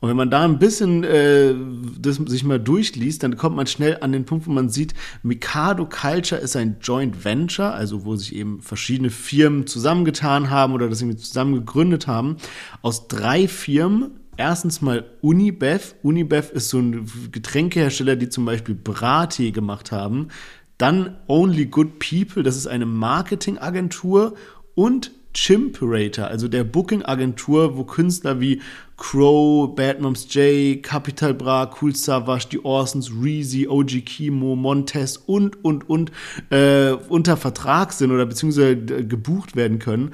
Und 0.00 0.10
wenn 0.10 0.16
man 0.16 0.30
da 0.30 0.44
ein 0.44 0.58
bisschen 0.58 1.04
äh, 1.04 1.54
das 1.98 2.16
sich 2.16 2.44
mal 2.44 2.60
durchliest, 2.60 3.22
dann 3.22 3.36
kommt 3.36 3.56
man 3.56 3.66
schnell 3.66 3.98
an 4.00 4.12
den 4.12 4.24
Punkt, 4.24 4.46
wo 4.46 4.52
man 4.52 4.68
sieht, 4.68 4.94
Mikado 5.22 5.86
Culture 5.86 6.40
ist 6.40 6.54
ein 6.54 6.76
Joint 6.80 7.24
Venture, 7.24 7.72
also 7.72 8.04
wo 8.04 8.14
sich 8.16 8.34
eben 8.34 8.60
verschiedene 8.60 9.10
Firmen 9.10 9.66
zusammengetan 9.66 10.50
haben 10.50 10.74
oder 10.74 10.88
das 10.88 11.00
irgendwie 11.00 11.18
zusammen 11.18 11.54
gegründet 11.54 12.06
haben, 12.06 12.36
aus 12.82 13.08
drei 13.08 13.48
Firmen. 13.48 14.20
Erstens 14.36 14.82
mal 14.82 15.06
Unibev. 15.22 15.94
Unibev 16.02 16.50
ist 16.52 16.68
so 16.68 16.78
ein 16.78 17.10
Getränkehersteller, 17.32 18.16
die 18.16 18.28
zum 18.28 18.44
Beispiel 18.44 18.74
Brattee 18.74 19.50
gemacht 19.50 19.92
haben. 19.92 20.28
Dann 20.76 21.16
Only 21.26 21.66
Good 21.66 21.98
People, 22.00 22.42
das 22.42 22.56
ist 22.56 22.66
eine 22.66 22.84
Marketingagentur. 22.84 24.34
Und 24.74 25.10
Chimperator, 25.36 26.28
also 26.28 26.48
der 26.48 26.64
Booking-Agentur, 26.64 27.76
wo 27.76 27.84
Künstler 27.84 28.40
wie 28.40 28.62
Crow, 28.96 29.74
Bad 29.74 30.00
Moms 30.00 30.32
J, 30.32 30.82
Capital 30.82 31.34
Bra, 31.34 31.70
Cool 31.80 31.94
Savage, 31.94 32.46
die 32.50 32.64
Orsons, 32.64 33.10
Reezy, 33.22 33.68
OG 33.68 34.06
Kimo, 34.06 34.56
Montez 34.56 35.18
und, 35.26 35.62
und, 35.62 35.88
und 35.90 36.10
äh, 36.48 36.92
unter 37.08 37.36
Vertrag 37.36 37.92
sind 37.92 38.10
oder 38.10 38.24
beziehungsweise 38.24 38.70
äh, 38.70 39.04
gebucht 39.04 39.56
werden 39.56 39.78
können. 39.78 40.12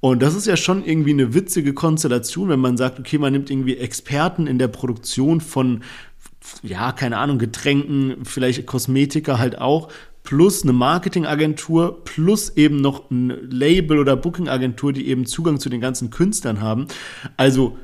Und 0.00 0.22
das 0.22 0.34
ist 0.34 0.46
ja 0.46 0.56
schon 0.56 0.84
irgendwie 0.84 1.12
eine 1.12 1.34
witzige 1.34 1.74
Konstellation, 1.74 2.48
wenn 2.48 2.58
man 2.58 2.78
sagt, 2.78 2.98
okay, 2.98 3.18
man 3.18 3.34
nimmt 3.34 3.50
irgendwie 3.50 3.76
Experten 3.76 4.46
in 4.46 4.58
der 4.58 4.68
Produktion 4.68 5.42
von, 5.42 5.82
ja, 6.62 6.92
keine 6.92 7.18
Ahnung, 7.18 7.38
Getränken, 7.38 8.24
vielleicht 8.24 8.66
Kosmetiker 8.66 9.38
halt 9.38 9.58
auch, 9.58 9.92
plus 10.22 10.62
eine 10.62 10.72
Marketingagentur, 10.72 12.04
plus 12.04 12.56
eben 12.56 12.76
noch 12.76 13.10
ein 13.10 13.50
Label 13.50 13.98
oder 13.98 14.16
Bookingagentur, 14.16 14.92
die 14.92 15.08
eben 15.08 15.26
Zugang 15.26 15.58
zu 15.58 15.68
den 15.68 15.80
ganzen 15.80 16.10
Künstlern 16.10 16.60
haben. 16.60 16.86
Also 17.36 17.76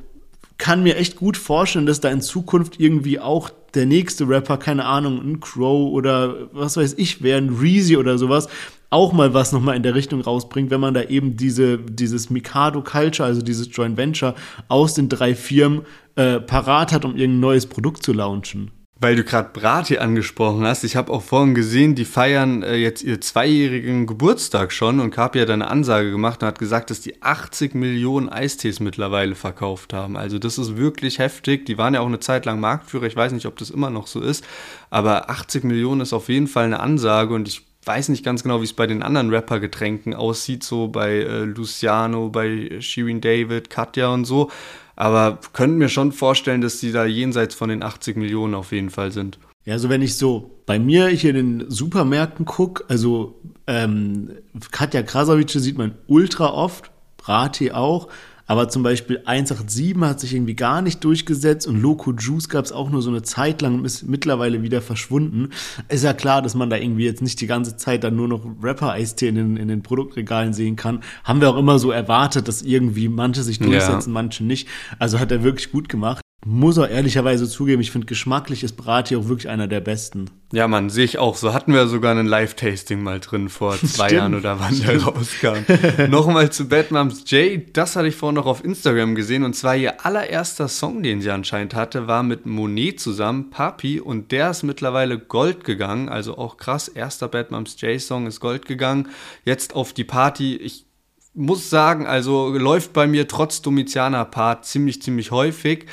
kann 0.57 0.83
mir 0.83 0.97
echt 0.97 1.15
gut 1.15 1.37
vorstellen, 1.37 1.85
dass 1.85 2.01
da 2.01 2.09
in 2.09 2.21
Zukunft 2.21 2.79
irgendwie 2.79 3.19
auch 3.19 3.49
der 3.73 3.85
nächste 3.85 4.27
Rapper, 4.27 4.57
keine 4.57 4.85
Ahnung, 4.85 5.19
ein 5.19 5.39
Crow 5.39 5.91
oder 5.91 6.49
was 6.53 6.77
weiß 6.77 6.95
ich, 6.97 7.23
wäre 7.23 7.37
ein 7.39 7.49
Reezy 7.49 7.97
oder 7.97 8.17
sowas, 8.17 8.47
auch 8.89 9.13
mal 9.13 9.33
was 9.33 9.51
nochmal 9.51 9.75
in 9.75 9.83
der 9.83 9.95
Richtung 9.95 10.21
rausbringt, 10.21 10.69
wenn 10.69 10.81
man 10.81 10.93
da 10.93 11.03
eben 11.03 11.37
diese, 11.37 11.77
dieses 11.77 12.29
Mikado 12.29 12.81
Culture, 12.81 13.27
also 13.27 13.41
dieses 13.41 13.69
Joint 13.71 13.97
Venture 13.97 14.35
aus 14.67 14.95
den 14.95 15.09
drei 15.09 15.35
Firmen 15.35 15.83
äh, 16.15 16.39
parat 16.39 16.91
hat, 16.91 17.05
um 17.05 17.15
irgendein 17.15 17.39
neues 17.39 17.65
Produkt 17.67 18.03
zu 18.03 18.13
launchen. 18.13 18.71
Weil 19.01 19.15
du 19.15 19.23
gerade 19.23 19.51
Brati 19.53 19.97
angesprochen 19.97 20.65
hast, 20.65 20.83
ich 20.83 20.97
habe 20.97 21.13
auch 21.13 21.21
vorhin 21.21 21.55
gesehen, 21.55 21.95
die 21.95 22.03
feiern 22.03 22.63
äh, 22.63 22.75
jetzt 22.75 23.01
ihr 23.01 23.21
zweijährigen 23.21 24.07
Geburtstag 24.07 24.73
schon 24.73 24.99
und 24.99 25.11
Kapi 25.11 25.39
hat 25.39 25.49
eine 25.49 25.69
Ansage 25.69 26.11
gemacht 26.11 26.41
und 26.41 26.47
hat 26.47 26.59
gesagt, 26.59 26.89
dass 26.89 26.99
die 26.99 27.21
80 27.21 27.75
Millionen 27.75 28.27
Eistees 28.27 28.81
mittlerweile 28.81 29.35
verkauft 29.35 29.93
haben. 29.93 30.17
Also 30.17 30.37
das 30.37 30.57
ist 30.57 30.75
wirklich 30.75 31.17
heftig. 31.17 31.65
Die 31.65 31.77
waren 31.77 31.93
ja 31.93 32.01
auch 32.01 32.07
eine 32.07 32.19
Zeit 32.19 32.45
lang 32.45 32.59
Marktführer. 32.59 33.05
Ich 33.05 33.15
weiß 33.15 33.31
nicht, 33.31 33.45
ob 33.45 33.55
das 33.55 33.69
immer 33.69 33.89
noch 33.89 34.05
so 34.05 34.19
ist, 34.19 34.43
aber 34.89 35.29
80 35.29 35.63
Millionen 35.63 36.01
ist 36.01 36.11
auf 36.11 36.27
jeden 36.27 36.47
Fall 36.47 36.65
eine 36.65 36.81
Ansage 36.81 37.33
und 37.33 37.47
ich 37.47 37.65
weiß 37.85 38.09
nicht 38.09 38.25
ganz 38.25 38.43
genau, 38.43 38.59
wie 38.59 38.65
es 38.65 38.73
bei 38.73 38.85
den 38.85 39.01
anderen 39.01 39.29
Rapper-Getränken 39.29 40.13
aussieht, 40.13 40.63
so 40.63 40.89
bei 40.89 41.11
äh, 41.19 41.43
Luciano, 41.45 42.27
bei 42.27 42.81
Shirin 42.81 43.21
David, 43.21 43.69
Katja 43.69 44.09
und 44.09 44.25
so. 44.25 44.51
Aber 44.99 45.39
könnten 45.53 45.77
mir 45.77 45.87
schon 45.87 46.11
vorstellen, 46.11 46.59
dass 46.59 46.81
die 46.81 46.91
da 46.91 47.05
jenseits 47.05 47.55
von 47.55 47.69
den 47.69 47.83
80 47.83 48.17
Millionen 48.17 48.53
auf 48.53 48.73
jeden 48.73 48.89
Fall 48.89 49.13
sind. 49.13 49.39
Ja, 49.63 49.75
also 49.75 49.87
wenn 49.87 50.01
ich 50.01 50.17
so 50.17 50.59
bei 50.65 50.77
mir 50.77 51.07
hier 51.07 51.29
in 51.33 51.59
den 51.59 51.71
Supermärkten 51.71 52.43
gucke, 52.43 52.83
also 52.89 53.39
ähm, 53.65 54.31
Katja 54.71 55.01
Krasavice 55.01 55.53
sieht 55.53 55.77
man 55.77 55.95
ultra 56.07 56.51
oft, 56.51 56.91
Brati 57.15 57.71
auch, 57.71 58.09
aber 58.49 58.67
zum 58.67 58.81
Beispiel 58.81 59.21
187 59.25 60.09
hat 60.09 60.19
sich 60.19 60.33
irgendwie 60.33 60.55
gar 60.55 60.81
nicht 60.81 61.03
durchgesetzt 61.03 61.67
und 61.67 61.79
Loco 61.79 62.13
Juice 62.13 62.49
gab 62.49 62.65
es 62.65 62.71
auch 62.71 62.89
nur 62.89 63.03
so 63.03 63.11
eine 63.11 63.21
Zeit 63.21 63.61
lang 63.61 63.75
und 63.75 63.85
ist 63.85 64.07
mittlerweile 64.07 64.63
wieder 64.63 64.81
verschwunden. 64.81 65.49
Ist 65.87 66.03
ja 66.03 66.13
klar, 66.13 66.41
dass 66.41 66.55
man 66.55 66.71
da 66.71 66.75
irgendwie 66.75 67.05
jetzt 67.05 67.21
nicht 67.21 67.39
die 67.41 67.45
ganze 67.45 67.77
Zeit 67.77 68.03
dann 68.03 68.15
nur 68.15 68.27
noch 68.27 68.43
Rapper-Eistee 68.63 69.27
in 69.27 69.35
den, 69.35 69.57
in 69.57 69.67
den 69.67 69.83
Produktregalen 69.83 70.53
sehen 70.53 70.75
kann. 70.75 71.03
Haben 71.23 71.41
wir 71.41 71.49
auch 71.51 71.57
immer 71.57 71.77
so 71.77 71.91
erwartet, 71.91 72.47
dass 72.47 72.63
irgendwie 72.63 73.07
manche 73.07 73.43
sich 73.43 73.59
durchsetzen, 73.59 74.09
ja. 74.09 74.13
manche 74.13 74.43
nicht. 74.43 74.67
Also 74.97 75.19
hat 75.19 75.31
er 75.31 75.43
wirklich 75.43 75.71
gut 75.71 75.87
gemacht. 75.87 76.23
Muss 76.45 76.77
auch 76.77 76.87
ehrlicherweise 76.87 77.49
zugeben, 77.49 77.81
ich 77.81 77.91
finde 77.91 78.07
geschmacklich 78.07 78.63
ist 78.63 78.77
Brati 78.77 79.17
auch 79.17 79.27
wirklich 79.27 79.49
einer 79.49 79.67
der 79.67 79.81
besten. 79.81 80.29
Ja, 80.53 80.69
Mann, 80.69 80.89
sehe 80.89 81.03
ich 81.03 81.17
auch. 81.17 81.35
So 81.35 81.53
hatten 81.53 81.73
wir 81.73 81.87
sogar 81.87 82.15
ein 82.15 82.25
Live-Tasting 82.25 83.03
mal 83.03 83.19
drin 83.19 83.49
vor 83.49 83.77
zwei 83.77 84.05
Stimmt. 84.05 84.11
Jahren 84.11 84.35
oder 84.35 84.57
wann 84.57 84.79
der 84.79 85.03
rauskam. 85.03 85.65
Nochmal 86.09 86.49
zu 86.49 86.69
Bad 86.69 86.91
Moms 86.91 87.29
J. 87.29 87.63
Das 87.73 87.97
hatte 87.97 88.07
ich 88.07 88.15
vorhin 88.15 88.35
noch 88.35 88.45
auf 88.45 88.63
Instagram 88.63 89.15
gesehen. 89.15 89.43
Und 89.43 89.53
zwar 89.53 89.75
ihr 89.75 90.05
allererster 90.05 90.69
Song, 90.69 91.03
den 91.03 91.21
sie 91.21 91.29
anscheinend 91.29 91.75
hatte, 91.75 92.07
war 92.07 92.23
mit 92.23 92.45
Monet 92.45 93.01
zusammen, 93.01 93.49
Papi. 93.49 93.99
Und 93.99 94.31
der 94.31 94.51
ist 94.51 94.63
mittlerweile 94.63 95.19
Gold 95.19 95.65
gegangen. 95.65 96.07
Also 96.07 96.37
auch 96.37 96.55
krass. 96.55 96.87
Erster 96.87 97.27
Bad 97.27 97.51
Moms 97.51 97.75
J-Song 97.81 98.27
ist 98.27 98.39
Gold 98.39 98.65
gegangen. 98.65 99.09
Jetzt 99.43 99.75
auf 99.75 99.91
die 99.91 100.05
Party. 100.05 100.55
Ich 100.55 100.85
muss 101.33 101.69
sagen, 101.69 102.07
also 102.07 102.49
läuft 102.49 102.93
bei 102.93 103.07
mir 103.07 103.27
trotz 103.27 103.61
Domitianer 103.61 104.25
Part 104.25 104.65
ziemlich, 104.65 105.01
ziemlich 105.01 105.31
häufig. 105.31 105.85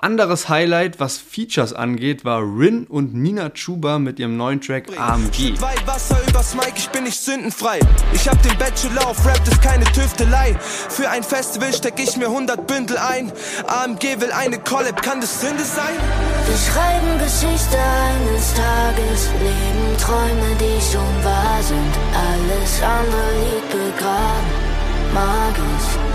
Anderes 0.00 0.48
Highlight, 0.48 0.98
was 0.98 1.18
Features 1.18 1.72
angeht, 1.72 2.24
war 2.24 2.40
Rin 2.40 2.84
und 2.88 3.14
Nina 3.14 3.50
Chuba 3.50 3.98
mit 3.98 4.18
ihrem 4.18 4.36
neuen 4.36 4.60
Track 4.60 4.88
AMG. 4.98 5.54
Wasser 5.86 6.20
übers 6.28 6.54
Mike, 6.54 6.74
ich 6.76 6.90
bin 6.90 7.04
nicht 7.04 7.18
sündenfrei. 7.20 7.78
Ich 8.12 8.28
hab 8.28 8.42
den 8.42 8.58
Bachelor 8.58 9.06
auf 9.06 9.24
Rap, 9.24 9.38
das 9.44 9.54
ist 9.54 9.62
keine 9.62 9.84
Tüftelei. 9.84 10.56
Für 10.60 11.08
ein 11.08 11.22
Festival 11.22 11.72
steck 11.72 11.94
ich 11.98 12.16
mir 12.16 12.26
100 12.26 12.66
Bündel 12.66 12.98
ein. 12.98 13.32
AMG 13.66 14.20
will 14.20 14.32
eine 14.32 14.58
Collab, 14.58 15.00
kann 15.00 15.20
das 15.20 15.40
Sünde 15.40 15.62
sein? 15.62 15.94
Wir 16.46 16.56
schreiben 16.56 17.18
Geschichte 17.18 17.78
eines 17.78 18.52
Tages, 18.52 19.30
leben 19.40 19.96
Träume, 19.98 20.56
die 20.58 20.92
schon 20.92 21.24
wahr 21.24 21.62
sind. 21.62 21.94
Alles 22.12 22.82
andere 22.82 23.30
liegt 23.44 23.70
begraben, 23.70 24.50
magisch. 25.14 26.13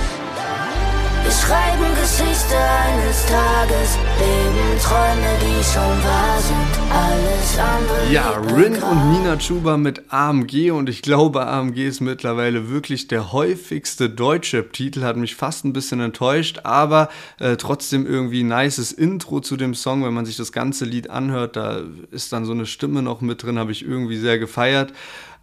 Wir 1.29 1.35
schreiben 1.35 1.93
Geschichte 1.93 2.57
eines 2.57 3.23
Tages, 3.27 3.99
leben 4.17 4.79
Träume, 4.81 5.37
die 5.39 5.63
schon 5.63 6.03
wahr 6.03 6.39
sind. 6.41 6.79
Alles 6.91 7.59
andere. 7.59 8.11
Ja, 8.11 8.31
Rin 8.55 8.81
und 8.81 9.11
Nina 9.11 9.37
Chuba 9.37 9.77
mit 9.77 10.11
AMG 10.11 10.71
und 10.71 10.89
ich 10.89 11.03
glaube, 11.03 11.45
AMG 11.45 11.85
ist 11.85 11.99
mittlerweile 11.99 12.71
wirklich 12.71 13.09
der 13.09 13.31
häufigste 13.31 14.09
deutsche 14.09 14.71
Titel, 14.71 15.03
hat 15.03 15.17
mich 15.17 15.35
fast 15.35 15.65
ein 15.65 15.73
bisschen 15.73 15.99
enttäuscht, 15.99 16.61
aber 16.63 17.09
äh, 17.39 17.57
trotzdem 17.57 18.07
irgendwie 18.07 18.43
ein 18.43 18.47
nices 18.47 18.91
Intro 18.91 19.39
zu 19.39 19.55
dem 19.55 19.75
Song, 19.75 20.03
wenn 20.03 20.15
man 20.15 20.25
sich 20.25 20.35
das 20.37 20.51
ganze 20.51 20.85
Lied 20.85 21.11
anhört, 21.11 21.55
da 21.55 21.81
ist 22.09 22.33
dann 22.33 22.45
so 22.45 22.53
eine 22.53 22.65
Stimme 22.65 23.03
noch 23.03 23.21
mit 23.21 23.43
drin, 23.43 23.59
habe 23.59 23.71
ich 23.71 23.85
irgendwie 23.85 24.17
sehr 24.17 24.39
gefeiert. 24.39 24.93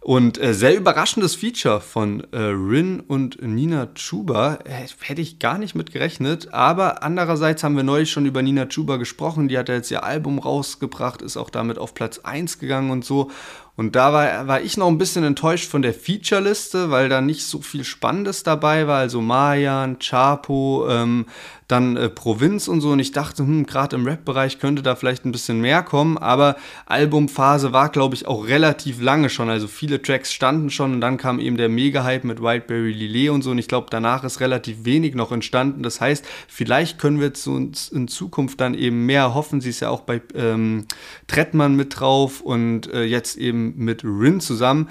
Und 0.07 0.41
äh, 0.41 0.53
sehr 0.53 0.73
überraschendes 0.77 1.35
Feature 1.35 1.81
von 1.81 2.23
äh, 2.31 2.37
Rin 2.37 3.01
und 3.01 3.41
Nina 3.41 3.87
Chuba. 3.93 4.59
Äh, 4.63 4.87
hätte 5.01 5.21
ich 5.21 5.37
gar 5.37 5.57
nicht 5.57 5.75
mit 5.75 5.91
gerechnet. 5.91 6.53
Aber 6.53 7.03
andererseits 7.03 7.61
haben 7.61 7.75
wir 7.75 7.83
neulich 7.83 8.09
schon 8.09 8.25
über 8.25 8.41
Nina 8.41 8.67
Chuba 8.67 8.95
gesprochen. 8.95 9.49
Die 9.49 9.57
hat 9.57 9.67
ja 9.67 9.75
jetzt 9.75 9.91
ihr 9.91 10.05
Album 10.05 10.39
rausgebracht, 10.39 11.21
ist 11.21 11.35
auch 11.35 11.49
damit 11.49 11.77
auf 11.77 11.93
Platz 11.93 12.19
1 12.19 12.57
gegangen 12.59 12.89
und 12.91 13.03
so. 13.03 13.31
Und 13.75 13.97
da 13.97 14.13
war, 14.13 14.47
war 14.47 14.61
ich 14.61 14.77
noch 14.77 14.87
ein 14.87 14.97
bisschen 14.97 15.25
enttäuscht 15.25 15.69
von 15.69 15.81
der 15.81 15.93
Feature-Liste, 15.93 16.89
weil 16.89 17.09
da 17.09 17.19
nicht 17.19 17.45
so 17.45 17.59
viel 17.59 17.83
Spannendes 17.83 18.43
dabei 18.43 18.87
war. 18.87 18.99
Also 18.99 19.19
Mayan, 19.19 19.99
Chapo, 19.99 20.87
ähm, 20.89 21.25
dann 21.67 21.97
äh, 21.97 22.09
Provinz 22.09 22.67
und 22.67 22.81
so. 22.81 22.91
Und 22.91 22.99
ich 22.99 23.11
dachte, 23.11 23.43
hm, 23.43 23.65
gerade 23.65 23.95
im 23.95 24.05
Rap-Bereich 24.05 24.59
könnte 24.59 24.81
da 24.81 24.95
vielleicht 24.95 25.25
ein 25.25 25.31
bisschen 25.31 25.59
mehr 25.59 25.83
kommen. 25.83 26.17
Aber 26.17 26.55
Albumphase 26.85 27.73
war, 27.73 27.89
glaube 27.89 28.15
ich, 28.15 28.25
auch 28.25 28.47
relativ 28.47 29.01
lange 29.01 29.29
schon. 29.29 29.49
Also 29.49 29.67
viele 29.67 30.01
Tracks 30.01 30.31
standen 30.31 30.69
schon 30.69 30.93
und 30.93 31.01
dann 31.01 31.17
kam 31.17 31.39
eben 31.39 31.57
der 31.57 31.69
Mega-Hype 31.69 32.23
mit 32.23 32.41
Whiteberry 32.41 32.93
Lillet 32.93 33.29
und 33.29 33.41
so. 33.41 33.51
Und 33.51 33.57
ich 33.57 33.67
glaube, 33.67 33.87
danach 33.89 34.23
ist 34.23 34.39
relativ 34.39 34.85
wenig 34.85 35.13
noch 35.15 35.31
entstanden. 35.31 35.83
Das 35.83 35.99
heißt, 35.99 36.25
vielleicht 36.47 36.99
können 36.99 37.19
wir 37.19 37.33
zu 37.33 37.53
uns 37.53 37.89
in 37.89 38.07
Zukunft 38.07 38.61
dann 38.61 38.73
eben 38.73 39.05
mehr 39.05 39.33
hoffen. 39.33 39.59
Sie 39.59 39.69
ist 39.69 39.81
ja 39.81 39.89
auch 39.89 40.01
bei 40.01 40.21
ähm, 40.35 40.85
Trettmann 41.27 41.75
mit 41.75 41.99
drauf 41.99 42.39
und 42.41 42.91
äh, 42.93 43.03
jetzt 43.03 43.37
eben 43.37 43.73
mit 43.77 44.03
Rin 44.05 44.39
zusammen 44.39 44.87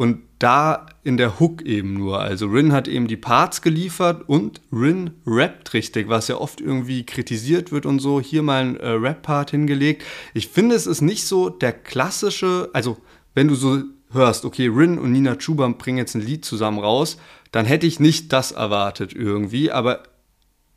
und 0.00 0.22
da 0.38 0.86
in 1.04 1.18
der 1.18 1.38
Hook 1.38 1.60
eben 1.60 1.92
nur. 1.92 2.20
Also 2.20 2.46
Rin 2.46 2.72
hat 2.72 2.88
eben 2.88 3.06
die 3.06 3.18
Parts 3.18 3.60
geliefert 3.60 4.26
und 4.26 4.62
Rin 4.72 5.10
rappt 5.26 5.74
richtig, 5.74 6.08
was 6.08 6.28
ja 6.28 6.38
oft 6.38 6.62
irgendwie 6.62 7.04
kritisiert 7.04 7.70
wird 7.70 7.84
und 7.84 7.98
so. 7.98 8.18
Hier 8.18 8.42
mal 8.42 8.62
ein 8.62 8.76
äh, 8.78 8.92
Rap-Part 8.92 9.50
hingelegt. 9.50 10.02
Ich 10.32 10.48
finde, 10.48 10.74
es 10.74 10.86
ist 10.86 11.02
nicht 11.02 11.26
so 11.26 11.50
der 11.50 11.74
klassische, 11.74 12.70
also 12.72 12.96
wenn 13.34 13.48
du 13.48 13.54
so 13.54 13.82
hörst, 14.10 14.46
okay, 14.46 14.68
Rin 14.68 14.98
und 14.98 15.12
Nina 15.12 15.36
Chuba 15.36 15.68
bringen 15.68 15.98
jetzt 15.98 16.14
ein 16.14 16.22
Lied 16.22 16.46
zusammen 16.46 16.78
raus, 16.78 17.18
dann 17.52 17.66
hätte 17.66 17.86
ich 17.86 18.00
nicht 18.00 18.32
das 18.32 18.52
erwartet 18.52 19.12
irgendwie, 19.12 19.70
aber 19.70 20.04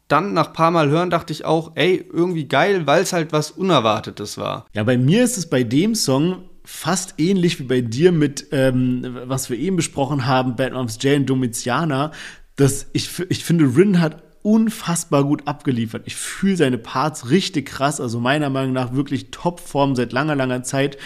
dann 0.09 0.33
nach 0.33 0.47
ein 0.47 0.53
paar 0.53 0.71
Mal 0.71 0.89
hören 0.89 1.09
dachte 1.09 1.31
ich 1.31 1.45
auch, 1.45 1.71
ey, 1.75 2.05
irgendwie 2.11 2.49
geil, 2.49 2.87
weil 2.87 3.03
es 3.03 3.13
halt 3.13 3.31
was 3.31 3.51
Unerwartetes 3.51 4.37
war. 4.37 4.65
Ja, 4.73 4.83
bei 4.83 4.97
mir 4.97 5.23
ist 5.23 5.37
es 5.37 5.49
bei 5.49 5.63
dem 5.63 5.95
Song 5.95 6.49
fast 6.63 7.15
ähnlich 7.17 7.59
wie 7.59 7.63
bei 7.63 7.81
dir 7.81 8.11
mit, 8.11 8.47
ähm, 8.51 9.17
was 9.25 9.49
wir 9.49 9.57
eben 9.57 9.75
besprochen 9.75 10.25
haben, 10.25 10.55
Jay 10.99 11.15
und 11.15 11.29
Domitiana, 11.29 12.11
dass 12.55 12.87
ich, 12.93 13.09
ich 13.29 13.43
finde, 13.43 13.75
Rin 13.75 13.99
hat 13.99 14.23
unfassbar 14.43 15.23
gut 15.23 15.47
abgeliefert. 15.47 16.03
Ich 16.05 16.15
fühle 16.15 16.57
seine 16.57 16.77
Parts 16.77 17.29
richtig 17.29 17.67
krass, 17.67 17.99
also 18.01 18.19
meiner 18.19 18.49
Meinung 18.49 18.73
nach 18.73 18.93
wirklich 18.93 19.31
Topform 19.31 19.95
seit 19.95 20.11
langer, 20.11 20.35
langer 20.35 20.63
Zeit. 20.63 20.97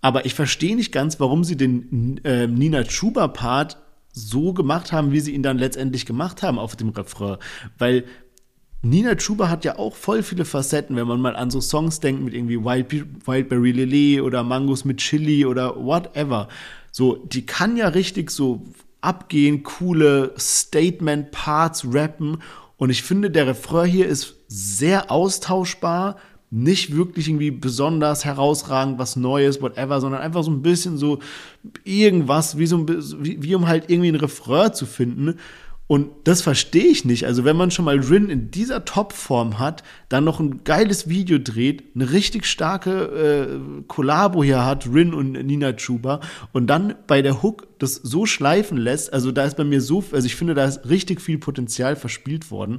Aber 0.00 0.26
ich 0.26 0.34
verstehe 0.34 0.74
nicht 0.74 0.92
ganz, 0.92 1.20
warum 1.20 1.44
sie 1.44 1.56
den 1.56 2.20
äh, 2.24 2.48
Nina 2.48 2.82
Chuba-Part 2.82 3.78
so 4.12 4.52
gemacht 4.52 4.92
haben, 4.92 5.12
wie 5.12 5.20
sie 5.20 5.32
ihn 5.32 5.44
dann 5.44 5.58
letztendlich 5.58 6.06
gemacht 6.06 6.42
haben 6.42 6.58
auf 6.58 6.76
dem 6.76 6.90
Refrain. 6.90 7.38
Weil 7.78 8.04
Nina 8.84 9.14
Chuba 9.14 9.48
hat 9.48 9.64
ja 9.64 9.78
auch 9.78 9.94
voll 9.94 10.24
viele 10.24 10.44
Facetten, 10.44 10.96
wenn 10.96 11.06
man 11.06 11.20
mal 11.20 11.36
an 11.36 11.52
so 11.52 11.60
Songs 11.60 12.00
denkt 12.00 12.22
mit 12.22 12.34
irgendwie 12.34 12.58
Wild, 12.58 12.92
Wildberry 13.26 13.70
Lily 13.70 14.20
oder 14.20 14.42
Mangos 14.42 14.84
mit 14.84 14.98
Chili 14.98 15.46
oder 15.46 15.76
whatever. 15.76 16.48
So, 16.90 17.14
die 17.14 17.46
kann 17.46 17.76
ja 17.76 17.88
richtig 17.88 18.32
so 18.32 18.64
abgehen, 19.00 19.62
coole 19.62 20.34
Statement-Parts 20.36 21.86
rappen. 21.92 22.38
Und 22.76 22.90
ich 22.90 23.04
finde, 23.04 23.30
der 23.30 23.46
Refrain 23.46 23.88
hier 23.88 24.08
ist 24.08 24.34
sehr 24.48 25.12
austauschbar, 25.12 26.16
nicht 26.50 26.94
wirklich 26.94 27.28
irgendwie 27.28 27.52
besonders 27.52 28.24
herausragend, 28.24 28.98
was 28.98 29.14
Neues, 29.14 29.62
whatever, 29.62 30.00
sondern 30.00 30.20
einfach 30.20 30.42
so 30.42 30.50
ein 30.50 30.60
bisschen 30.60 30.98
so 30.98 31.20
irgendwas, 31.84 32.58
wie, 32.58 32.66
so, 32.66 32.86
wie, 32.88 33.42
wie 33.42 33.54
um 33.54 33.68
halt 33.68 33.84
irgendwie 33.88 34.10
ein 34.10 34.16
Refrain 34.16 34.74
zu 34.74 34.86
finden. 34.86 35.38
Und 35.88 36.08
das 36.24 36.40
verstehe 36.40 36.86
ich 36.86 37.04
nicht. 37.04 37.26
Also 37.26 37.44
wenn 37.44 37.56
man 37.56 37.70
schon 37.70 37.84
mal 37.84 37.98
Rin 37.98 38.30
in 38.30 38.50
dieser 38.50 38.84
Topform 38.84 39.58
hat, 39.58 39.82
dann 40.08 40.24
noch 40.24 40.40
ein 40.40 40.64
geiles 40.64 41.08
Video 41.08 41.38
dreht, 41.38 41.84
eine 41.94 42.12
richtig 42.12 42.46
starke 42.46 42.90
äh, 42.90 43.82
Kollabo 43.88 44.42
hier 44.42 44.64
hat, 44.64 44.86
Rin 44.86 45.12
und 45.12 45.32
Nina 45.32 45.74
Chuba, 45.74 46.20
und 46.52 46.68
dann 46.68 46.94
bei 47.06 47.20
der 47.20 47.42
Hook 47.42 47.66
das 47.78 47.96
so 47.96 48.26
schleifen 48.26 48.78
lässt, 48.78 49.12
also 49.12 49.32
da 49.32 49.44
ist 49.44 49.56
bei 49.56 49.64
mir 49.64 49.80
so, 49.80 50.04
also 50.12 50.24
ich 50.24 50.36
finde, 50.36 50.54
da 50.54 50.64
ist 50.64 50.88
richtig 50.88 51.20
viel 51.20 51.36
Potenzial 51.38 51.96
verspielt 51.96 52.50
worden. 52.50 52.78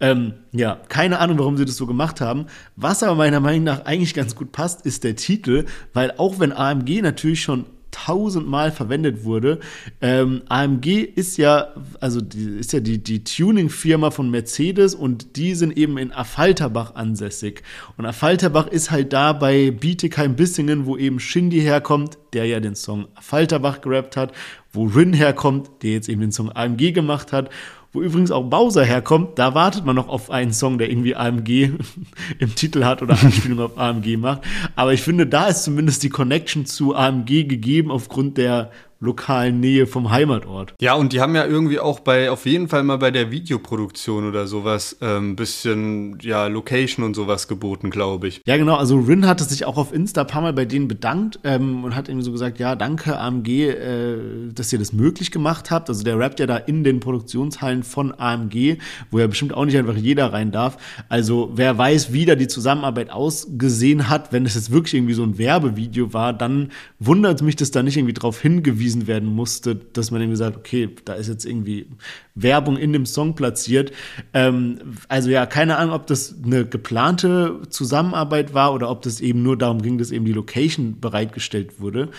Ähm, 0.00 0.34
ja, 0.52 0.80
keine 0.88 1.20
Ahnung, 1.20 1.38
warum 1.38 1.56
sie 1.56 1.64
das 1.64 1.76
so 1.76 1.86
gemacht 1.86 2.20
haben. 2.20 2.46
Was 2.76 3.02
aber 3.02 3.14
meiner 3.14 3.40
Meinung 3.40 3.64
nach 3.64 3.86
eigentlich 3.86 4.12
ganz 4.12 4.34
gut 4.34 4.52
passt, 4.52 4.84
ist 4.84 5.04
der 5.04 5.16
Titel, 5.16 5.66
weil 5.94 6.12
auch 6.18 6.40
wenn 6.40 6.52
AMG 6.52 7.00
natürlich 7.00 7.42
schon 7.42 7.66
tausendmal 7.90 8.72
verwendet 8.72 9.24
wurde. 9.24 9.60
Ähm, 10.00 10.42
AMG 10.48 11.02
ist 11.02 11.36
ja, 11.36 11.68
also 12.00 12.20
die, 12.20 12.58
ist 12.58 12.72
ja 12.72 12.80
die, 12.80 13.02
die 13.02 13.24
Tuning-Firma 13.24 14.10
von 14.10 14.30
Mercedes 14.30 14.94
und 14.94 15.36
die 15.36 15.54
sind 15.54 15.76
eben 15.76 15.98
in 15.98 16.12
Affalterbach 16.12 16.94
ansässig. 16.94 17.62
Und 17.96 18.06
Affalterbach 18.06 18.66
ist 18.66 18.90
halt 18.90 19.12
da 19.12 19.32
bei 19.32 19.70
Bietigheim-Bissingen, 19.70 20.86
wo 20.86 20.96
eben 20.96 21.20
Shindy 21.20 21.60
herkommt, 21.60 22.18
der 22.32 22.46
ja 22.46 22.60
den 22.60 22.74
Song 22.74 23.08
Affalterbach 23.14 23.80
gerappt 23.80 24.16
hat, 24.16 24.32
wo 24.72 24.84
Rin 24.84 25.12
herkommt, 25.12 25.70
der 25.82 25.92
jetzt 25.92 26.08
eben 26.08 26.20
den 26.20 26.32
Song 26.32 26.50
AMG 26.50 26.92
gemacht 26.92 27.32
hat 27.32 27.50
wo 27.92 28.02
übrigens 28.02 28.30
auch 28.30 28.44
Bowser 28.44 28.84
herkommt, 28.84 29.38
da 29.38 29.54
wartet 29.54 29.84
man 29.84 29.96
noch 29.96 30.08
auf 30.08 30.30
einen 30.30 30.52
Song, 30.52 30.78
der 30.78 30.90
irgendwie 30.90 31.16
AMG 31.16 31.72
im 32.38 32.54
Titel 32.54 32.84
hat 32.84 33.02
oder 33.02 33.20
Anspielung 33.20 33.58
auf 33.60 33.78
AMG 33.78 34.16
macht. 34.16 34.42
Aber 34.76 34.92
ich 34.92 35.02
finde, 35.02 35.26
da 35.26 35.48
ist 35.48 35.64
zumindest 35.64 36.02
die 36.02 36.10
Connection 36.10 36.66
zu 36.66 36.94
AMG 36.94 37.44
gegeben 37.44 37.90
aufgrund 37.90 38.38
der 38.38 38.70
lokalen 39.00 39.60
Nähe 39.60 39.86
vom 39.86 40.10
Heimatort. 40.10 40.74
Ja, 40.80 40.94
und 40.94 41.14
die 41.14 41.20
haben 41.20 41.34
ja 41.34 41.46
irgendwie 41.46 41.80
auch 41.80 42.00
bei, 42.00 42.30
auf 42.30 42.44
jeden 42.44 42.68
Fall 42.68 42.82
mal 42.82 42.98
bei 42.98 43.10
der 43.10 43.30
Videoproduktion 43.30 44.28
oder 44.28 44.46
sowas, 44.46 44.98
ein 45.00 45.16
ähm, 45.16 45.36
bisschen, 45.36 46.18
ja, 46.20 46.46
Location 46.48 47.04
und 47.04 47.14
sowas 47.14 47.48
geboten, 47.48 47.88
glaube 47.88 48.28
ich. 48.28 48.42
Ja, 48.46 48.58
genau, 48.58 48.76
also 48.76 48.98
Rin 48.98 49.26
hatte 49.26 49.44
sich 49.44 49.64
auch 49.64 49.78
auf 49.78 49.94
Insta 49.94 50.20
ein 50.20 50.26
paar 50.26 50.42
Mal 50.42 50.52
bei 50.52 50.66
denen 50.66 50.86
bedankt 50.86 51.40
ähm, 51.44 51.82
und 51.84 51.96
hat 51.96 52.08
irgendwie 52.08 52.26
so 52.26 52.32
gesagt, 52.32 52.58
ja, 52.58 52.76
danke 52.76 53.18
AMG, 53.18 53.48
äh, 53.48 54.18
dass 54.54 54.70
ihr 54.72 54.78
das 54.78 54.92
möglich 54.92 55.30
gemacht 55.30 55.70
habt. 55.70 55.88
Also 55.88 56.04
der 56.04 56.18
rappt 56.18 56.38
ja 56.38 56.46
da 56.46 56.58
in 56.58 56.84
den 56.84 57.00
Produktionshallen 57.00 57.82
von 57.82 58.12
AMG, 58.12 58.76
wo 59.10 59.18
ja 59.18 59.26
bestimmt 59.26 59.54
auch 59.54 59.64
nicht 59.64 59.78
einfach 59.78 59.96
jeder 59.96 60.32
rein 60.32 60.52
darf. 60.52 60.76
Also 61.08 61.52
wer 61.54 61.78
weiß, 61.78 62.12
wie 62.12 62.26
da 62.26 62.34
die 62.34 62.48
Zusammenarbeit 62.48 63.10
ausgesehen 63.10 64.10
hat, 64.10 64.32
wenn 64.32 64.44
es 64.44 64.54
jetzt 64.54 64.70
wirklich 64.70 64.94
irgendwie 64.94 65.14
so 65.14 65.22
ein 65.22 65.38
Werbevideo 65.38 66.12
war, 66.12 66.34
dann 66.34 66.70
wundert 66.98 67.40
mich, 67.40 67.56
dass 67.56 67.70
da 67.70 67.82
nicht 67.82 67.96
irgendwie 67.96 68.12
drauf 68.12 68.40
hingewiesen 68.40 68.89
hingewiesen 68.90 69.06
werden 69.06 69.28
musste, 69.28 69.74
dass 69.74 70.10
man 70.10 70.20
irgendwie 70.20 70.36
sagt, 70.36 70.56
okay, 70.56 70.88
da 71.04 71.14
ist 71.14 71.28
jetzt 71.28 71.44
irgendwie 71.44 71.86
Werbung 72.34 72.76
in 72.76 72.92
dem 72.92 73.06
Song 73.06 73.34
platziert. 73.34 73.92
Ähm, 74.34 74.78
also 75.08 75.30
ja, 75.30 75.46
keine 75.46 75.76
Ahnung, 75.76 75.94
ob 75.94 76.06
das 76.06 76.34
eine 76.44 76.66
geplante 76.66 77.62
Zusammenarbeit 77.68 78.54
war 78.54 78.72
oder 78.72 78.90
ob 78.90 79.02
das 79.02 79.20
eben 79.20 79.42
nur 79.42 79.56
darum 79.56 79.82
ging, 79.82 79.98
dass 79.98 80.10
eben 80.10 80.24
die 80.24 80.32
Location 80.32 81.00
bereitgestellt 81.00 81.80
wurde. 81.80 82.10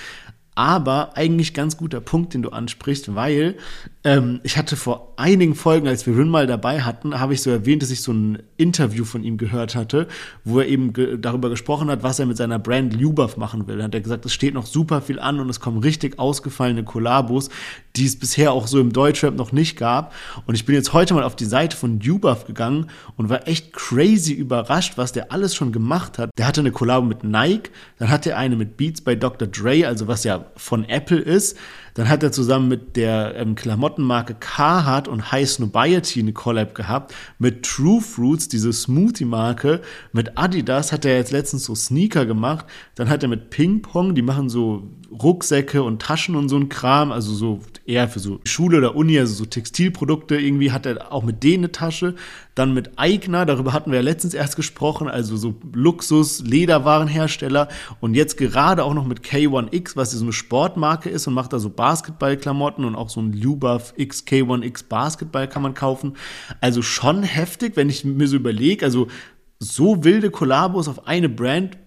Aber 0.54 1.16
eigentlich 1.16 1.54
ganz 1.54 1.78
guter 1.78 2.02
Punkt, 2.02 2.34
den 2.34 2.42
du 2.42 2.50
ansprichst, 2.50 3.16
weil 3.16 3.56
ähm, 4.04 4.42
ich 4.44 4.58
hatte 4.58 4.76
vor 4.76 5.14
einigen 5.16 5.56
Folgen, 5.56 5.88
als 5.88 6.06
wir 6.06 6.18
Rin 6.18 6.28
mal 6.28 6.46
dabei 6.46 6.82
hatten, 6.82 7.18
habe 7.20 7.34
ich 7.34 7.42
so 7.42 7.50
erwähnt, 7.50 7.84
dass 7.84 7.92
ich 7.92 8.02
so 8.02 8.12
ein 8.12 8.44
Interview 8.58 9.06
von 9.06 9.24
ihm 9.24 9.38
gehört 9.38 9.76
hatte, 9.76 10.08
wo 10.44 10.60
er 10.60 10.68
eben 10.68 10.92
ge 10.92 11.18
darüber 11.18 11.50
gesprochen 11.50 11.90
hat, 11.90 12.04
was 12.04 12.20
er 12.20 12.26
mit 12.26 12.36
seiner 12.36 12.60
Brand 12.60 13.00
Lubuff 13.00 13.38
machen 13.38 13.68
will. 13.68 13.78
Da 13.78 13.86
hat 13.86 13.94
er 13.94 14.02
gesagt, 14.02 14.26
es 14.26 14.34
steht 14.34 14.54
noch 14.54 14.66
super 14.66 15.02
viel 15.02 15.20
an 15.20 15.40
und 15.40 15.50
es 15.50 15.62
kommen 15.62 15.78
richtig 15.78 16.20
ausgefallene 16.20 16.84
Kollabos, 16.84 17.50
die 17.96 18.06
es 18.06 18.20
bisher 18.20 18.52
auch 18.52 18.68
so 18.68 18.80
im 18.80 18.92
Deutschrap 18.92 19.36
noch 19.36 19.54
nicht 19.54 19.78
gab. 19.78 20.14
Und 20.48 20.56
ich 20.56 20.66
bin 20.66 20.76
jetzt 20.76 20.92
heute 20.92 21.14
mal 21.14 21.24
auf 21.24 21.36
die 21.36 21.46
Seite 21.46 21.78
von 21.78 22.00
Lubuff 22.02 22.46
gegangen 22.46 22.88
und 23.16 23.30
war 23.30 23.48
echt 23.48 23.72
crazy 23.72 24.34
überrascht, 24.34 24.94
was 24.98 25.14
der 25.14 25.32
alles 25.32 25.56
schon 25.56 25.72
gemacht 25.72 26.18
hat. 26.18 26.32
Der 26.38 26.48
hatte 26.48 26.62
eine 26.62 26.72
Kollabo 26.72 27.06
mit 27.06 27.24
Nike, 27.24 27.70
dann 28.00 28.10
hatte 28.10 28.32
er 28.32 28.38
eine 28.38 28.58
mit 28.58 28.76
Beats 28.78 29.02
bei 29.02 29.16
Dr. 29.16 29.48
Dre, 29.48 29.88
also 29.88 30.08
was 30.08 30.24
ja 30.24 30.41
von 30.56 30.88
Apple 30.88 31.20
ist. 31.20 31.58
Dann 31.94 32.10
hat 32.10 32.24
er 32.24 32.32
zusammen 32.32 32.68
mit 32.68 32.96
der 32.96 33.36
ähm, 33.36 33.56
Klamottenmarke 33.56 34.36
Carhartt 34.40 35.08
und 35.08 35.32
High 35.32 35.50
Snobiety 35.50 36.20
eine 36.20 36.34
Collab 36.34 36.76
gehabt. 36.76 37.14
Mit 37.40 37.64
True 37.64 38.02
Fruits, 38.02 38.48
diese 38.48 38.72
Smoothie-Marke. 38.72 39.82
Mit 40.14 40.38
Adidas 40.38 40.92
hat 40.92 41.06
er 41.06 41.18
jetzt 41.18 41.32
letztens 41.32 41.66
so 41.66 41.76
Sneaker 41.76 42.26
gemacht. 42.26 42.66
Dann 42.96 43.10
hat 43.10 43.24
er 43.24 43.30
mit 43.30 43.50
Ping 43.50 43.82
Pong, 43.82 44.16
die 44.16 44.22
machen 44.22 44.50
so 44.50 44.88
Rucksäcke 45.12 45.84
und 45.84 46.02
Taschen 46.02 46.36
und 46.36 46.48
so 46.48 46.56
ein 46.56 46.70
Kram, 46.70 47.12
also 47.12 47.34
so 47.34 47.60
eher 47.86 48.08
für 48.08 48.20
so 48.20 48.40
Schule 48.46 48.78
oder 48.78 48.96
Uni, 48.96 49.20
also 49.20 49.34
so 49.34 49.46
Textilprodukte 49.46 50.40
irgendwie, 50.40 50.72
hat 50.72 50.86
er 50.86 51.12
auch 51.12 51.24
mit 51.24 51.44
denen 51.44 51.66
eine 51.66 51.72
Tasche. 51.72 52.16
Dann 52.56 52.74
mit 52.74 52.98
Eigner, 52.98 53.46
darüber 53.46 53.74
hatten 53.74 53.92
wir 53.92 54.00
ja 54.00 54.04
letztens 54.04 54.34
erst 54.34 54.56
gesprochen, 54.56 55.08
also 55.08 55.36
so 55.38 55.56
Luxus, 55.74 56.42
Lederwarenhersteller 56.42 57.68
und 58.00 58.14
jetzt 58.14 58.38
gerade 58.38 58.84
auch 58.84 58.94
noch 58.94 59.06
mit 59.06 59.22
K1X, 59.22 59.96
was 59.96 60.12
so 60.12 60.24
eine 60.24 60.34
Sportmarke 60.34 61.10
ist 61.10 61.28
und 61.28 61.34
macht 61.34 61.54
da 61.54 61.60
so 61.60 61.70
Basketballklamotten 61.82 62.86
und 62.86 62.94
auch 62.94 63.10
so 63.10 63.20
ein 63.20 63.34
Lubuff 63.34 63.96
X 63.98 64.24
K1X 64.28 64.88
Basketball 64.88 65.48
kann 65.48 65.64
man 65.64 65.74
kaufen. 65.74 66.16
Also 66.60 66.84
schon 66.84 67.24
heftig, 67.24 67.76
wenn 67.76 67.90
ich 67.90 68.06
mir 68.06 68.28
so 68.28 68.36
überlege, 68.36 68.86
also 68.86 69.08
so 69.58 70.04
wilde 70.04 70.30
Kollabos 70.30 70.88
auf 70.88 71.08
eine 71.08 71.28
Brand 71.28 71.80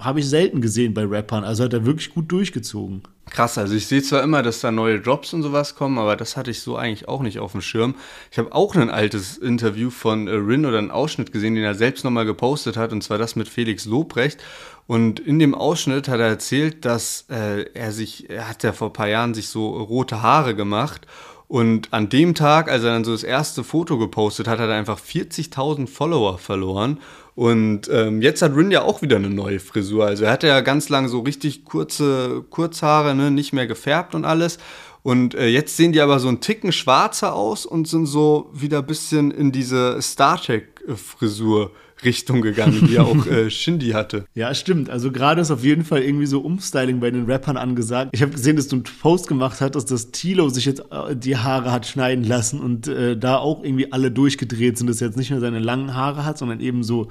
habe 0.00 0.18
ich 0.18 0.28
selten 0.28 0.60
gesehen 0.60 0.94
bei 0.94 1.04
Rappern. 1.04 1.44
Also 1.44 1.62
hat 1.62 1.72
er 1.72 1.86
wirklich 1.86 2.12
gut 2.12 2.32
durchgezogen. 2.32 3.02
Krass, 3.30 3.58
also 3.58 3.74
ich 3.74 3.88
sehe 3.88 4.02
zwar 4.02 4.22
immer, 4.22 4.42
dass 4.42 4.60
da 4.60 4.70
neue 4.70 5.00
Drops 5.00 5.32
und 5.32 5.42
sowas 5.42 5.74
kommen, 5.74 5.98
aber 5.98 6.16
das 6.16 6.36
hatte 6.36 6.52
ich 6.52 6.60
so 6.60 6.76
eigentlich 6.76 7.08
auch 7.08 7.22
nicht 7.22 7.40
auf 7.40 7.52
dem 7.52 7.60
Schirm. 7.60 7.96
Ich 8.30 8.38
habe 8.38 8.54
auch 8.54 8.76
ein 8.76 8.88
altes 8.88 9.36
Interview 9.36 9.90
von 9.90 10.28
äh, 10.28 10.30
Rin 10.30 10.64
oder 10.64 10.78
einen 10.78 10.92
Ausschnitt 10.92 11.32
gesehen, 11.32 11.56
den 11.56 11.64
er 11.64 11.74
selbst 11.74 12.04
nochmal 12.04 12.24
gepostet 12.24 12.76
hat, 12.76 12.92
und 12.92 13.02
zwar 13.02 13.18
das 13.18 13.34
mit 13.34 13.48
Felix 13.48 13.84
Lobrecht. 13.84 14.42
Und 14.86 15.18
in 15.18 15.40
dem 15.40 15.54
Ausschnitt 15.56 16.06
hat 16.08 16.20
er 16.20 16.28
erzählt, 16.28 16.84
dass 16.84 17.26
äh, 17.28 17.64
er 17.74 17.90
sich, 17.90 18.30
er 18.30 18.48
hat 18.48 18.62
ja 18.62 18.72
vor 18.72 18.90
ein 18.90 18.92
paar 18.92 19.08
Jahren 19.08 19.34
sich 19.34 19.48
so 19.48 19.70
rote 19.70 20.22
Haare 20.22 20.54
gemacht 20.54 21.06
und 21.48 21.92
an 21.92 22.08
dem 22.08 22.34
Tag, 22.34 22.68
als 22.68 22.82
er 22.82 22.90
dann 22.90 23.04
so 23.04 23.12
das 23.12 23.22
erste 23.22 23.62
Foto 23.62 23.98
gepostet 23.98 24.48
hat, 24.48 24.58
hat 24.58 24.68
er 24.68 24.74
einfach 24.74 24.98
40.000 24.98 25.86
Follower 25.86 26.38
verloren. 26.38 26.98
Und 27.36 27.90
ähm, 27.92 28.22
jetzt 28.22 28.40
hat 28.40 28.56
Rin 28.56 28.70
ja 28.70 28.82
auch 28.82 29.02
wieder 29.02 29.16
eine 29.16 29.28
neue 29.28 29.60
Frisur. 29.60 30.06
Also 30.06 30.24
er 30.24 30.32
hatte 30.32 30.46
ja 30.46 30.62
ganz 30.62 30.88
lang 30.88 31.06
so 31.06 31.20
richtig 31.20 31.66
kurze 31.66 32.42
Kurzhaare, 32.48 33.14
ne, 33.14 33.30
nicht 33.30 33.52
mehr 33.52 33.66
gefärbt 33.66 34.14
und 34.14 34.24
alles. 34.24 34.58
Und 35.02 35.34
äh, 35.34 35.46
jetzt 35.46 35.76
sehen 35.76 35.92
die 35.92 36.00
aber 36.00 36.18
so 36.18 36.28
einen 36.28 36.40
Ticken 36.40 36.72
schwarzer 36.72 37.34
aus 37.34 37.66
und 37.66 37.86
sind 37.86 38.06
so 38.06 38.50
wieder 38.54 38.78
ein 38.78 38.86
bisschen 38.86 39.30
in 39.30 39.52
diese 39.52 40.00
Star 40.00 40.40
Trek-Frisur 40.40 41.72
Richtung 42.04 42.42
gegangen, 42.42 42.86
die 42.86 42.94
ja 42.94 43.02
auch 43.02 43.26
äh, 43.30 43.50
Shindy 43.50 43.90
hatte. 43.90 44.26
Ja, 44.34 44.54
stimmt. 44.54 44.90
Also 44.90 45.10
gerade 45.10 45.40
ist 45.40 45.50
auf 45.50 45.64
jeden 45.64 45.84
Fall 45.84 46.02
irgendwie 46.02 46.26
so 46.26 46.40
Umstyling 46.40 47.00
bei 47.00 47.10
den 47.10 47.24
Rappern 47.24 47.56
angesagt. 47.56 48.10
Ich 48.12 48.22
habe 48.22 48.32
gesehen, 48.32 48.56
dass 48.56 48.68
du 48.68 48.76
einen 48.76 48.84
Post 48.84 49.28
gemacht 49.28 49.60
hast, 49.60 49.90
dass 49.90 50.10
Tilo 50.10 50.48
sich 50.48 50.66
jetzt 50.66 50.80
äh, 50.90 51.16
die 51.16 51.36
Haare 51.36 51.72
hat 51.72 51.86
schneiden 51.86 52.24
lassen 52.24 52.60
und 52.60 52.88
äh, 52.88 53.16
da 53.16 53.38
auch 53.38 53.64
irgendwie 53.64 53.92
alle 53.92 54.10
durchgedreht 54.10 54.78
sind, 54.78 54.88
dass 54.88 55.00
er 55.00 55.08
jetzt 55.08 55.16
nicht 55.16 55.30
mehr 55.30 55.40
seine 55.40 55.58
langen 55.58 55.94
Haare 55.94 56.24
hat, 56.24 56.38
sondern 56.38 56.60
eben 56.60 56.82
so, 56.82 57.08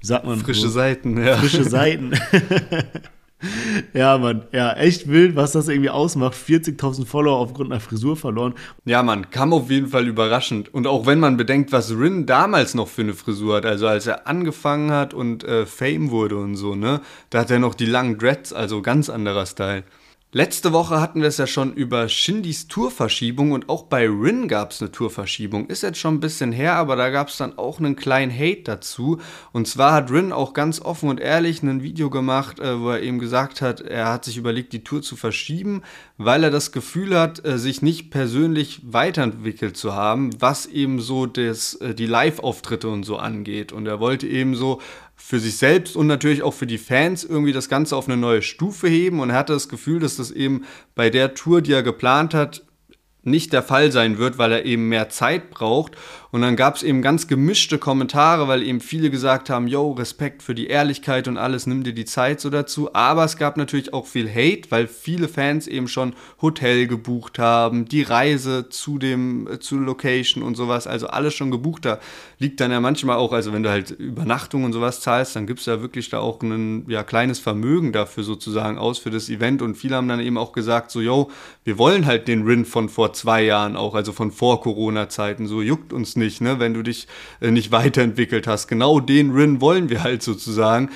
wie 0.00 0.06
sagt 0.06 0.26
man? 0.26 0.38
Frische 0.38 0.62
so, 0.62 0.70
Seiten, 0.70 1.24
ja. 1.24 1.36
Frische 1.36 1.64
Seiten. 1.68 2.12
Ja, 3.92 4.18
Mann, 4.18 4.46
ja, 4.52 4.72
echt 4.74 5.08
wild, 5.08 5.36
was 5.36 5.52
das 5.52 5.68
irgendwie 5.68 5.90
ausmacht. 5.90 6.34
40.000 6.34 7.06
Follower 7.06 7.38
aufgrund 7.38 7.70
einer 7.70 7.80
Frisur 7.80 8.16
verloren. 8.16 8.54
Ja, 8.84 9.02
Mann, 9.02 9.30
kam 9.30 9.52
auf 9.52 9.70
jeden 9.70 9.88
Fall 9.88 10.06
überraschend. 10.06 10.72
Und 10.72 10.86
auch 10.86 11.06
wenn 11.06 11.20
man 11.20 11.36
bedenkt, 11.36 11.72
was 11.72 11.90
Rin 11.90 12.26
damals 12.26 12.74
noch 12.74 12.88
für 12.88 13.02
eine 13.02 13.14
Frisur 13.14 13.56
hat, 13.56 13.66
also 13.66 13.86
als 13.86 14.06
er 14.06 14.26
angefangen 14.26 14.90
hat 14.90 15.14
und 15.14 15.44
äh, 15.44 15.66
Fame 15.66 16.10
wurde 16.10 16.36
und 16.36 16.56
so, 16.56 16.74
ne, 16.74 17.00
da 17.30 17.40
hat 17.40 17.50
er 17.50 17.58
noch 17.58 17.74
die 17.74 17.86
langen 17.86 18.18
Dreads, 18.18 18.52
also 18.52 18.82
ganz 18.82 19.08
anderer 19.08 19.46
Style. 19.46 19.84
Letzte 20.36 20.74
Woche 20.74 21.00
hatten 21.00 21.22
wir 21.22 21.28
es 21.28 21.38
ja 21.38 21.46
schon 21.46 21.72
über 21.72 22.10
Shindys 22.10 22.68
Tourverschiebung 22.68 23.52
und 23.52 23.70
auch 23.70 23.84
bei 23.84 24.06
Rin 24.06 24.48
gab 24.48 24.70
es 24.70 24.82
eine 24.82 24.92
Tourverschiebung. 24.92 25.68
Ist 25.68 25.82
jetzt 25.82 25.96
schon 25.96 26.16
ein 26.16 26.20
bisschen 26.20 26.52
her, 26.52 26.74
aber 26.74 26.94
da 26.94 27.08
gab 27.08 27.28
es 27.28 27.38
dann 27.38 27.56
auch 27.56 27.78
einen 27.78 27.96
kleinen 27.96 28.30
Hate 28.30 28.60
dazu. 28.64 29.18
Und 29.52 29.66
zwar 29.66 29.94
hat 29.94 30.10
Rin 30.10 30.32
auch 30.32 30.52
ganz 30.52 30.78
offen 30.78 31.08
und 31.08 31.20
ehrlich 31.20 31.62
ein 31.62 31.82
Video 31.82 32.10
gemacht, 32.10 32.60
äh, 32.60 32.78
wo 32.78 32.90
er 32.90 33.02
eben 33.02 33.18
gesagt 33.18 33.62
hat, 33.62 33.80
er 33.80 34.12
hat 34.12 34.26
sich 34.26 34.36
überlegt, 34.36 34.74
die 34.74 34.84
Tour 34.84 35.00
zu 35.00 35.16
verschieben, 35.16 35.80
weil 36.18 36.44
er 36.44 36.50
das 36.50 36.70
Gefühl 36.70 37.18
hat, 37.18 37.42
äh, 37.46 37.56
sich 37.56 37.80
nicht 37.80 38.10
persönlich 38.10 38.82
weiterentwickelt 38.84 39.78
zu 39.78 39.94
haben, 39.94 40.38
was 40.38 40.66
eben 40.66 41.00
so 41.00 41.24
das, 41.24 41.76
äh, 41.76 41.94
die 41.94 42.04
Live-Auftritte 42.04 42.88
und 42.90 43.04
so 43.04 43.16
angeht. 43.16 43.72
Und 43.72 43.86
er 43.86 44.00
wollte 44.00 44.26
eben 44.26 44.54
so 44.54 44.82
für 45.26 45.40
sich 45.40 45.56
selbst 45.56 45.96
und 45.96 46.06
natürlich 46.06 46.44
auch 46.44 46.54
für 46.54 46.68
die 46.68 46.78
Fans 46.78 47.24
irgendwie 47.24 47.52
das 47.52 47.68
Ganze 47.68 47.96
auf 47.96 48.06
eine 48.06 48.16
neue 48.16 48.42
Stufe 48.42 48.86
heben. 48.86 49.18
Und 49.18 49.30
er 49.30 49.36
hatte 49.36 49.54
das 49.54 49.68
Gefühl, 49.68 49.98
dass 49.98 50.14
das 50.14 50.30
eben 50.30 50.64
bei 50.94 51.10
der 51.10 51.34
Tour, 51.34 51.62
die 51.62 51.72
er 51.72 51.82
geplant 51.82 52.32
hat, 52.32 52.64
nicht 53.24 53.52
der 53.52 53.64
Fall 53.64 53.90
sein 53.90 54.18
wird, 54.18 54.38
weil 54.38 54.52
er 54.52 54.64
eben 54.64 54.88
mehr 54.88 55.08
Zeit 55.08 55.50
braucht 55.50 55.96
und 56.36 56.42
dann 56.42 56.54
gab 56.54 56.76
es 56.76 56.82
eben 56.82 57.00
ganz 57.00 57.28
gemischte 57.28 57.78
Kommentare, 57.78 58.46
weil 58.46 58.62
eben 58.62 58.82
viele 58.82 59.08
gesagt 59.08 59.48
haben, 59.48 59.68
yo, 59.68 59.92
Respekt 59.92 60.42
für 60.42 60.54
die 60.54 60.66
Ehrlichkeit 60.66 61.28
und 61.28 61.38
alles, 61.38 61.66
nimm 61.66 61.82
dir 61.82 61.94
die 61.94 62.04
Zeit 62.04 62.42
so 62.42 62.50
dazu. 62.50 62.92
Aber 62.92 63.24
es 63.24 63.38
gab 63.38 63.56
natürlich 63.56 63.94
auch 63.94 64.04
viel 64.04 64.28
Hate, 64.28 64.70
weil 64.70 64.86
viele 64.86 65.28
Fans 65.28 65.66
eben 65.66 65.88
schon 65.88 66.12
Hotel 66.42 66.88
gebucht 66.88 67.38
haben, 67.38 67.86
die 67.86 68.02
Reise 68.02 68.68
zu 68.68 68.98
dem, 68.98 69.48
äh, 69.50 69.60
zu 69.60 69.78
Location 69.78 70.42
und 70.42 70.56
sowas, 70.56 70.86
also 70.86 71.06
alles 71.06 71.32
schon 71.32 71.50
gebucht. 71.50 71.86
Da 71.86 72.00
liegt 72.38 72.60
dann 72.60 72.70
ja 72.70 72.80
manchmal 72.80 73.16
auch, 73.16 73.32
also 73.32 73.54
wenn 73.54 73.62
du 73.62 73.70
halt 73.70 73.92
Übernachtung 73.92 74.64
und 74.64 74.74
sowas 74.74 75.00
zahlst, 75.00 75.36
dann 75.36 75.46
gibst 75.46 75.66
du 75.66 75.70
ja 75.70 75.80
wirklich 75.80 76.10
da 76.10 76.18
auch 76.18 76.42
ein 76.42 76.84
ja, 76.86 77.02
kleines 77.02 77.38
Vermögen 77.38 77.92
dafür 77.92 78.24
sozusagen 78.24 78.76
aus 78.76 78.98
für 78.98 79.10
das 79.10 79.30
Event. 79.30 79.62
Und 79.62 79.76
viele 79.76 79.96
haben 79.96 80.08
dann 80.08 80.20
eben 80.20 80.36
auch 80.36 80.52
gesagt, 80.52 80.90
so, 80.90 81.00
yo, 81.00 81.30
wir 81.64 81.78
wollen 81.78 82.04
halt 82.04 82.28
den 82.28 82.42
Rin 82.42 82.66
von 82.66 82.90
vor 82.90 83.14
zwei 83.14 83.42
Jahren 83.42 83.74
auch, 83.74 83.94
also 83.94 84.12
von 84.12 84.30
vor 84.32 84.60
Corona-Zeiten, 84.60 85.46
so 85.46 85.62
juckt 85.62 85.94
uns 85.94 86.14
nicht, 86.26 86.40
ne, 86.40 86.58
wenn 86.58 86.74
du 86.74 86.82
dich 86.82 87.06
äh, 87.40 87.50
nicht 87.50 87.70
weiterentwickelt 87.70 88.46
hast. 88.46 88.66
Genau 88.66 89.00
den 89.00 89.30
Rin 89.30 89.60
wollen 89.60 89.88
wir 89.88 90.02
halt 90.02 90.22
sozusagen. 90.22 90.90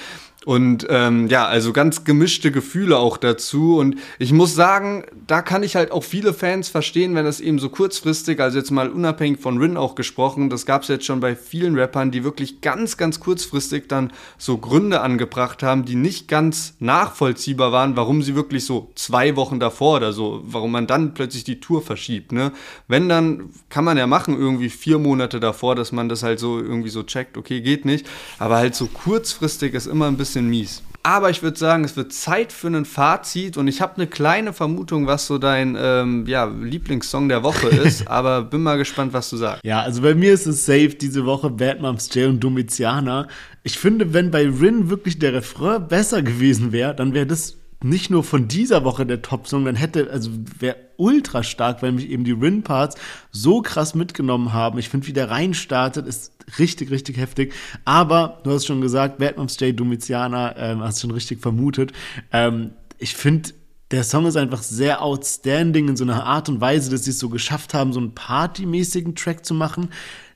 Und 0.46 0.86
ähm, 0.88 1.26
ja, 1.26 1.46
also 1.46 1.74
ganz 1.74 2.04
gemischte 2.04 2.50
Gefühle 2.50 2.96
auch 2.96 3.18
dazu. 3.18 3.76
Und 3.76 3.96
ich 4.18 4.32
muss 4.32 4.54
sagen, 4.54 5.04
da 5.26 5.42
kann 5.42 5.62
ich 5.62 5.76
halt 5.76 5.92
auch 5.92 6.02
viele 6.02 6.32
Fans 6.32 6.70
verstehen, 6.70 7.14
wenn 7.14 7.26
das 7.26 7.40
eben 7.40 7.58
so 7.58 7.68
kurzfristig, 7.68 8.40
also 8.40 8.56
jetzt 8.56 8.70
mal 8.70 8.88
unabhängig 8.88 9.38
von 9.38 9.58
Rin 9.58 9.76
auch 9.76 9.94
gesprochen, 9.94 10.48
das 10.48 10.64
gab 10.64 10.82
es 10.82 10.88
jetzt 10.88 11.04
schon 11.04 11.20
bei 11.20 11.36
vielen 11.36 11.78
Rappern, 11.78 12.10
die 12.10 12.24
wirklich 12.24 12.62
ganz, 12.62 12.96
ganz 12.96 13.20
kurzfristig 13.20 13.86
dann 13.88 14.14
so 14.38 14.56
Gründe 14.56 15.02
angebracht 15.02 15.62
haben, 15.62 15.84
die 15.84 15.94
nicht 15.94 16.26
ganz 16.26 16.74
nachvollziehbar 16.78 17.70
waren, 17.70 17.96
warum 17.96 18.22
sie 18.22 18.34
wirklich 18.34 18.64
so 18.64 18.92
zwei 18.94 19.36
Wochen 19.36 19.60
davor 19.60 19.98
oder 19.98 20.14
so, 20.14 20.40
warum 20.44 20.72
man 20.72 20.86
dann 20.86 21.12
plötzlich 21.12 21.44
die 21.44 21.60
Tour 21.60 21.82
verschiebt. 21.82 22.32
Ne? 22.32 22.52
Wenn 22.88 23.10
dann, 23.10 23.50
kann 23.68 23.84
man 23.84 23.98
ja 23.98 24.06
machen, 24.06 24.38
irgendwie 24.38 24.70
vier 24.70 24.98
Monate 24.98 25.38
davor, 25.38 25.74
dass 25.74 25.92
man 25.92 26.08
das 26.08 26.22
halt 26.22 26.38
so 26.38 26.58
irgendwie 26.58 26.88
so 26.88 27.02
checkt, 27.02 27.36
okay, 27.36 27.60
geht 27.60 27.84
nicht. 27.84 28.06
Aber 28.38 28.56
halt 28.56 28.74
so 28.74 28.86
kurzfristig 28.86 29.74
ist 29.74 29.86
immer 29.86 30.06
ein 30.06 30.16
bisschen 30.16 30.29
bisschen 30.30 30.48
mies. 30.48 30.82
Aber 31.02 31.30
ich 31.30 31.42
würde 31.42 31.58
sagen, 31.58 31.82
es 31.82 31.96
wird 31.96 32.12
Zeit 32.12 32.52
für 32.52 32.68
ein 32.68 32.84
Fazit 32.84 33.56
und 33.56 33.68
ich 33.68 33.80
habe 33.80 33.96
eine 33.96 34.06
kleine 34.06 34.52
Vermutung, 34.52 35.06
was 35.06 35.26
so 35.26 35.38
dein 35.38 35.74
ähm, 35.80 36.26
ja, 36.26 36.44
Lieblingssong 36.44 37.30
der 37.30 37.42
Woche 37.42 37.68
ist, 37.86 38.06
aber 38.06 38.42
bin 38.42 38.62
mal 38.62 38.76
gespannt, 38.76 39.14
was 39.14 39.30
du 39.30 39.38
sagst. 39.38 39.64
Ja, 39.64 39.80
also 39.80 40.02
bei 40.02 40.14
mir 40.14 40.34
ist 40.34 40.46
es 40.46 40.66
safe 40.66 40.90
diese 40.90 41.24
Woche 41.24 41.48
Bad 41.48 41.80
Moms 41.80 42.14
J 42.14 42.28
und 42.28 42.40
Domitiana. 42.40 43.28
Ich 43.62 43.78
finde, 43.78 44.12
wenn 44.12 44.30
bei 44.30 44.42
Rin 44.42 44.90
wirklich 44.90 45.18
der 45.18 45.32
Refrain 45.32 45.88
besser 45.88 46.22
gewesen 46.22 46.70
wäre, 46.70 46.94
dann 46.94 47.14
wäre 47.14 47.26
das 47.26 47.59
nicht 47.82 48.10
nur 48.10 48.22
von 48.24 48.46
dieser 48.46 48.84
Woche 48.84 49.06
der 49.06 49.22
Top-Song, 49.22 49.64
dann 49.64 49.74
hätte, 49.74 50.10
also 50.10 50.30
wäre 50.58 50.76
ultra 50.96 51.42
stark, 51.42 51.82
weil 51.82 51.92
mich 51.92 52.10
eben 52.10 52.24
die 52.24 52.32
Rin-Parts 52.32 52.96
so 53.30 53.62
krass 53.62 53.94
mitgenommen 53.94 54.52
haben. 54.52 54.78
Ich 54.78 54.90
finde, 54.90 55.06
wie 55.06 55.14
der 55.14 55.30
reinstartet, 55.30 56.06
ist 56.06 56.32
richtig, 56.58 56.90
richtig 56.90 57.16
heftig. 57.16 57.54
Aber, 57.86 58.40
du 58.44 58.50
hast 58.50 58.66
schon 58.66 58.82
gesagt, 58.82 59.18
Batman's 59.18 59.58
J. 59.60 59.78
Domitiana, 59.78 60.56
ähm, 60.58 60.80
hast 60.80 61.00
schon 61.00 61.10
richtig 61.10 61.40
vermutet. 61.40 61.92
Ähm, 62.32 62.72
ich 62.98 63.14
finde, 63.14 63.50
der 63.90 64.04
Song 64.04 64.26
ist 64.26 64.36
einfach 64.36 64.62
sehr 64.62 65.02
outstanding 65.02 65.88
in 65.88 65.96
so 65.96 66.04
einer 66.04 66.24
Art 66.24 66.48
und 66.48 66.60
Weise, 66.60 66.90
dass 66.90 67.04
sie 67.04 67.10
es 67.10 67.18
so 67.18 67.28
geschafft 67.28 67.74
haben, 67.74 67.92
so 67.92 67.98
einen 67.98 68.14
partymäßigen 68.14 69.16
Track 69.16 69.44
zu 69.44 69.54
machen, 69.54 69.88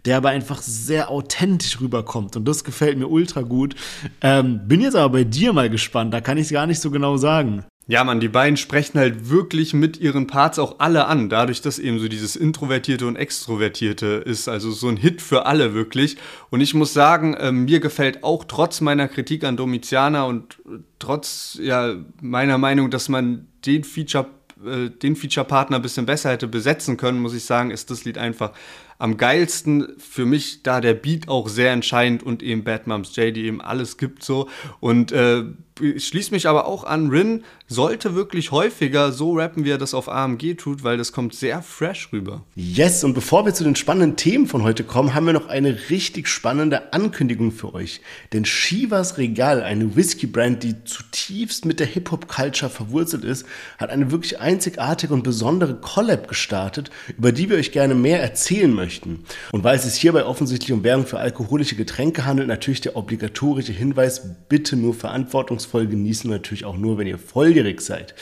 der 0.04 0.16
aber 0.18 0.30
einfach 0.30 0.60
sehr 0.62 1.10
authentisch 1.10 1.80
rüberkommt. 1.80 2.36
Und 2.36 2.46
das 2.46 2.64
gefällt 2.64 2.98
mir 2.98 3.08
ultra 3.08 3.42
gut. 3.42 3.74
Ähm, 4.20 4.60
bin 4.66 4.80
jetzt 4.80 4.96
aber 4.96 5.12
bei 5.12 5.24
dir 5.24 5.52
mal 5.52 5.70
gespannt, 5.70 6.12
da 6.12 6.20
kann 6.20 6.38
ich 6.38 6.46
es 6.46 6.52
gar 6.52 6.66
nicht 6.66 6.80
so 6.80 6.90
genau 6.90 7.16
sagen. 7.16 7.64
Ja, 7.86 8.02
man, 8.02 8.18
die 8.18 8.28
beiden 8.28 8.56
sprechen 8.56 8.98
halt 8.98 9.28
wirklich 9.28 9.74
mit 9.74 9.98
ihren 9.98 10.26
Parts 10.26 10.58
auch 10.58 10.76
alle 10.78 11.06
an, 11.06 11.28
dadurch, 11.28 11.60
dass 11.60 11.78
eben 11.78 11.98
so 11.98 12.08
dieses 12.08 12.34
Introvertierte 12.34 13.06
und 13.06 13.16
Extrovertierte 13.16 14.06
ist. 14.24 14.48
Also 14.48 14.70
so 14.70 14.88
ein 14.88 14.96
Hit 14.96 15.20
für 15.20 15.44
alle 15.44 15.74
wirklich. 15.74 16.16
Und 16.48 16.62
ich 16.62 16.72
muss 16.72 16.94
sagen, 16.94 17.34
äh, 17.34 17.52
mir 17.52 17.80
gefällt 17.80 18.24
auch 18.24 18.44
trotz 18.44 18.80
meiner 18.80 19.06
Kritik 19.06 19.44
an 19.44 19.58
Domitiana 19.58 20.24
und 20.24 20.58
trotz 20.98 21.58
ja, 21.60 21.94
meiner 22.22 22.56
Meinung, 22.56 22.90
dass 22.90 23.10
man 23.10 23.48
den 23.66 23.84
Feature 23.84 24.28
äh, 24.64 24.88
den 24.88 25.14
Feature-Partner 25.14 25.76
ein 25.76 25.82
bisschen 25.82 26.06
besser 26.06 26.30
hätte 26.30 26.48
besetzen 26.48 26.96
können, 26.96 27.20
muss 27.20 27.34
ich 27.34 27.44
sagen, 27.44 27.70
ist 27.70 27.90
das 27.90 28.04
Lied 28.06 28.16
einfach 28.16 28.52
am 28.98 29.16
geilsten 29.16 29.94
für 29.98 30.26
mich 30.26 30.62
da 30.62 30.80
der 30.80 30.94
Beat 30.94 31.28
auch 31.28 31.48
sehr 31.48 31.72
entscheidend 31.72 32.22
und 32.22 32.42
eben 32.42 32.64
Bad 32.64 32.86
Moms 32.86 33.14
J, 33.16 33.34
die 33.34 33.46
eben 33.46 33.60
alles 33.60 33.96
gibt 33.96 34.22
so. 34.22 34.48
Und 34.80 35.12
äh, 35.12 35.44
schließe 35.78 36.30
mich 36.30 36.48
aber 36.48 36.66
auch 36.66 36.84
an, 36.84 37.08
Rin 37.08 37.44
sollte 37.66 38.14
wirklich 38.14 38.50
häufiger 38.52 39.12
so 39.12 39.34
rappen, 39.34 39.64
wie 39.64 39.70
er 39.70 39.78
das 39.78 39.94
auf 39.94 40.08
AMG 40.08 40.54
tut, 40.56 40.84
weil 40.84 40.96
das 40.96 41.12
kommt 41.12 41.34
sehr 41.34 41.62
fresh 41.62 42.10
rüber. 42.12 42.44
Yes, 42.54 43.04
und 43.04 43.14
bevor 43.14 43.44
wir 43.44 43.54
zu 43.54 43.64
den 43.64 43.76
spannenden 43.76 44.16
Themen 44.16 44.46
von 44.46 44.62
heute 44.62 44.84
kommen, 44.84 45.14
haben 45.14 45.26
wir 45.26 45.32
noch 45.32 45.48
eine 45.48 45.90
richtig 45.90 46.28
spannende 46.28 46.92
Ankündigung 46.92 47.52
für 47.52 47.74
euch. 47.74 48.00
Denn 48.32 48.44
Shivas 48.44 49.18
Regal, 49.18 49.62
eine 49.62 49.96
Whisky-Brand, 49.96 50.62
die 50.62 50.84
zutiefst 50.84 51.64
mit 51.64 51.80
der 51.80 51.86
Hip-Hop-Culture 51.86 52.70
verwurzelt 52.70 53.24
ist, 53.24 53.46
hat 53.78 53.90
eine 53.90 54.10
wirklich 54.10 54.40
einzigartige 54.40 55.12
und 55.12 55.22
besondere 55.22 55.74
Collab 55.74 56.28
gestartet, 56.28 56.90
über 57.18 57.32
die 57.32 57.50
wir 57.50 57.56
euch 57.56 57.72
gerne 57.72 57.94
mehr 57.94 58.22
erzählen 58.22 58.72
möchten 58.72 58.84
möchten. 58.84 59.24
Und 59.52 59.64
weil 59.64 59.76
es 59.76 59.84
sich 59.84 60.00
hierbei 60.00 60.24
offensichtlich 60.24 60.72
um 60.72 60.84
Werbung 60.84 61.06
für 61.06 61.18
alkoholische 61.18 61.76
Getränke 61.76 62.24
handelt, 62.24 62.48
natürlich 62.48 62.80
der 62.80 62.96
obligatorische 62.96 63.72
Hinweis, 63.72 64.22
bitte 64.48 64.76
nur 64.76 64.94
verantwortungsvoll 64.94 65.63
genießen, 65.72 66.30
natürlich 66.30 66.64
auch 66.64 66.76
nur, 66.76 66.98
wenn 66.98 67.06
ihr 67.06 67.18
volljährig 67.18 67.80
seid. 67.80 68.14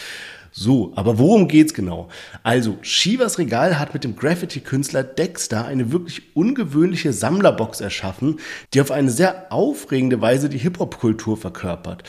So, 0.54 0.92
aber 0.96 1.18
worum 1.18 1.48
geht's 1.48 1.72
genau? 1.72 2.08
Also, 2.42 2.76
Shivas 2.82 3.38
Regal 3.38 3.78
hat 3.78 3.94
mit 3.94 4.04
dem 4.04 4.16
Graffiti-Künstler 4.16 5.02
Dexter 5.02 5.64
eine 5.64 5.92
wirklich 5.92 6.36
ungewöhnliche 6.36 7.14
Sammlerbox 7.14 7.80
erschaffen, 7.80 8.38
die 8.74 8.82
auf 8.82 8.90
eine 8.90 9.10
sehr 9.10 9.50
aufregende 9.50 10.20
Weise 10.20 10.50
die 10.50 10.58
Hip-Hop-Kultur 10.58 11.38
verkörpert. 11.38 12.02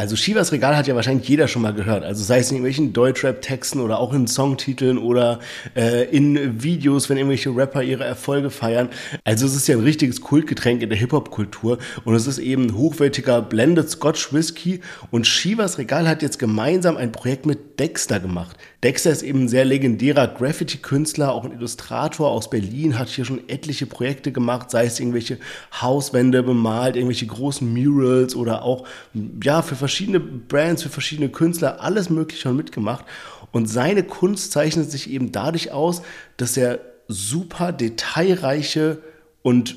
Also 0.00 0.16
Shivas 0.16 0.50
Regal 0.50 0.78
hat 0.78 0.86
ja 0.86 0.94
wahrscheinlich 0.94 1.28
jeder 1.28 1.46
schon 1.46 1.60
mal 1.60 1.74
gehört. 1.74 2.04
Also 2.04 2.24
sei 2.24 2.38
es 2.38 2.50
in 2.50 2.56
irgendwelchen 2.56 2.94
Deutschrap-Texten 2.94 3.80
oder 3.80 3.98
auch 3.98 4.14
in 4.14 4.26
Songtiteln 4.26 4.96
oder 4.96 5.40
äh, 5.76 6.04
in 6.04 6.62
Videos, 6.62 7.10
wenn 7.10 7.18
irgendwelche 7.18 7.54
Rapper 7.54 7.82
ihre 7.82 8.04
Erfolge 8.04 8.48
feiern. 8.48 8.88
Also 9.24 9.44
es 9.44 9.54
ist 9.54 9.68
ja 9.68 9.76
ein 9.76 9.82
richtiges 9.82 10.22
Kultgetränk 10.22 10.80
in 10.80 10.88
der 10.88 10.96
Hip-Hop-Kultur 10.96 11.76
und 12.06 12.14
es 12.14 12.26
ist 12.26 12.38
eben 12.38 12.74
hochwertiger 12.74 13.42
Blended 13.42 13.90
Scotch 13.90 14.32
Whisky 14.32 14.80
und 15.10 15.26
Shivas 15.26 15.76
Regal 15.76 16.08
hat 16.08 16.22
jetzt 16.22 16.38
gemeinsam 16.38 16.96
ein 16.96 17.12
Projekt 17.12 17.44
mit 17.44 17.78
Dexter 17.78 18.20
gemacht. 18.20 18.56
Dexter 18.82 19.10
ist 19.10 19.22
eben 19.22 19.42
ein 19.42 19.48
sehr 19.48 19.66
legendärer 19.66 20.26
Graffiti-Künstler, 20.26 21.32
auch 21.32 21.44
ein 21.44 21.52
Illustrator 21.52 22.30
aus 22.30 22.48
Berlin, 22.48 22.98
hat 22.98 23.08
hier 23.08 23.26
schon 23.26 23.46
etliche 23.48 23.84
Projekte 23.84 24.32
gemacht, 24.32 24.70
sei 24.70 24.86
es 24.86 24.98
irgendwelche 24.98 25.38
Hauswände 25.80 26.42
bemalt, 26.42 26.96
irgendwelche 26.96 27.26
großen 27.26 27.70
Murals 27.70 28.34
oder 28.34 28.62
auch, 28.62 28.86
ja, 29.42 29.60
für 29.60 29.76
verschiedene 29.76 30.18
Brands, 30.18 30.82
für 30.82 30.88
verschiedene 30.88 31.28
Künstler, 31.28 31.82
alles 31.82 32.08
mögliche 32.08 32.42
schon 32.42 32.56
mitgemacht. 32.56 33.04
Und 33.52 33.66
seine 33.66 34.02
Kunst 34.02 34.52
zeichnet 34.52 34.90
sich 34.90 35.10
eben 35.10 35.30
dadurch 35.30 35.72
aus, 35.72 36.00
dass 36.38 36.56
er 36.56 36.80
super 37.06 37.72
detailreiche 37.72 38.98
und 39.42 39.76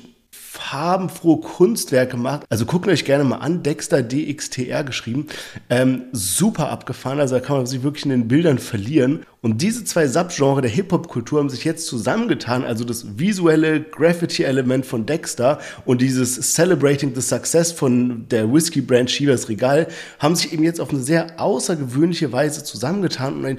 farbenfrohe 0.54 1.40
Kunstwerke 1.40 2.16
macht. 2.16 2.46
Also 2.48 2.64
guckt 2.64 2.86
euch 2.86 3.04
gerne 3.04 3.24
mal 3.24 3.38
an, 3.38 3.64
Dexter 3.64 4.02
DXTR 4.02 4.84
geschrieben. 4.84 5.26
Ähm, 5.68 6.04
super 6.12 6.70
abgefahren, 6.70 7.18
also 7.18 7.34
da 7.34 7.40
kann 7.40 7.56
man 7.56 7.66
sich 7.66 7.82
wirklich 7.82 8.04
in 8.04 8.10
den 8.10 8.28
Bildern 8.28 8.58
verlieren. 8.58 9.26
Und 9.42 9.62
diese 9.62 9.84
zwei 9.84 10.06
Subgenre 10.06 10.62
der 10.62 10.70
Hip-Hop-Kultur 10.70 11.40
haben 11.40 11.50
sich 11.50 11.64
jetzt 11.64 11.86
zusammengetan, 11.86 12.64
also 12.64 12.84
das 12.84 13.18
visuelle 13.18 13.82
Graffiti-Element 13.82 14.86
von 14.86 15.06
Dexter 15.06 15.58
und 15.84 16.00
dieses 16.00 16.54
Celebrating 16.54 17.14
the 17.16 17.20
Success 17.20 17.72
von 17.72 18.28
der 18.28 18.50
Whisky-Brand 18.50 19.10
Shivas 19.10 19.48
Regal 19.48 19.88
haben 20.20 20.36
sich 20.36 20.52
eben 20.52 20.62
jetzt 20.62 20.80
auf 20.80 20.90
eine 20.90 21.00
sehr 21.00 21.40
außergewöhnliche 21.40 22.30
Weise 22.32 22.62
zusammengetan 22.62 23.34
und 23.34 23.44
ein 23.44 23.58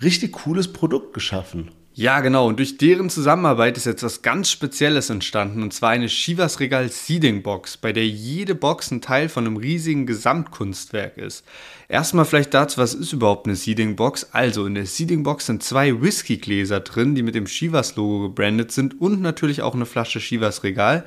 richtig 0.00 0.32
cooles 0.32 0.72
Produkt 0.72 1.12
geschaffen. 1.12 1.70
Ja, 1.98 2.20
genau. 2.20 2.46
Und 2.46 2.58
durch 2.58 2.76
deren 2.76 3.08
Zusammenarbeit 3.08 3.78
ist 3.78 3.86
jetzt 3.86 4.02
was 4.02 4.20
ganz 4.20 4.50
Spezielles 4.50 5.08
entstanden. 5.08 5.62
Und 5.62 5.72
zwar 5.72 5.88
eine 5.88 6.10
Shivas 6.10 6.60
Regal 6.60 6.90
Seeding 6.90 7.42
Box, 7.42 7.78
bei 7.78 7.94
der 7.94 8.06
jede 8.06 8.54
Box 8.54 8.90
ein 8.90 9.00
Teil 9.00 9.30
von 9.30 9.46
einem 9.46 9.56
riesigen 9.56 10.04
Gesamtkunstwerk 10.04 11.16
ist. 11.16 11.42
Erstmal 11.88 12.26
vielleicht 12.26 12.52
dazu, 12.52 12.76
was 12.76 12.92
ist 12.92 13.14
überhaupt 13.14 13.46
eine 13.46 13.56
Seeding 13.56 13.96
Box? 13.96 14.28
Also, 14.32 14.66
in 14.66 14.74
der 14.74 14.84
Seeding 14.84 15.22
Box 15.22 15.46
sind 15.46 15.62
zwei 15.62 16.02
Whiskygläser 16.02 16.80
drin, 16.80 17.14
die 17.14 17.22
mit 17.22 17.34
dem 17.34 17.46
Shivas 17.46 17.96
Logo 17.96 18.28
gebrandet 18.28 18.72
sind 18.72 19.00
und 19.00 19.22
natürlich 19.22 19.62
auch 19.62 19.74
eine 19.74 19.86
Flasche 19.86 20.20
Shivas 20.20 20.64
Regal. 20.64 21.06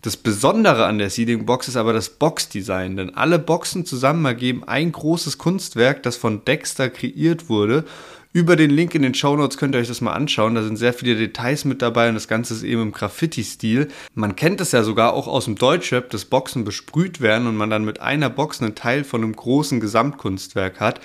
Das 0.00 0.16
Besondere 0.16 0.86
an 0.86 0.96
der 0.96 1.10
Seeding 1.10 1.44
Box 1.44 1.68
ist 1.68 1.76
aber 1.76 1.92
das 1.92 2.08
Boxdesign, 2.08 2.96
denn 2.96 3.14
alle 3.14 3.38
Boxen 3.38 3.84
zusammen 3.84 4.24
ergeben 4.24 4.64
ein 4.64 4.90
großes 4.90 5.36
Kunstwerk, 5.36 6.02
das 6.02 6.16
von 6.16 6.46
Dexter 6.46 6.88
kreiert 6.88 7.50
wurde 7.50 7.84
über 8.32 8.54
den 8.54 8.70
Link 8.70 8.94
in 8.94 9.02
den 9.02 9.14
Show 9.14 9.36
Notes 9.36 9.58
könnt 9.58 9.74
ihr 9.74 9.80
euch 9.80 9.88
das 9.88 10.00
mal 10.00 10.12
anschauen. 10.12 10.54
Da 10.54 10.62
sind 10.62 10.76
sehr 10.76 10.92
viele 10.92 11.16
Details 11.16 11.64
mit 11.64 11.82
dabei 11.82 12.08
und 12.08 12.14
das 12.14 12.28
Ganze 12.28 12.54
ist 12.54 12.62
eben 12.62 12.82
im 12.82 12.92
Graffiti-Stil. 12.92 13.88
Man 14.14 14.36
kennt 14.36 14.60
es 14.60 14.72
ja 14.72 14.84
sogar 14.84 15.14
auch 15.14 15.26
aus 15.26 15.46
dem 15.46 15.56
Deutschrap, 15.56 16.10
dass 16.10 16.24
Boxen 16.24 16.64
besprüht 16.64 17.20
werden 17.20 17.48
und 17.48 17.56
man 17.56 17.70
dann 17.70 17.84
mit 17.84 18.00
einer 18.00 18.30
Box 18.30 18.62
einen 18.62 18.76
Teil 18.76 19.02
von 19.02 19.22
einem 19.22 19.34
großen 19.34 19.80
Gesamtkunstwerk 19.80 20.78
hat. 20.78 21.00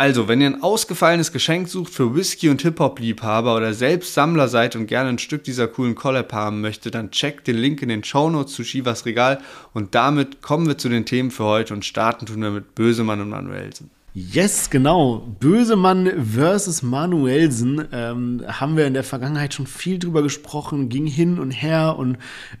Also, 0.00 0.28
wenn 0.28 0.40
ihr 0.40 0.46
ein 0.46 0.62
ausgefallenes 0.62 1.32
Geschenk 1.32 1.68
sucht 1.68 1.92
für 1.92 2.14
Whisky- 2.14 2.50
und 2.50 2.62
Hip-Hop-Liebhaber 2.62 3.56
oder 3.56 3.74
selbst 3.74 4.14
Sammler 4.14 4.46
seid 4.46 4.76
und 4.76 4.86
gerne 4.86 5.08
ein 5.08 5.18
Stück 5.18 5.42
dieser 5.42 5.66
coolen 5.66 5.96
Collab 5.96 6.32
haben 6.32 6.60
möchtet, 6.60 6.94
dann 6.94 7.10
checkt 7.10 7.48
den 7.48 7.56
Link 7.56 7.82
in 7.82 7.88
den 7.88 8.04
Show 8.04 8.30
Notes 8.30 8.54
zu 8.54 8.62
Shivas 8.62 9.06
Regal 9.06 9.40
und 9.74 9.96
damit 9.96 10.40
kommen 10.40 10.68
wir 10.68 10.78
zu 10.78 10.88
den 10.88 11.04
Themen 11.04 11.32
für 11.32 11.42
heute 11.42 11.74
und 11.74 11.84
starten 11.84 12.26
tun 12.26 12.40
wir 12.42 12.52
mit 12.52 12.76
Bösemann 12.76 13.20
und 13.20 13.30
Manuelsen. 13.30 13.90
Yes, 14.14 14.70
genau. 14.70 15.18
Bösemann 15.38 16.10
versus 16.24 16.82
Manuelsen 16.82 17.86
ähm, 17.92 18.42
haben 18.46 18.76
wir 18.76 18.86
in 18.86 18.94
der 18.94 19.04
Vergangenheit 19.04 19.54
schon 19.54 19.66
viel 19.66 19.98
drüber 19.98 20.22
gesprochen, 20.22 20.88
ging 20.88 21.06
hin 21.06 21.38
und 21.38 21.50
her 21.50 21.96
und 21.98 22.16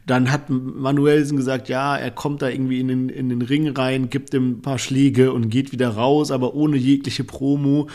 dann 0.06 0.30
hat 0.30 0.50
Manuelsen 0.50 1.36
gesagt, 1.36 1.68
ja, 1.68 1.96
er 1.96 2.10
kommt 2.10 2.42
da 2.42 2.48
irgendwie 2.48 2.80
in 2.80 2.88
den, 2.88 3.08
in 3.08 3.28
den 3.28 3.42
Ring 3.42 3.68
rein, 3.68 4.10
gibt 4.10 4.34
ihm 4.34 4.50
ein 4.50 4.62
paar 4.62 4.78
Schläge 4.78 5.32
und 5.32 5.48
geht 5.48 5.72
wieder 5.72 5.88
raus, 5.88 6.30
aber 6.30 6.54
ohne 6.54 6.76
jegliche 6.76 7.24
Promo. 7.24 7.88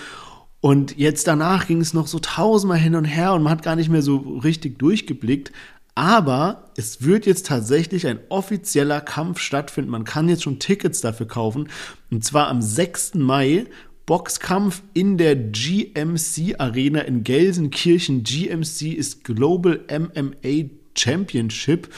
Und 0.60 0.98
jetzt 0.98 1.28
danach 1.28 1.68
ging 1.68 1.82
es 1.82 1.94
noch 1.94 2.08
so 2.08 2.20
tausendmal 2.20 2.80
hin 2.80 2.96
und 2.96 3.06
her 3.06 3.34
und 3.34 3.44
man 3.44 3.52
hat 3.52 3.64
gar 3.64 3.76
nicht 3.76 3.90
mehr 3.90 4.02
so 4.02 4.18
richtig 4.44 4.80
durchgeblickt. 4.80 5.52
Aber 5.96 6.72
es 6.76 7.04
wird 7.04 7.26
jetzt 7.26 7.46
tatsächlich 7.46 8.08
ein 8.08 8.20
offizieller 8.30 9.00
Kampf 9.00 9.40
stattfinden. 9.40 9.92
Man 9.92 10.06
kann 10.06 10.28
jetzt 10.28 10.44
schon 10.44 10.60
Tickets 10.60 11.02
dafür 11.02 11.28
kaufen. 11.28 11.70
Und 12.10 12.26
zwar 12.26 12.48
am 12.48 12.62
6. 12.62 13.16
Mai 13.16 13.66
Boxkampf 14.06 14.82
in 14.94 15.18
der 15.18 15.36
GMC 15.36 16.56
Arena 16.58 17.02
in 17.02 17.24
Gelsenkirchen. 17.24 18.24
GMC 18.24 18.94
ist 18.94 19.24
Global 19.24 19.86
MMA 19.90 20.70
Championship 20.98 21.90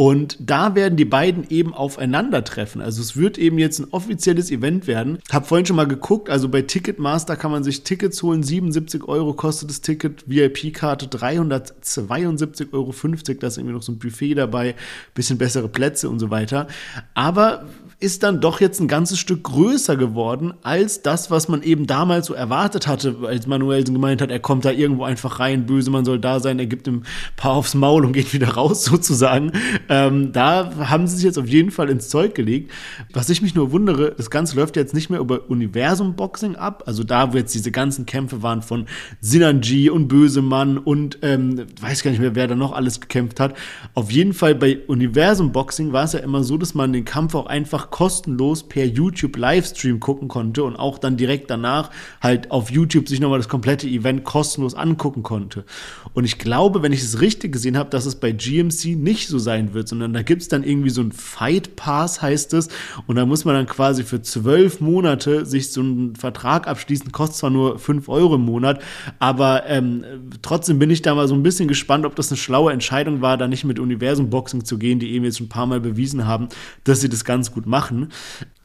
und 0.00 0.38
da 0.40 0.74
werden 0.74 0.96
die 0.96 1.04
beiden 1.04 1.50
eben 1.50 1.74
aufeinandertreffen. 1.74 2.80
Also 2.80 3.02
es 3.02 3.18
wird 3.18 3.36
eben 3.36 3.58
jetzt 3.58 3.80
ein 3.80 3.88
offizielles 3.90 4.50
Event 4.50 4.86
werden. 4.86 5.18
Hab 5.30 5.46
vorhin 5.46 5.66
schon 5.66 5.76
mal 5.76 5.86
geguckt, 5.86 6.30
also 6.30 6.48
bei 6.48 6.62
Ticketmaster 6.62 7.36
kann 7.36 7.50
man 7.50 7.64
sich 7.64 7.82
Tickets 7.82 8.22
holen. 8.22 8.42
77 8.42 9.04
Euro 9.06 9.34
kostet 9.34 9.68
das 9.68 9.82
Ticket, 9.82 10.24
VIP-Karte 10.26 11.04
372,50 11.04 12.72
Euro. 12.72 12.94
Da 13.40 13.46
ist 13.46 13.58
irgendwie 13.58 13.74
noch 13.74 13.82
so 13.82 13.92
ein 13.92 13.98
Buffet 13.98 14.32
dabei, 14.32 14.74
bisschen 15.12 15.36
bessere 15.36 15.68
Plätze 15.68 16.08
und 16.08 16.18
so 16.18 16.30
weiter. 16.30 16.66
Aber 17.12 17.66
ist 18.00 18.22
dann 18.22 18.40
doch 18.40 18.60
jetzt 18.60 18.80
ein 18.80 18.88
ganzes 18.88 19.18
Stück 19.18 19.44
größer 19.44 19.96
geworden 19.96 20.54
als 20.62 21.02
das, 21.02 21.30
was 21.30 21.48
man 21.48 21.62
eben 21.62 21.86
damals 21.86 22.26
so 22.26 22.34
erwartet 22.34 22.86
hatte, 22.86 23.16
als 23.26 23.46
Manuelsen 23.46 23.94
gemeint 23.94 24.22
hat, 24.22 24.30
er 24.30 24.40
kommt 24.40 24.64
da 24.64 24.70
irgendwo 24.70 25.04
einfach 25.04 25.38
rein, 25.38 25.66
böse, 25.66 25.90
man 25.90 26.06
soll 26.06 26.18
da 26.18 26.40
sein, 26.40 26.58
er 26.58 26.64
gibt 26.64 26.86
ihm 26.86 27.00
ein 27.00 27.04
paar 27.36 27.52
aufs 27.52 27.74
Maul 27.74 28.06
und 28.06 28.14
geht 28.14 28.32
wieder 28.32 28.48
raus 28.48 28.84
sozusagen. 28.86 29.52
Ähm, 29.90 30.30
da 30.32 30.88
haben 30.88 31.08
sie 31.08 31.16
sich 31.16 31.24
jetzt 31.24 31.38
auf 31.38 31.48
jeden 31.48 31.72
Fall 31.72 31.90
ins 31.90 32.08
Zeug 32.08 32.36
gelegt. 32.36 32.70
Was 33.12 33.28
ich 33.28 33.42
mich 33.42 33.56
nur 33.56 33.72
wundere, 33.72 34.14
das 34.16 34.30
Ganze 34.30 34.54
läuft 34.54 34.76
jetzt 34.76 34.94
nicht 34.94 35.10
mehr 35.10 35.18
über 35.18 35.50
Universum 35.50 36.14
Boxing 36.14 36.54
ab, 36.54 36.84
also 36.86 37.02
da, 37.02 37.32
wo 37.32 37.36
jetzt 37.36 37.52
diese 37.56 37.72
ganzen 37.72 38.06
Kämpfe 38.06 38.40
waren 38.40 38.62
von 38.62 38.86
Sinanji 39.20 39.90
und 39.90 40.06
Bösemann 40.06 40.78
und 40.78 41.18
ähm, 41.22 41.66
weiß 41.80 42.04
gar 42.04 42.12
nicht 42.12 42.20
mehr, 42.20 42.36
wer 42.36 42.46
da 42.46 42.54
noch 42.54 42.72
alles 42.72 43.00
gekämpft 43.00 43.40
hat. 43.40 43.54
Auf 43.94 44.12
jeden 44.12 44.32
Fall 44.32 44.54
bei 44.54 44.78
Universum 44.86 45.50
Boxing 45.50 45.92
war 45.92 46.04
es 46.04 46.12
ja 46.12 46.20
immer 46.20 46.44
so, 46.44 46.56
dass 46.56 46.74
man 46.74 46.92
den 46.92 47.04
Kampf 47.04 47.34
auch 47.34 47.46
einfach 47.46 47.90
kostenlos 47.90 48.68
per 48.68 48.84
YouTube 48.84 49.36
Livestream 49.36 49.98
gucken 49.98 50.28
konnte 50.28 50.62
und 50.62 50.76
auch 50.76 50.98
dann 50.98 51.16
direkt 51.16 51.50
danach 51.50 51.90
halt 52.20 52.52
auf 52.52 52.70
YouTube 52.70 53.08
sich 53.08 53.18
nochmal 53.18 53.40
das 53.40 53.48
komplette 53.48 53.88
Event 53.88 54.22
kostenlos 54.22 54.74
angucken 54.74 55.24
konnte. 55.24 55.64
Und 56.14 56.24
ich 56.24 56.38
glaube, 56.38 56.82
wenn 56.82 56.92
ich 56.92 57.02
es 57.02 57.20
richtig 57.20 57.50
gesehen 57.50 57.76
habe, 57.76 57.90
dass 57.90 58.06
es 58.06 58.14
bei 58.14 58.30
GMC 58.30 58.96
nicht 58.96 59.26
so 59.26 59.40
sein 59.40 59.69
wird, 59.74 59.88
sondern 59.88 60.12
da 60.12 60.22
gibt 60.22 60.42
es 60.42 60.48
dann 60.48 60.62
irgendwie 60.62 60.90
so 60.90 61.00
ein 61.00 61.12
Fight 61.12 61.76
Pass, 61.76 62.22
heißt 62.22 62.54
es. 62.54 62.68
Und 63.06 63.16
da 63.16 63.26
muss 63.26 63.44
man 63.44 63.54
dann 63.54 63.66
quasi 63.66 64.04
für 64.04 64.22
zwölf 64.22 64.80
Monate 64.80 65.46
sich 65.46 65.72
so 65.72 65.80
einen 65.80 66.16
Vertrag 66.16 66.66
abschließen. 66.66 67.12
Kostet 67.12 67.36
zwar 67.38 67.50
nur 67.50 67.78
fünf 67.78 68.08
Euro 68.08 68.34
im 68.34 68.42
Monat, 68.42 68.82
aber 69.18 69.66
ähm, 69.66 70.04
trotzdem 70.42 70.78
bin 70.78 70.90
ich 70.90 71.02
da 71.02 71.14
mal 71.14 71.28
so 71.28 71.34
ein 71.34 71.42
bisschen 71.42 71.68
gespannt, 71.68 72.06
ob 72.06 72.16
das 72.16 72.30
eine 72.30 72.38
schlaue 72.38 72.72
Entscheidung 72.72 73.20
war, 73.20 73.36
da 73.36 73.48
nicht 73.48 73.64
mit 73.64 73.78
Universum 73.78 74.30
Boxing 74.30 74.64
zu 74.64 74.78
gehen, 74.78 74.98
die 74.98 75.12
eben 75.12 75.24
jetzt 75.24 75.38
schon 75.38 75.46
ein 75.46 75.50
paar 75.50 75.66
Mal 75.66 75.80
bewiesen 75.80 76.26
haben, 76.26 76.48
dass 76.84 77.00
sie 77.00 77.08
das 77.08 77.24
ganz 77.24 77.52
gut 77.52 77.66
machen. 77.66 78.08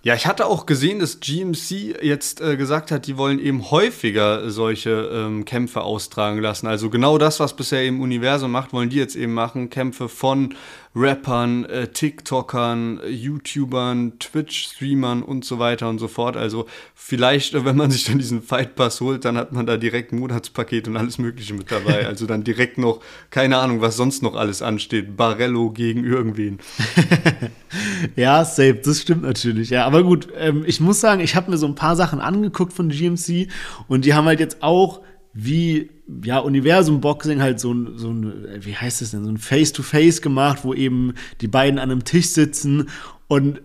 Ja, 0.05 0.13
ich 0.13 0.27
hatte 0.27 0.45
auch 0.45 0.67
gesehen, 0.67 0.99
dass 0.99 1.19
GMC 1.19 2.03
jetzt 2.03 2.39
äh, 2.39 2.57
gesagt 2.57 2.91
hat, 2.91 3.07
die 3.07 3.17
wollen 3.17 3.39
eben 3.39 3.71
häufiger 3.71 4.51
solche 4.51 5.09
ähm, 5.11 5.45
Kämpfe 5.45 5.81
austragen 5.81 6.39
lassen. 6.41 6.67
Also 6.67 6.91
genau 6.91 7.17
das, 7.17 7.39
was 7.39 7.55
bisher 7.55 7.83
im 7.85 7.99
Universum 7.99 8.51
macht, 8.51 8.71
wollen 8.71 8.89
die 8.91 8.97
jetzt 8.97 9.15
eben 9.15 9.33
machen. 9.33 9.71
Kämpfe 9.71 10.07
von 10.07 10.53
Rappern, 10.95 11.65
äh, 11.65 11.89
TikTokern, 11.89 13.01
YouTubern, 13.05 14.17
Twitch-Streamern 14.17 15.23
und 15.23 15.43
so 15.43 15.59
weiter 15.59 15.89
und 15.89 15.99
so 15.99 16.07
fort. 16.07 16.37
Also 16.37 16.67
vielleicht, 16.93 17.53
äh, 17.53 17.65
wenn 17.65 17.75
man 17.75 17.91
sich 17.91 18.05
dann 18.05 18.17
diesen 18.17 18.41
Fight 18.41 18.75
Pass 18.75 19.01
holt, 19.01 19.25
dann 19.25 19.37
hat 19.37 19.51
man 19.51 19.65
da 19.65 19.75
direkt 19.75 20.13
ein 20.13 20.19
Monatspaket 20.19 20.87
und 20.87 20.95
alles 20.95 21.17
Mögliche 21.17 21.53
mit 21.53 21.71
dabei. 21.71 22.05
Also 22.15 22.27
dann 22.27 22.43
direkt 22.43 22.77
noch, 22.77 23.01
keine 23.29 23.57
Ahnung, 23.57 23.81
was 23.81 23.97
sonst 23.97 24.21
noch 24.21 24.35
alles 24.35 24.61
ansteht. 24.61 25.17
Barello 25.17 25.71
gegen 25.71 26.05
irgendwen. 26.05 26.59
ja, 28.15 28.45
safe, 28.45 28.75
das 28.75 29.01
stimmt 29.01 29.23
natürlich. 29.23 29.69
Ja, 29.69 29.85
aber 29.85 30.03
gut, 30.03 30.29
ähm, 30.37 30.63
ich 30.65 30.79
muss 30.79 31.01
sagen, 31.01 31.19
ich 31.19 31.35
habe 31.35 31.51
mir 31.51 31.57
so 31.57 31.65
ein 31.65 31.75
paar 31.75 31.95
Sachen 31.95 32.21
angeguckt 32.21 32.71
von 32.71 32.89
GMC 32.89 33.49
und 33.87 34.05
die 34.05 34.13
haben 34.13 34.25
halt 34.25 34.39
jetzt 34.39 34.63
auch 34.63 35.01
wie 35.35 35.89
ja, 36.23 36.39
Universum 36.39 37.01
Boxing 37.01 37.41
halt 37.41 37.59
so 37.59 37.73
ein, 37.73 37.97
so 37.97 38.09
ein, 38.09 38.47
wie 38.61 38.75
heißt 38.75 39.01
es 39.01 39.11
denn, 39.11 39.25
so 39.25 39.29
ein 39.29 39.37
Face-to-Face 39.37 40.19
-face 40.19 40.21
gemacht, 40.21 40.59
wo 40.63 40.73
eben 40.73 41.13
die 41.41 41.47
beiden 41.47 41.77
an 41.77 41.91
einem 41.91 42.05
Tisch 42.05 42.27
sitzen 42.27 42.89
und 43.27 43.61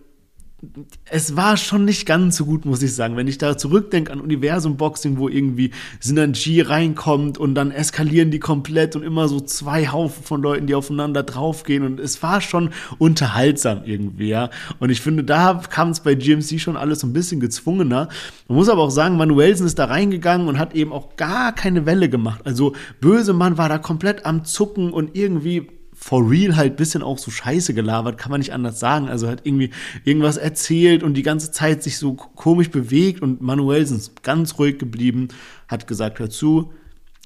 es 1.11 1.37
war 1.37 1.57
schon 1.57 1.85
nicht 1.87 2.05
ganz 2.05 2.37
so 2.37 2.45
gut, 2.45 2.67
muss 2.67 2.83
ich 2.83 2.95
sagen. 2.95 3.17
Wenn 3.17 3.29
ich 3.29 3.39
da 3.39 3.57
zurückdenke 3.57 4.13
an 4.13 4.21
Universum 4.21 4.77
Boxing, 4.77 5.17
wo 5.17 5.29
irgendwie 5.29 5.71
Synergie 6.01 6.61
reinkommt 6.61 7.39
und 7.39 7.55
dann 7.55 7.71
eskalieren 7.71 8.31
die 8.31 8.41
komplett 8.41 8.95
und 8.95 9.03
immer 9.03 9.29
so 9.29 9.41
zwei 9.41 9.89
Haufen 9.89 10.23
von 10.23 10.43
Leuten, 10.43 10.67
die 10.67 10.75
aufeinander 10.75 11.23
draufgehen 11.23 11.85
und 11.85 11.99
es 11.99 12.23
war 12.23 12.41
schon 12.41 12.71
unterhaltsam 12.99 13.83
irgendwie, 13.85 14.29
ja. 14.29 14.51
Und 14.79 14.91
ich 14.91 15.01
finde, 15.01 15.25
da 15.25 15.63
kam 15.69 15.91
es 15.91 16.01
bei 16.01 16.15
GMC 16.15 16.61
schon 16.61 16.77
alles 16.77 17.01
so 17.01 17.07
ein 17.07 17.15
bisschen 17.15 17.41
gezwungener. 17.41 18.09
Man 18.49 18.57
muss 18.57 18.69
aber 18.69 18.83
auch 18.83 18.91
sagen, 18.91 19.17
Manuelsen 19.17 19.67
ist 19.67 19.79
da 19.79 19.87
reingegangen 19.87 20.47
und 20.47 20.59
hat 20.59 20.75
eben 20.75 20.93
auch 20.93 21.17
gar 21.17 21.55
keine 21.55 21.87
Welle 21.87 22.11
gemacht. 22.11 22.43
Also 22.45 22.75
Böse 23.01 23.33
Mann 23.33 23.57
war 23.57 23.69
da 23.69 23.79
komplett 23.79 24.27
am 24.27 24.45
Zucken 24.45 24.93
und 24.93 25.17
irgendwie 25.17 25.80
for 26.03 26.29
real 26.29 26.57
halt 26.57 26.77
bisschen 26.77 27.03
auch 27.03 27.19
so 27.19 27.31
scheiße 27.31 27.75
gelabert, 27.75 28.17
kann 28.17 28.31
man 28.31 28.41
nicht 28.41 28.55
anders 28.55 28.81
sagen. 28.81 29.09
Also 29.09 29.29
hat 29.29 29.43
irgendwie 29.45 29.71
irgendwas 30.05 30.39
erzählt 30.39 31.03
und 31.03 31.15
die 31.15 31.23
ganze 31.23 31.53
Zeit 31.53 31.83
sich 31.83 31.99
so 31.99 32.15
komisch 32.15 32.71
bewegt 32.71 33.21
und 33.21 33.43
Manuel 33.43 33.83
ist 33.83 34.23
ganz 34.23 34.59
ruhig 34.59 34.79
geblieben, 34.79 35.29
hat 35.69 35.87
gesagt, 35.87 36.19
hör 36.19 36.31
zu, 36.31 36.73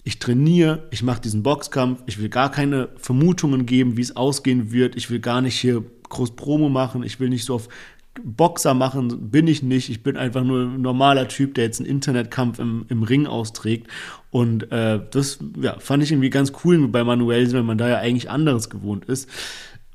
ich 0.02 0.18
trainiere, 0.18 0.88
ich 0.90 1.02
mache 1.02 1.20
diesen 1.20 1.42
Boxkampf, 1.42 2.02
ich 2.06 2.18
will 2.18 2.28
gar 2.28 2.50
keine 2.50 2.88
Vermutungen 2.96 3.64
geben, 3.64 3.96
wie 3.96 4.02
es 4.02 4.16
ausgehen 4.16 4.72
wird, 4.72 4.96
ich 4.96 5.08
will 5.08 5.20
gar 5.20 5.40
nicht 5.40 5.58
hier 5.58 5.84
groß 6.08 6.32
Promo 6.32 6.68
machen, 6.68 7.04
ich 7.04 7.20
will 7.20 7.28
nicht 7.28 7.44
so 7.44 7.54
auf 7.54 7.68
Boxer 8.22 8.74
machen 8.74 9.30
bin 9.30 9.48
ich 9.48 9.62
nicht. 9.62 9.90
Ich 9.90 10.02
bin 10.02 10.16
einfach 10.16 10.44
nur 10.44 10.62
ein 10.62 10.82
normaler 10.82 11.28
Typ, 11.28 11.54
der 11.54 11.64
jetzt 11.64 11.80
einen 11.80 11.88
Internetkampf 11.88 12.58
im, 12.58 12.86
im 12.88 13.02
Ring 13.02 13.26
austrägt. 13.26 13.88
Und 14.30 14.70
äh, 14.72 15.00
das 15.10 15.38
ja, 15.60 15.78
fand 15.78 16.02
ich 16.02 16.12
irgendwie 16.12 16.30
ganz 16.30 16.52
cool 16.64 16.88
bei 16.88 17.04
Manuel, 17.04 17.52
wenn 17.52 17.66
man 17.66 17.78
da 17.78 17.88
ja 17.88 17.98
eigentlich 17.98 18.30
anderes 18.30 18.70
gewohnt 18.70 19.04
ist. 19.06 19.28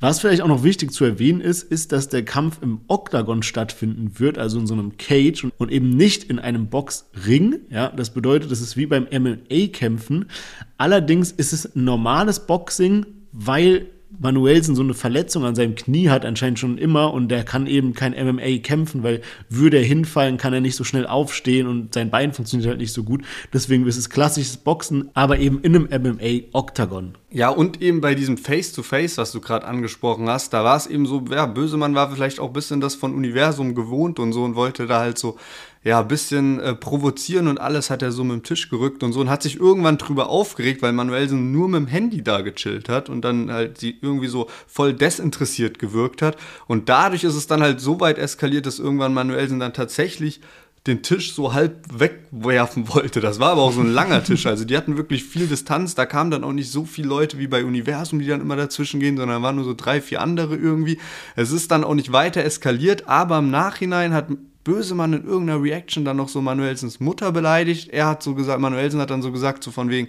Was 0.01 0.21
vielleicht 0.21 0.41
auch 0.41 0.47
noch 0.47 0.63
wichtig 0.63 0.93
zu 0.93 1.03
erwähnen 1.03 1.41
ist, 1.41 1.61
ist, 1.61 1.91
dass 1.91 2.07
der 2.07 2.23
Kampf 2.23 2.59
im 2.61 2.81
Oktagon 2.87 3.43
stattfinden 3.43 4.17
wird, 4.17 4.37
also 4.37 4.57
in 4.57 4.65
so 4.65 4.73
einem 4.73 4.95
Cage 4.97 5.45
und, 5.57 5.71
eben 5.71 5.89
nicht 5.89 6.23
in 6.23 6.39
einem 6.39 6.67
Boxring. 6.67 7.59
Ja, 7.69 7.89
das 7.89 8.11
bedeutet, 8.11 8.49
es 8.49 8.61
ist 8.61 8.77
wie 8.77 8.85
beim 8.85 9.07
MMA-Kämpfen. 9.11 10.29
Allerdings 10.77 11.31
ist 11.31 11.51
es 11.51 11.75
normales 11.75 12.47
Boxing, 12.47 13.05
weil 13.33 13.87
Manuelsen 14.17 14.75
so 14.75 14.81
eine 14.81 14.95
Verletzung 14.95 15.45
an 15.45 15.55
seinem 15.55 15.75
Knie 15.75 16.09
hat, 16.09 16.25
anscheinend 16.25 16.57
schon 16.57 16.77
immer, 16.77 17.13
und 17.13 17.29
der 17.29 17.43
kann 17.43 17.67
eben 17.67 17.93
kein 17.93 18.11
MMA 18.13 18.57
kämpfen, 18.63 19.03
weil 19.03 19.21
würde 19.49 19.77
er 19.77 19.83
hinfallen, 19.83 20.37
kann 20.37 20.53
er 20.53 20.61
nicht 20.61 20.75
so 20.75 20.83
schnell 20.83 21.05
aufstehen 21.05 21.67
und 21.67 21.93
sein 21.93 22.09
Bein 22.09 22.33
funktioniert 22.33 22.69
halt 22.69 22.79
nicht 22.79 22.93
so 22.93 23.03
gut. 23.03 23.23
Deswegen 23.53 23.85
ist 23.85 23.97
es 23.97 24.09
klassisches 24.09 24.57
Boxen, 24.57 25.09
aber 25.13 25.37
eben 25.37 25.61
in 25.61 25.75
einem 25.75 25.89
MMA-Oktagon. 25.91 27.15
Ja, 27.31 27.49
und 27.49 27.81
eben 27.81 28.01
bei 28.01 28.15
diesem 28.15 28.37
Face-to-Face, 28.37 29.13
-face, 29.13 29.17
was 29.17 29.31
du 29.31 29.41
gerade 29.41 29.67
angesprochen 29.67 30.27
hast, 30.27 30.51
da 30.53 30.63
war 30.63 30.77
es 30.77 30.87
eben 30.87 31.05
so, 31.05 31.23
ja, 31.29 31.45
Bösemann 31.45 31.93
war 31.93 32.11
vielleicht 32.11 32.39
auch 32.39 32.47
ein 32.47 32.53
bisschen 32.53 32.81
das 32.81 32.95
von 32.95 33.13
Universum 33.13 33.75
gewohnt 33.75 34.17
und 34.17 34.33
so 34.33 34.43
und 34.43 34.55
wollte 34.55 34.87
da 34.87 34.99
halt 34.99 35.19
so 35.19 35.37
ja, 35.83 36.01
bisschen 36.01 36.59
äh, 36.59 36.75
provozieren 36.75 37.47
und 37.47 37.59
alles 37.59 37.89
hat 37.89 38.01
er 38.01 38.11
so 38.11 38.23
mit 38.25 38.33
dem 38.35 38.43
Tisch 38.43 38.69
gerückt 38.69 39.01
und 39.01 39.13
so 39.13 39.21
und 39.21 39.29
hat 39.29 39.43
sich 39.43 39.59
irgendwann 39.59 39.97
drüber 39.97 40.27
aufgeregt, 40.27 40.81
weil 40.81 40.91
Manuelsen 40.91 41.53
nur 41.53 41.69
mit 41.69 41.79
dem 41.79 41.87
Handy 41.87 42.21
da 42.21 42.41
gechillt 42.41 42.89
hat 42.89 43.07
und 43.07 43.21
dann 43.21 43.49
halt 43.49 43.77
sie 43.77 43.97
irgendwie 44.01 44.27
so 44.27 44.49
voll 44.67 44.93
desinteressiert 44.93 45.79
gewirkt 45.79 46.21
hat. 46.21 46.35
Und 46.67 46.89
dadurch 46.89 47.23
ist 47.23 47.35
es 47.35 47.47
dann 47.47 47.61
halt 47.61 47.79
so 47.79 48.01
weit 48.01 48.17
eskaliert, 48.17 48.65
dass 48.65 48.79
irgendwann 48.79 49.13
Manuelsen 49.13 49.59
dann 49.59 49.73
tatsächlich 49.73 50.41
den 50.87 51.01
Tisch 51.01 51.33
so 51.33 51.53
halb 51.53 51.85
wegwerfen 51.93 52.89
wollte. 52.89 53.21
Das 53.21 53.39
war 53.39 53.51
aber 53.51 53.61
auch 53.61 53.73
so 53.73 53.81
ein 53.81 53.91
langer 53.91 54.23
Tisch. 54.23 54.45
Also 54.45 54.65
die 54.65 54.75
hatten 54.75 54.97
wirklich 54.97 55.23
viel 55.23 55.47
Distanz. 55.47 55.95
Da 55.95 56.05
kamen 56.05 56.31
dann 56.31 56.43
auch 56.43 56.53
nicht 56.53 56.71
so 56.71 56.85
viele 56.85 57.07
Leute 57.07 57.37
wie 57.37 57.47
bei 57.47 57.63
Universum, 57.63 58.19
die 58.19 58.27
dann 58.27 58.41
immer 58.41 58.55
dazwischen 58.55 58.99
gehen, 58.99 59.17
sondern 59.17 59.43
waren 59.43 59.55
nur 59.55 59.65
so 59.65 59.73
drei, 59.73 60.01
vier 60.01 60.21
andere 60.21 60.55
irgendwie. 60.55 60.99
Es 61.35 61.51
ist 61.51 61.71
dann 61.71 61.83
auch 61.83 61.95
nicht 61.95 62.11
weiter 62.11 62.43
eskaliert, 62.43 63.07
aber 63.07 63.39
im 63.39 63.51
Nachhinein 63.51 64.13
hat 64.13 64.29
Bösemann 64.63 65.13
in 65.13 65.25
irgendeiner 65.25 65.61
Reaction 65.61 66.05
dann 66.05 66.17
noch 66.17 66.29
so 66.29 66.41
Manuelsens 66.41 66.99
Mutter 66.99 67.31
beleidigt. 67.31 67.89
Er 67.89 68.07
hat 68.07 68.23
so 68.23 68.35
gesagt, 68.35 68.59
Manuelsen 68.59 68.99
hat 68.99 69.09
dann 69.09 69.21
so 69.21 69.31
gesagt, 69.31 69.63
so 69.63 69.71
von 69.71 69.89
wegen, 69.89 70.07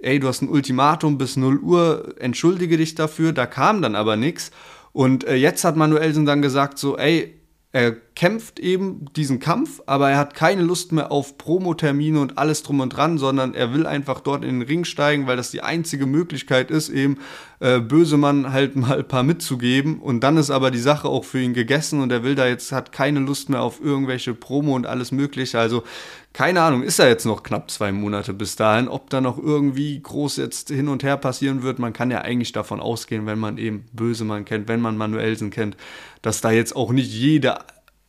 ey, 0.00 0.18
du 0.18 0.28
hast 0.28 0.42
ein 0.42 0.48
Ultimatum 0.48 1.18
bis 1.18 1.36
0 1.36 1.58
Uhr, 1.58 2.14
entschuldige 2.18 2.76
dich 2.76 2.94
dafür. 2.94 3.32
Da 3.32 3.46
kam 3.46 3.82
dann 3.82 3.94
aber 3.94 4.16
nichts. 4.16 4.50
Und 4.92 5.24
äh, 5.24 5.34
jetzt 5.34 5.64
hat 5.64 5.76
Manuelsen 5.76 6.26
dann 6.26 6.42
gesagt, 6.42 6.78
so, 6.78 6.96
ey, 6.96 7.34
er 7.72 7.96
kämpft 8.16 8.58
eben 8.58 9.04
diesen 9.14 9.40
Kampf, 9.40 9.82
aber 9.84 10.10
er 10.10 10.16
hat 10.16 10.34
keine 10.34 10.62
Lust 10.62 10.90
mehr 10.90 11.12
auf 11.12 11.36
Promotermine 11.36 12.18
und 12.18 12.38
alles 12.38 12.62
drum 12.62 12.80
und 12.80 12.88
dran, 12.88 13.18
sondern 13.18 13.52
er 13.54 13.74
will 13.74 13.86
einfach 13.86 14.20
dort 14.20 14.42
in 14.42 14.60
den 14.60 14.68
Ring 14.68 14.84
steigen, 14.86 15.26
weil 15.26 15.36
das 15.36 15.50
die 15.50 15.60
einzige 15.60 16.06
Möglichkeit 16.06 16.70
ist, 16.70 16.88
eben 16.88 17.18
äh, 17.60 17.78
Bösemann 17.78 18.54
halt 18.54 18.74
mal 18.76 18.98
ein 18.98 19.06
paar 19.06 19.22
mitzugeben. 19.22 20.00
Und 20.00 20.20
dann 20.20 20.38
ist 20.38 20.50
aber 20.50 20.70
die 20.70 20.78
Sache 20.78 21.08
auch 21.08 21.24
für 21.24 21.40
ihn 21.40 21.52
gegessen 21.52 22.00
und 22.00 22.10
er 22.10 22.24
will 22.24 22.34
da 22.34 22.46
jetzt, 22.46 22.72
hat 22.72 22.90
keine 22.90 23.20
Lust 23.20 23.50
mehr 23.50 23.60
auf 23.60 23.82
irgendwelche 23.82 24.32
Promo 24.32 24.74
und 24.74 24.86
alles 24.86 25.12
Mögliche. 25.12 25.58
Also 25.58 25.84
keine 26.32 26.62
Ahnung, 26.62 26.82
ist 26.82 26.98
er 26.98 27.08
jetzt 27.08 27.26
noch 27.26 27.42
knapp 27.42 27.70
zwei 27.70 27.92
Monate 27.92 28.32
bis 28.32 28.56
dahin, 28.56 28.88
ob 28.88 29.10
da 29.10 29.20
noch 29.20 29.36
irgendwie 29.36 30.00
groß 30.02 30.38
jetzt 30.38 30.70
hin 30.70 30.88
und 30.88 31.02
her 31.02 31.18
passieren 31.18 31.62
wird. 31.62 31.78
Man 31.78 31.92
kann 31.92 32.10
ja 32.10 32.22
eigentlich 32.22 32.52
davon 32.52 32.80
ausgehen, 32.80 33.26
wenn 33.26 33.38
man 33.38 33.58
eben 33.58 33.84
Bösemann 33.92 34.46
kennt, 34.46 34.68
wenn 34.68 34.80
man 34.80 34.96
Manuelsen 34.96 35.50
kennt, 35.50 35.76
dass 36.22 36.40
da 36.40 36.50
jetzt 36.50 36.76
auch 36.76 36.92
nicht 36.92 37.12
jede 37.12 37.56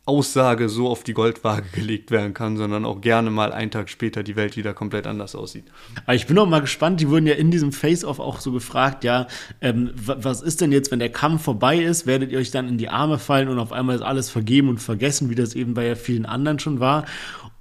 Aussage 0.08 0.68
so 0.68 0.88
auf 0.88 1.04
die 1.04 1.12
Goldwaage 1.12 1.66
gelegt 1.72 2.10
werden 2.10 2.34
kann, 2.34 2.56
sondern 2.56 2.84
auch 2.84 3.00
gerne 3.00 3.30
mal 3.30 3.52
einen 3.52 3.70
Tag 3.70 3.90
später 3.90 4.22
die 4.22 4.36
Welt 4.36 4.56
wieder 4.56 4.74
komplett 4.74 5.06
anders 5.06 5.34
aussieht. 5.34 5.64
Aber 6.04 6.14
ich 6.14 6.26
bin 6.26 6.38
auch 6.38 6.48
mal 6.48 6.60
gespannt, 6.60 7.00
die 7.00 7.08
wurden 7.08 7.26
ja 7.26 7.34
in 7.34 7.50
diesem 7.50 7.72
Face-Off 7.72 8.18
auch 8.18 8.40
so 8.40 8.52
gefragt, 8.52 9.04
ja, 9.04 9.26
ähm, 9.60 9.90
was 9.94 10.40
ist 10.40 10.60
denn 10.60 10.72
jetzt, 10.72 10.90
wenn 10.90 10.98
der 10.98 11.12
Kampf 11.12 11.42
vorbei 11.42 11.78
ist, 11.78 12.06
werdet 12.06 12.32
ihr 12.32 12.38
euch 12.38 12.50
dann 12.50 12.68
in 12.68 12.78
die 12.78 12.88
Arme 12.88 13.18
fallen 13.18 13.48
und 13.48 13.58
auf 13.58 13.72
einmal 13.72 13.96
ist 13.96 14.02
alles 14.02 14.30
vergeben 14.30 14.68
und 14.68 14.78
vergessen, 14.78 15.30
wie 15.30 15.34
das 15.34 15.54
eben 15.54 15.74
bei 15.74 15.86
ja 15.86 15.94
vielen 15.94 16.26
anderen 16.26 16.58
schon 16.58 16.80
war? 16.80 17.04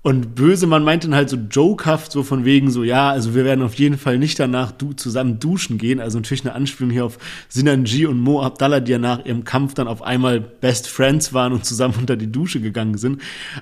Und 0.04 0.36
Bösemann 0.36 0.84
meinte 0.84 1.08
dann 1.08 1.16
halt 1.16 1.30
so 1.30 1.36
jokehaft, 1.36 2.14
so 2.14 2.24
von 2.24 2.45
wegen 2.45 2.72
so, 2.72 2.84
ja, 2.84 3.10
also 3.10 3.36
wir 3.36 3.43
werden 3.43 3.62
auf 3.62 3.74
jeden 3.74 3.98
Fall 3.98 4.18
nicht 4.18 4.39
danach 4.39 4.72
du 4.72 4.93
zusammen 4.93 5.39
duschen 5.39 5.78
gehen. 5.78 6.00
Also 6.00 6.18
natürlich 6.18 6.45
eine 6.45 6.54
Anspielung 6.54 6.91
hier 6.91 7.04
auf 7.04 7.18
Sinanji 7.50 8.06
und 8.06 8.20
Mo 8.20 8.41
Abdallah, 8.41 8.80
die 8.80 8.93
ja 8.93 9.00
nach 9.00 9.26
ihrem 9.26 9.43
Kampf 9.43 9.74
dann 9.74 9.88
auf 9.88 10.02
einmal 10.02 10.39
Best 10.39 10.88
Friends 10.88 11.34
waren 11.34 11.52
und 11.52 11.66
zusammen 11.66 11.95
unter 12.00 12.16
die 12.16 12.32
Dusche 12.32 12.62
gegangen 12.62 12.98
sind. 12.98 13.22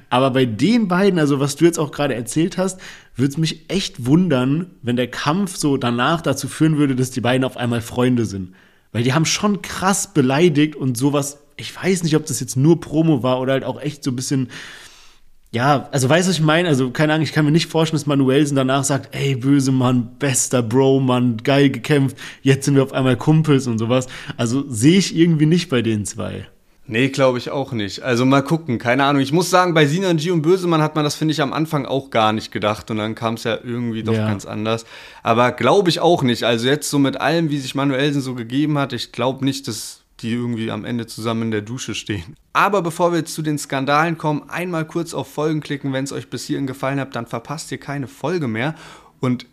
Aber 0.10 0.30
bei 0.30 0.46
den 0.46 0.88
beiden, 0.88 1.20
also 1.20 1.40
was 1.40 1.56
du 1.56 1.66
jetzt 1.66 1.80
auch 1.80 1.92
gerade 1.92 2.14
erzählt 2.14 2.58
hast, 2.58 2.80
würde 3.16 3.30
es 3.30 3.38
mich 3.38 3.70
echt 3.70 4.06
wundern, 4.06 4.68
wenn 4.82 4.98
der 4.98 5.10
Kampf 5.10 5.56
so 5.56 5.78
danach 5.78 6.22
dazu 6.22 6.48
führen 6.48 6.78
würde, 6.78 6.96
dass 6.96 7.12
die 7.12 7.22
beiden 7.22 7.46
auf 7.46 7.58
einmal 7.58 7.82
Freunde 7.82 8.26
sind. 8.26 8.54
Weil 8.92 9.04
die 9.04 9.14
haben 9.14 9.26
schon 9.26 9.62
krass 9.62 10.14
beleidigt 10.14 10.76
und 10.76 10.96
sowas, 10.96 11.40
ich 11.58 11.76
weiß 11.76 12.04
nicht, 12.04 12.16
ob 12.16 12.26
das 12.26 12.40
jetzt 12.40 12.56
nur 12.56 12.82
Promo 12.82 13.24
war 13.24 13.40
oder 13.40 13.54
halt 13.54 13.64
auch 13.64 13.82
echt 13.82 14.04
so 14.04 14.12
ein 14.12 14.16
bisschen 14.16 14.50
ja, 15.56 15.88
also 15.94 16.10
weißt 16.10 16.28
du, 16.28 16.32
was 16.32 16.38
ich 16.38 16.44
meine? 16.44 16.68
Also, 16.68 16.92
keine 16.92 17.14
Ahnung, 17.14 17.24
ich 17.24 17.32
kann 17.32 17.46
mir 17.46 17.52
nicht 17.52 17.72
vorstellen, 17.72 17.98
dass 17.98 18.08
Manuelsen 18.08 18.58
danach 18.58 18.84
sagt, 18.84 19.16
ey, 19.16 19.36
böse 19.36 19.72
Mann, 19.72 20.10
bester 20.20 20.62
Bro, 20.62 21.00
Mann, 21.00 21.38
geil 21.38 21.70
gekämpft, 21.70 22.18
jetzt 22.42 22.66
sind 22.66 22.76
wir 22.76 22.84
auf 22.84 22.92
einmal 22.92 23.16
Kumpels 23.16 23.66
und 23.66 23.80
sowas. 23.80 24.08
Also 24.36 24.66
sehe 24.68 24.98
ich 24.98 25.16
irgendwie 25.16 25.46
nicht 25.46 25.70
bei 25.70 25.82
den 25.82 26.04
zwei. 26.04 26.46
Nee, 26.88 27.08
glaube 27.08 27.38
ich 27.38 27.52
auch 27.52 27.72
nicht. 27.72 28.02
Also 28.02 28.26
mal 28.26 28.42
gucken, 28.42 28.80
keine 28.80 29.06
Ahnung. 29.06 29.22
Ich 29.22 29.32
muss 29.32 29.50
sagen, 29.50 29.74
bei 29.74 29.86
Sinanji 29.86 30.30
und 30.30 30.42
Bösemann 30.42 30.82
hat 30.82 30.96
man 30.96 31.06
das, 31.06 31.16
finde 31.16 31.32
ich, 31.32 31.42
am 31.42 31.54
Anfang 31.54 31.86
auch 31.86 32.10
gar 32.10 32.34
nicht 32.34 32.52
gedacht 32.52 32.92
und 32.92 32.98
dann 32.98 33.16
kam 33.16 33.36
es 33.36 33.46
ja 33.46 33.58
irgendwie 33.64 34.04
doch 34.04 34.14
ja. 34.14 34.28
ganz 34.28 34.46
anders. 34.46 34.86
Aber 35.24 35.54
glaube 35.54 35.90
ich 35.90 36.02
auch 36.02 36.22
nicht. 36.22 36.44
Also 36.44 36.68
jetzt 36.68 36.90
so 36.90 37.00
mit 37.00 37.22
allem, 37.22 37.50
wie 37.50 37.60
sich 37.60 37.76
Manuelsen 37.76 38.22
so 38.22 38.36
gegeben 38.36 38.78
hat, 38.78 38.92
ich 38.92 39.14
glaube 39.14 39.46
nicht, 39.46 39.70
dass 39.70 40.02
die 40.22 40.32
irgendwie 40.32 40.72
am 40.72 40.86
Ende 40.86 41.08
zusammen 41.08 41.44
in 41.44 41.52
der 41.52 41.62
Dusche 41.62 41.96
stehen. 41.96 42.36
Aber 42.54 42.82
bevor 42.82 43.12
wir 43.12 43.26
zu 43.26 43.42
den 43.42 43.58
Skandalen 43.58 44.18
kommen, 44.18 44.50
einmal 44.50 44.86
kurz 44.86 45.14
auf 45.14 45.32
Folgen 45.32 45.60
klicken. 45.60 45.94
Wenn 45.94 46.06
es 46.06 46.14
euch 46.14 46.30
bis 46.30 46.46
hierhin 46.46 46.68
gefallen 46.68 47.00
hat, 47.00 47.16
dann 47.16 47.26
verpasst 47.26 47.72
ihr 47.72 47.80
keine 47.80 48.08
Folge 48.08 48.48
mehr. 48.48 48.76
Und 49.20 49.46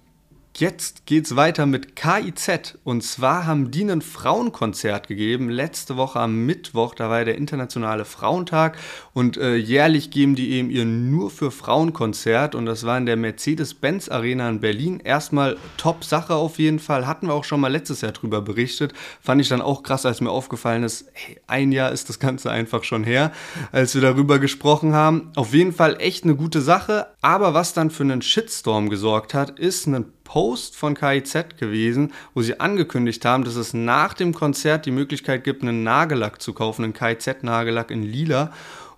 Jetzt 0.54 1.06
geht's 1.06 1.34
weiter 1.34 1.64
mit 1.64 1.96
KIZ. 1.96 2.76
Und 2.84 3.02
zwar 3.02 3.46
haben 3.46 3.70
die 3.70 3.90
ein 3.90 4.02
Frauenkonzert 4.02 5.08
gegeben. 5.08 5.48
Letzte 5.48 5.96
Woche 5.96 6.20
am 6.20 6.44
Mittwoch, 6.44 6.94
da 6.94 7.08
war 7.08 7.24
der 7.24 7.38
Internationale 7.38 8.04
Frauentag. 8.04 8.76
Und 9.14 9.38
äh, 9.38 9.56
jährlich 9.56 10.10
geben 10.10 10.34
die 10.34 10.50
eben 10.50 10.68
ihr 10.68 10.84
Nur 10.84 11.30
für 11.30 11.50
Frauen-Konzert. 11.50 12.54
Und 12.54 12.66
das 12.66 12.84
war 12.84 12.98
in 12.98 13.06
der 13.06 13.16
Mercedes-Benz 13.16 14.10
Arena 14.10 14.46
in 14.50 14.60
Berlin. 14.60 15.00
Erstmal 15.02 15.56
Top-Sache 15.78 16.34
auf 16.34 16.58
jeden 16.58 16.80
Fall. 16.80 17.06
Hatten 17.06 17.28
wir 17.28 17.34
auch 17.34 17.44
schon 17.44 17.60
mal 17.60 17.72
letztes 17.72 18.02
Jahr 18.02 18.12
drüber 18.12 18.42
berichtet. 18.42 18.92
Fand 19.22 19.40
ich 19.40 19.48
dann 19.48 19.62
auch 19.62 19.82
krass, 19.82 20.04
als 20.04 20.20
mir 20.20 20.30
aufgefallen 20.30 20.82
ist, 20.82 21.06
hey, 21.14 21.40
ein 21.46 21.72
Jahr 21.72 21.92
ist 21.92 22.10
das 22.10 22.18
Ganze 22.18 22.50
einfach 22.50 22.84
schon 22.84 23.04
her, 23.04 23.32
als 23.72 23.94
wir 23.94 24.02
darüber 24.02 24.38
gesprochen 24.38 24.92
haben. 24.92 25.30
Auf 25.34 25.54
jeden 25.54 25.72
Fall 25.72 25.96
echt 25.98 26.24
eine 26.24 26.36
gute 26.36 26.60
Sache. 26.60 27.06
Aber 27.22 27.54
was 27.54 27.72
dann 27.72 27.90
für 27.90 28.02
einen 28.02 28.20
Shitstorm 28.20 28.90
gesorgt 28.90 29.32
hat, 29.32 29.58
ist 29.58 29.86
ein 29.86 30.12
Post 30.24 30.76
von 30.76 30.94
KIZ 30.94 31.56
gewesen, 31.58 32.12
wo 32.34 32.42
sie 32.42 32.60
angekündigt 32.60 33.24
haben, 33.24 33.44
dass 33.44 33.56
es 33.56 33.74
nach 33.74 34.14
dem 34.14 34.32
Konzert 34.34 34.86
die 34.86 34.90
Möglichkeit 34.90 35.44
gibt, 35.44 35.62
einen 35.62 35.82
Nagellack 35.82 36.40
zu 36.40 36.52
kaufen, 36.52 36.84
einen 36.84 36.94
KIZ-Nagellack 36.94 37.90
in 37.90 38.02
lila. 38.02 38.52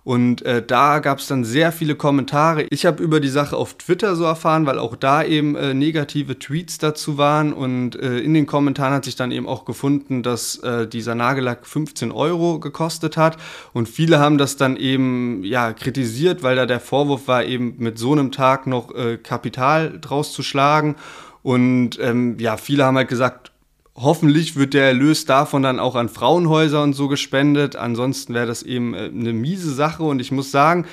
Und 0.05 0.43
äh, 0.43 0.63
da 0.63 0.99
gab 0.99 1.17
es 1.17 1.25
dann 1.25 1.43
sehr 1.43 1.71
viele 1.71 1.95
Kommentare. 1.95 2.67
Ich 2.69 2.85
habe 2.85 3.01
über 3.01 3.19
die 3.19 3.27
Sache 3.27 3.57
auf 3.57 3.73
Twitter 3.73 4.15
so 4.15 4.23
erfahren, 4.23 4.67
weil 4.67 4.77
auch 4.77 4.95
da 4.95 5.23
eben 5.23 5.55
äh, 5.55 5.73
negative 5.73 6.37
Tweets 6.37 6.77
dazu 6.77 7.17
waren. 7.17 7.51
Und 7.51 7.95
äh, 7.95 8.19
in 8.19 8.35
den 8.35 8.45
Kommentaren 8.45 8.93
hat 8.93 9.05
sich 9.05 9.15
dann 9.15 9.31
eben 9.31 9.47
auch 9.47 9.65
gefunden, 9.65 10.21
dass 10.21 10.57
äh, 10.59 10.87
dieser 10.87 11.15
Nagellack 11.15 11.65
15 11.65 12.11
Euro 12.11 12.59
gekostet 12.59 13.17
hat. 13.17 13.37
Und 13.73 13.89
viele 13.89 14.19
haben 14.19 14.37
das 14.37 14.57
dann 14.57 14.77
eben 14.77 15.43
ja 15.43 15.73
kritisiert, 15.73 16.43
weil 16.43 16.55
da 16.55 16.67
der 16.67 16.81
Vorwurf 16.81 17.27
war, 17.27 17.43
eben 17.43 17.73
mit 17.79 17.97
so 17.97 18.11
einem 18.11 18.31
Tag 18.31 18.67
noch 18.67 18.93
äh, 18.93 19.17
Kapital 19.17 19.97
draus 19.99 20.33
zu 20.33 20.43
schlagen. 20.43 20.97
Und 21.41 21.97
ähm, 21.99 22.37
ja, 22.37 22.57
viele 22.57 22.85
haben 22.85 22.97
halt 22.97 23.09
gesagt, 23.09 23.51
hoffentlich 23.95 24.55
wird 24.55 24.73
der 24.73 24.85
Erlös 24.85 25.25
davon 25.25 25.63
dann 25.63 25.79
auch 25.79 25.95
an 25.95 26.09
Frauenhäuser 26.09 26.83
und 26.83 26.93
so 26.93 27.07
gespendet. 27.07 27.75
Ansonsten 27.75 28.33
wäre 28.33 28.47
das 28.47 28.63
eben 28.63 28.93
äh, 28.93 29.05
eine 29.05 29.33
miese 29.33 29.73
Sache. 29.73 30.03
Und 30.03 30.19
ich 30.19 30.31
muss 30.31 30.51
sagen, 30.51 30.85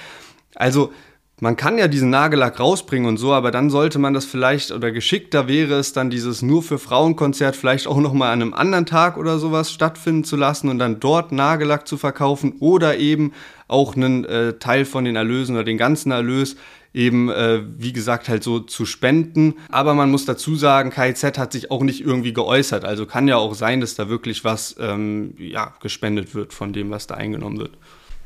also 0.54 0.92
man 1.40 1.56
kann 1.56 1.76
ja 1.76 1.88
diesen 1.88 2.10
Nagellack 2.10 2.60
rausbringen 2.60 3.08
und 3.08 3.16
so, 3.16 3.32
aber 3.32 3.50
dann 3.50 3.68
sollte 3.68 3.98
man 3.98 4.14
das 4.14 4.24
vielleicht 4.24 4.70
oder 4.70 4.92
geschickter 4.92 5.48
wäre 5.48 5.74
es 5.74 5.92
dann 5.92 6.08
dieses 6.08 6.40
nur 6.40 6.62
für 6.62 6.78
Frauenkonzert 6.78 7.56
vielleicht 7.56 7.88
auch 7.88 7.96
noch 7.96 8.12
mal 8.12 8.30
an 8.30 8.42
einem 8.42 8.54
anderen 8.54 8.86
Tag 8.86 9.16
oder 9.16 9.40
sowas 9.40 9.72
stattfinden 9.72 10.22
zu 10.22 10.36
lassen 10.36 10.68
und 10.68 10.78
dann 10.78 11.00
dort 11.00 11.32
Nagellack 11.32 11.88
zu 11.88 11.96
verkaufen 11.96 12.54
oder 12.60 12.96
eben 12.96 13.32
auch 13.66 13.96
einen 13.96 14.24
äh, 14.24 14.52
Teil 14.60 14.84
von 14.84 15.04
den 15.04 15.16
Erlösen 15.16 15.56
oder 15.56 15.64
den 15.64 15.78
ganzen 15.78 16.12
Erlös 16.12 16.54
eben, 16.94 17.30
äh, 17.30 17.62
wie 17.78 17.92
gesagt, 17.92 18.28
halt 18.28 18.42
so 18.42 18.60
zu 18.60 18.84
spenden. 18.84 19.54
Aber 19.70 19.94
man 19.94 20.10
muss 20.10 20.24
dazu 20.24 20.56
sagen, 20.56 20.90
KIZ 20.90 21.38
hat 21.38 21.52
sich 21.52 21.70
auch 21.70 21.82
nicht 21.82 22.00
irgendwie 22.00 22.32
geäußert. 22.32 22.84
Also 22.84 23.06
kann 23.06 23.28
ja 23.28 23.36
auch 23.36 23.54
sein, 23.54 23.80
dass 23.80 23.94
da 23.94 24.08
wirklich 24.08 24.44
was 24.44 24.76
ähm, 24.78 25.34
ja, 25.38 25.74
gespendet 25.80 26.34
wird 26.34 26.52
von 26.52 26.72
dem, 26.72 26.90
was 26.90 27.06
da 27.06 27.14
eingenommen 27.14 27.58
wird. 27.58 27.72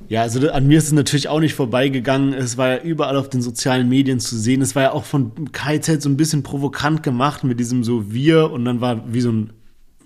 Ja, 0.09 0.23
also 0.23 0.51
an 0.51 0.67
mir 0.67 0.79
ist 0.79 0.87
es 0.87 0.93
natürlich 0.93 1.29
auch 1.29 1.41
nicht 1.41 1.55
vorbeigegangen. 1.55 2.35
Es 2.35 2.59
war 2.59 2.69
ja 2.69 2.83
überall 2.83 3.17
auf 3.17 3.31
den 3.31 3.41
sozialen 3.41 3.89
Medien 3.89 4.21
zu 4.21 4.37
sehen. 4.37 4.61
Es 4.61 4.75
war 4.75 4.83
ja 4.83 4.93
auch 4.93 5.05
von 5.05 5.53
KIZ 5.53 6.03
so 6.03 6.09
ein 6.09 6.17
bisschen 6.17 6.43
provokant 6.43 7.03
gemacht 7.03 7.45
mit 7.45 7.59
diesem 7.59 7.83
so 7.83 8.13
wir 8.13 8.51
und 8.51 8.65
dann 8.65 8.81
war 8.81 9.13
wie 9.13 9.21
so 9.21 9.33
ein 9.33 9.53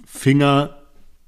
Finger 0.06 0.79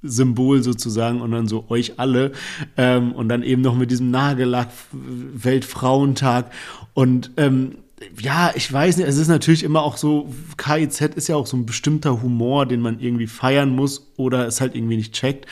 Symbol 0.02 0.62
sozusagen 0.62 1.20
und 1.20 1.30
dann 1.30 1.48
so 1.48 1.66
euch 1.68 1.98
alle 1.98 2.32
ähm, 2.76 3.12
und 3.12 3.28
dann 3.28 3.42
eben 3.42 3.62
noch 3.62 3.76
mit 3.76 3.90
diesem 3.90 4.10
Nagellack 4.10 4.68
Weltfrauentag 4.92 6.50
und 6.94 7.30
ähm, 7.36 7.76
ja, 8.20 8.52
ich 8.54 8.72
weiß 8.72 8.96
nicht, 8.96 9.06
es 9.06 9.16
ist 9.16 9.28
natürlich 9.28 9.62
immer 9.62 9.82
auch 9.82 9.96
so, 9.96 10.28
KIZ 10.56 11.00
ist 11.14 11.28
ja 11.28 11.36
auch 11.36 11.46
so 11.46 11.56
ein 11.56 11.66
bestimmter 11.66 12.22
Humor, 12.22 12.66
den 12.66 12.80
man 12.80 13.00
irgendwie 13.00 13.26
feiern 13.26 13.70
muss 13.70 14.12
oder 14.16 14.46
es 14.46 14.60
halt 14.60 14.74
irgendwie 14.74 14.96
nicht 14.96 15.14
checkt. 15.14 15.46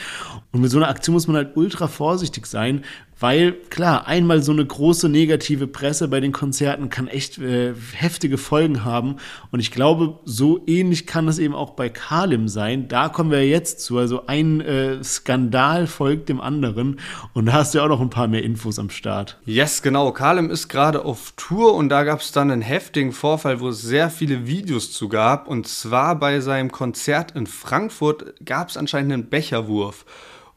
Und 0.53 0.61
mit 0.61 0.71
so 0.71 0.79
einer 0.79 0.89
Aktion 0.89 1.15
muss 1.15 1.27
man 1.27 1.37
halt 1.37 1.57
ultra 1.57 1.87
vorsichtig 1.87 2.47
sein, 2.47 2.85
weil 3.21 3.53
klar, 3.69 4.07
einmal 4.07 4.43
so 4.43 4.51
eine 4.51 4.65
große 4.65 5.11
negative 5.11 5.67
Presse 5.67 6.09
bei 6.09 6.21
den 6.21 6.33
Konzerten 6.33 6.89
kann 6.89 7.07
echt 7.07 7.39
äh, 7.39 7.75
heftige 7.93 8.39
Folgen 8.39 8.83
haben. 8.85 9.17
Und 9.51 9.61
ich 9.61 9.71
glaube, 9.71 10.19
so 10.25 10.63
ähnlich 10.67 11.07
kann 11.07 11.29
es 11.29 11.39
eben 11.39 11.55
auch 11.55 11.71
bei 11.71 11.91
Kalim 11.91 12.49
sein. 12.49 12.89
Da 12.89 13.11
kommen 13.11 13.31
wir 13.31 13.47
jetzt 13.47 13.81
zu. 13.81 13.99
Also 13.99 14.27
ein 14.27 14.63
äh, 14.63 15.05
Skandal 15.05 15.87
folgt 15.87 16.31
dem 16.31 16.41
anderen. 16.41 16.99
Und 17.35 17.47
da 17.47 17.53
hast 17.53 17.75
du 17.75 17.79
ja 17.79 17.85
auch 17.85 17.89
noch 17.89 18.01
ein 18.01 18.11
paar 18.11 18.27
mehr 18.27 18.43
Infos 18.43 18.79
am 18.79 18.89
Start. 18.89 19.39
Yes, 19.45 19.83
genau. 19.83 20.11
Kalim 20.13 20.49
ist 20.49 20.69
gerade 20.69 21.05
auf 21.05 21.35
Tour 21.37 21.75
und 21.75 21.91
da 21.91 22.05
gab 22.05 22.21
es 22.21 22.33
dann 22.33 22.51
einen 22.51 22.63
heftigen 22.63 23.13
Vorfall, 23.13 23.61
wo 23.61 23.69
es 23.69 23.83
sehr 23.83 24.09
viele 24.09 24.47
Videos 24.47 24.93
zu 24.93 25.11
gab. 25.11 25.47
Und 25.47 25.69
zwar 25.69 26.19
bei 26.19 26.41
seinem 26.41 26.73
Konzert 26.73 27.33
in 27.33 27.47
Frankfurt 27.47 28.35
gab 28.47 28.71
es 28.71 28.79
anscheinend 28.79 29.13
einen 29.13 29.29
Becherwurf. 29.29 30.07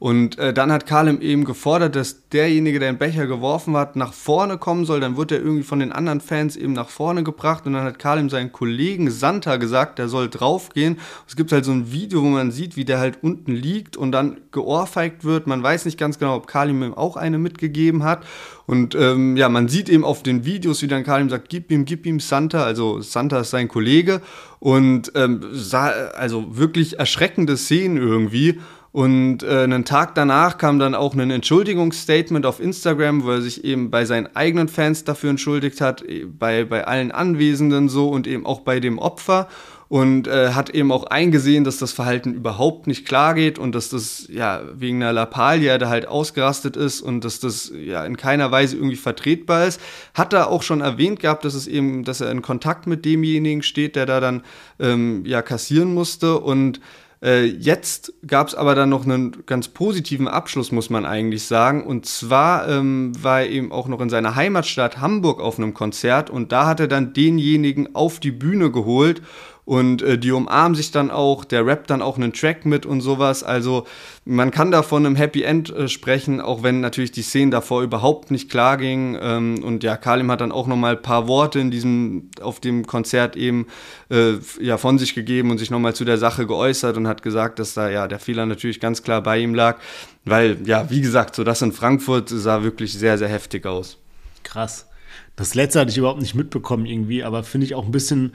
Und 0.03 0.37
äh, 0.37 0.53
dann 0.53 0.69
hat 0.69 0.85
Kalim 0.85 1.21
eben 1.21 1.45
gefordert, 1.45 1.95
dass 1.95 2.27
derjenige, 2.27 2.77
der 2.77 2.91
den 2.91 2.97
Becher 2.97 3.25
geworfen 3.25 3.77
hat, 3.77 3.95
nach 3.95 4.11
vorne 4.11 4.57
kommen 4.57 4.83
soll. 4.83 4.99
Dann 4.99 5.15
wird 5.15 5.31
er 5.31 5.39
irgendwie 5.39 5.63
von 5.63 5.79
den 5.79 5.93
anderen 5.93 6.19
Fans 6.19 6.57
eben 6.57 6.73
nach 6.73 6.89
vorne 6.89 7.23
gebracht. 7.23 7.65
Und 7.65 7.71
dann 7.71 7.85
hat 7.85 7.99
Kalim 7.99 8.29
seinen 8.29 8.51
Kollegen 8.51 9.09
Santa 9.09 9.55
gesagt, 9.55 9.99
der 9.99 10.09
soll 10.09 10.29
draufgehen. 10.29 10.99
Es 11.25 11.37
gibt 11.37 11.53
halt 11.53 11.63
so 11.63 11.71
ein 11.71 11.93
Video, 11.93 12.21
wo 12.21 12.27
man 12.27 12.51
sieht, 12.51 12.75
wie 12.75 12.83
der 12.83 12.99
halt 12.99 13.19
unten 13.23 13.53
liegt 13.53 13.95
und 13.95 14.11
dann 14.11 14.41
geohrfeigt 14.51 15.23
wird. 15.23 15.47
Man 15.47 15.63
weiß 15.63 15.85
nicht 15.85 15.97
ganz 15.97 16.19
genau, 16.19 16.35
ob 16.35 16.47
Kalim 16.47 16.83
ihm 16.83 16.93
auch 16.93 17.15
eine 17.15 17.37
mitgegeben 17.37 18.03
hat. 18.03 18.25
Und 18.65 18.95
ähm, 18.95 19.37
ja, 19.37 19.47
man 19.47 19.69
sieht 19.69 19.87
eben 19.87 20.03
auf 20.03 20.21
den 20.21 20.43
Videos, 20.43 20.81
wie 20.81 20.87
dann 20.87 21.05
Kalim 21.05 21.29
sagt, 21.29 21.47
gib 21.47 21.71
ihm, 21.71 21.85
gib 21.85 22.05
ihm 22.05 22.19
Santa. 22.19 22.65
Also 22.65 22.99
Santa 22.99 23.39
ist 23.39 23.51
sein 23.51 23.69
Kollege. 23.69 24.19
Und 24.59 25.13
ähm, 25.15 25.45
sah 25.53 25.87
also 25.87 26.57
wirklich 26.57 26.99
erschreckende 26.99 27.55
Szenen 27.55 27.95
irgendwie. 27.95 28.59
Und 28.93 29.41
äh, 29.41 29.63
einen 29.63 29.85
Tag 29.85 30.13
danach 30.13 30.59
kam 30.59 30.77
dann 30.77 30.93
auch 30.93 31.15
ein 31.15 31.31
Entschuldigungsstatement 31.31 32.45
auf 32.45 32.59
Instagram, 32.59 33.23
wo 33.23 33.31
er 33.31 33.41
sich 33.41 33.63
eben 33.63 33.89
bei 33.89 34.05
seinen 34.05 34.35
eigenen 34.35 34.67
Fans 34.67 35.03
dafür 35.03 35.31
entschuldigt 35.31 35.81
hat, 35.81 36.07
äh, 36.07 36.25
bei, 36.25 36.63
bei 36.63 36.85
allen 36.85 37.11
Anwesenden 37.11 37.89
so 37.89 38.09
und 38.09 38.27
eben 38.27 38.45
auch 38.45 38.59
bei 38.59 38.79
dem 38.79 38.99
Opfer 38.99 39.49
und 39.89 40.27
äh, 40.27 40.53
hat 40.53 40.69
eben 40.69 40.91
auch 40.91 41.05
eingesehen, 41.05 41.63
dass 41.63 41.77
das 41.77 41.91
Verhalten 41.91 42.35
überhaupt 42.35 42.85
nicht 42.85 43.07
klar 43.07 43.33
geht 43.33 43.57
und 43.57 43.73
dass 43.73 43.89
das 43.89 44.27
ja 44.27 44.61
wegen 44.75 45.01
einer 45.01 45.13
Lappalie 45.13 45.75
da 45.79 45.89
halt 45.89 46.07
ausgerastet 46.07 46.77
ist 46.77 47.01
und 47.01 47.23
dass 47.25 47.39
das 47.39 47.71
ja 47.75 48.05
in 48.05 48.15
keiner 48.15 48.51
Weise 48.51 48.75
irgendwie 48.75 48.95
vertretbar 48.95 49.65
ist. 49.65 49.81
Hat 50.13 50.33
er 50.33 50.49
auch 50.49 50.61
schon 50.61 50.81
erwähnt 50.81 51.19
gehabt, 51.19 51.45
dass 51.45 51.55
es 51.55 51.65
eben, 51.65 52.03
dass 52.03 52.21
er 52.21 52.29
in 52.29 52.43
Kontakt 52.43 52.85
mit 52.85 53.05
demjenigen 53.05 53.63
steht, 53.63 53.95
der 53.95 54.05
da 54.05 54.19
dann 54.19 54.43
ähm, 54.79 55.25
ja 55.25 55.41
kassieren 55.41 55.95
musste 55.95 56.39
und 56.39 56.79
äh, 57.23 57.45
jetzt 57.45 58.13
gab 58.27 58.49
es 58.49 58.55
aber 58.55 58.75
dann 58.75 58.89
noch 58.89 59.05
einen 59.05 59.45
ganz 59.45 59.69
positiven 59.69 60.27
Abschluss, 60.27 60.73
muss 60.73 60.89
man 60.89 61.05
eigentlich 61.05 61.45
sagen. 61.45 61.85
Und 61.85 62.05
zwar 62.05 62.67
ähm, 62.67 63.13
war 63.21 63.41
er 63.41 63.49
eben 63.49 63.71
auch 63.71 63.87
noch 63.87 64.01
in 64.01 64.09
seiner 64.09 64.35
Heimatstadt 64.35 64.99
Hamburg 64.99 65.39
auf 65.39 65.57
einem 65.57 65.73
Konzert 65.73 66.29
und 66.29 66.51
da 66.51 66.65
hat 66.65 66.81
er 66.81 66.87
dann 66.87 67.13
denjenigen 67.13 67.95
auf 67.95 68.19
die 68.19 68.31
Bühne 68.31 68.71
geholt 68.71 69.21
und 69.65 70.01
äh, 70.01 70.17
die 70.17 70.31
umarmen 70.31 70.75
sich 70.75 70.91
dann 70.91 71.09
auch, 71.09 71.45
der 71.45 71.65
rappt 71.65 71.89
dann 71.89 72.01
auch 72.01 72.17
einen 72.17 72.33
Track 72.33 72.65
mit 72.65 72.85
und 72.85 73.01
sowas. 73.01 73.43
Also 73.43 73.85
man 74.25 74.51
kann 74.51 74.71
da 74.71 74.83
von 74.83 75.05
einem 75.05 75.15
Happy 75.15 75.43
End 75.43 75.69
äh, 75.69 75.87
sprechen, 75.87 76.41
auch 76.41 76.63
wenn 76.63 76.81
natürlich 76.81 77.11
die 77.11 77.21
Szene 77.21 77.51
davor 77.51 77.81
überhaupt 77.81 78.29
nicht 78.29 78.49
klar 78.49 78.77
ging. 78.77 79.17
Ähm, 79.21 79.63
und 79.63 79.83
ja, 79.83 79.95
Kalim 79.95 80.29
hat 80.31 80.41
dann 80.41 80.51
auch 80.51 80.67
nochmal 80.67 80.97
ein 80.97 81.01
paar 81.01 81.27
Worte 81.27 81.59
in 81.59 81.71
diesem, 81.71 82.29
auf 82.41 82.59
dem 82.59 82.85
Konzert 82.85 83.37
eben 83.37 83.67
äh, 84.09 84.33
ja, 84.59 84.77
von 84.77 84.99
sich 84.99 85.15
gegeben 85.15 85.49
und 85.49 85.59
sich 85.59 85.71
nochmal 85.71 85.95
zu 85.95 86.03
der 86.03 86.17
Sache 86.17 86.45
geäußert 86.45 86.97
und 86.97 87.07
hat 87.07 87.21
gesagt, 87.21 87.59
dass 87.59 87.73
da 87.73 87.89
ja 87.89 88.07
der 88.09 88.19
Fehler 88.19 88.45
natürlich 88.45 88.81
ganz 88.81 89.01
klar 89.01 89.21
bei 89.21 89.39
ihm 89.39 89.55
lag. 89.55 89.77
Weil, 90.25 90.57
ja, 90.65 90.89
wie 90.89 91.01
gesagt, 91.01 91.35
so 91.35 91.43
das 91.43 91.61
in 91.61 91.71
Frankfurt 91.71 92.29
sah 92.29 92.63
wirklich 92.63 92.93
sehr, 92.93 93.17
sehr 93.17 93.29
heftig 93.29 93.65
aus. 93.65 93.97
Krass. 94.43 94.87
Das 95.35 95.55
letzte 95.55 95.79
hatte 95.79 95.91
ich 95.91 95.97
überhaupt 95.97 96.21
nicht 96.21 96.35
mitbekommen 96.35 96.85
irgendwie, 96.85 97.23
aber 97.23 97.43
finde 97.43 97.65
ich 97.65 97.75
auch 97.75 97.85
ein 97.85 97.91
bisschen 97.91 98.33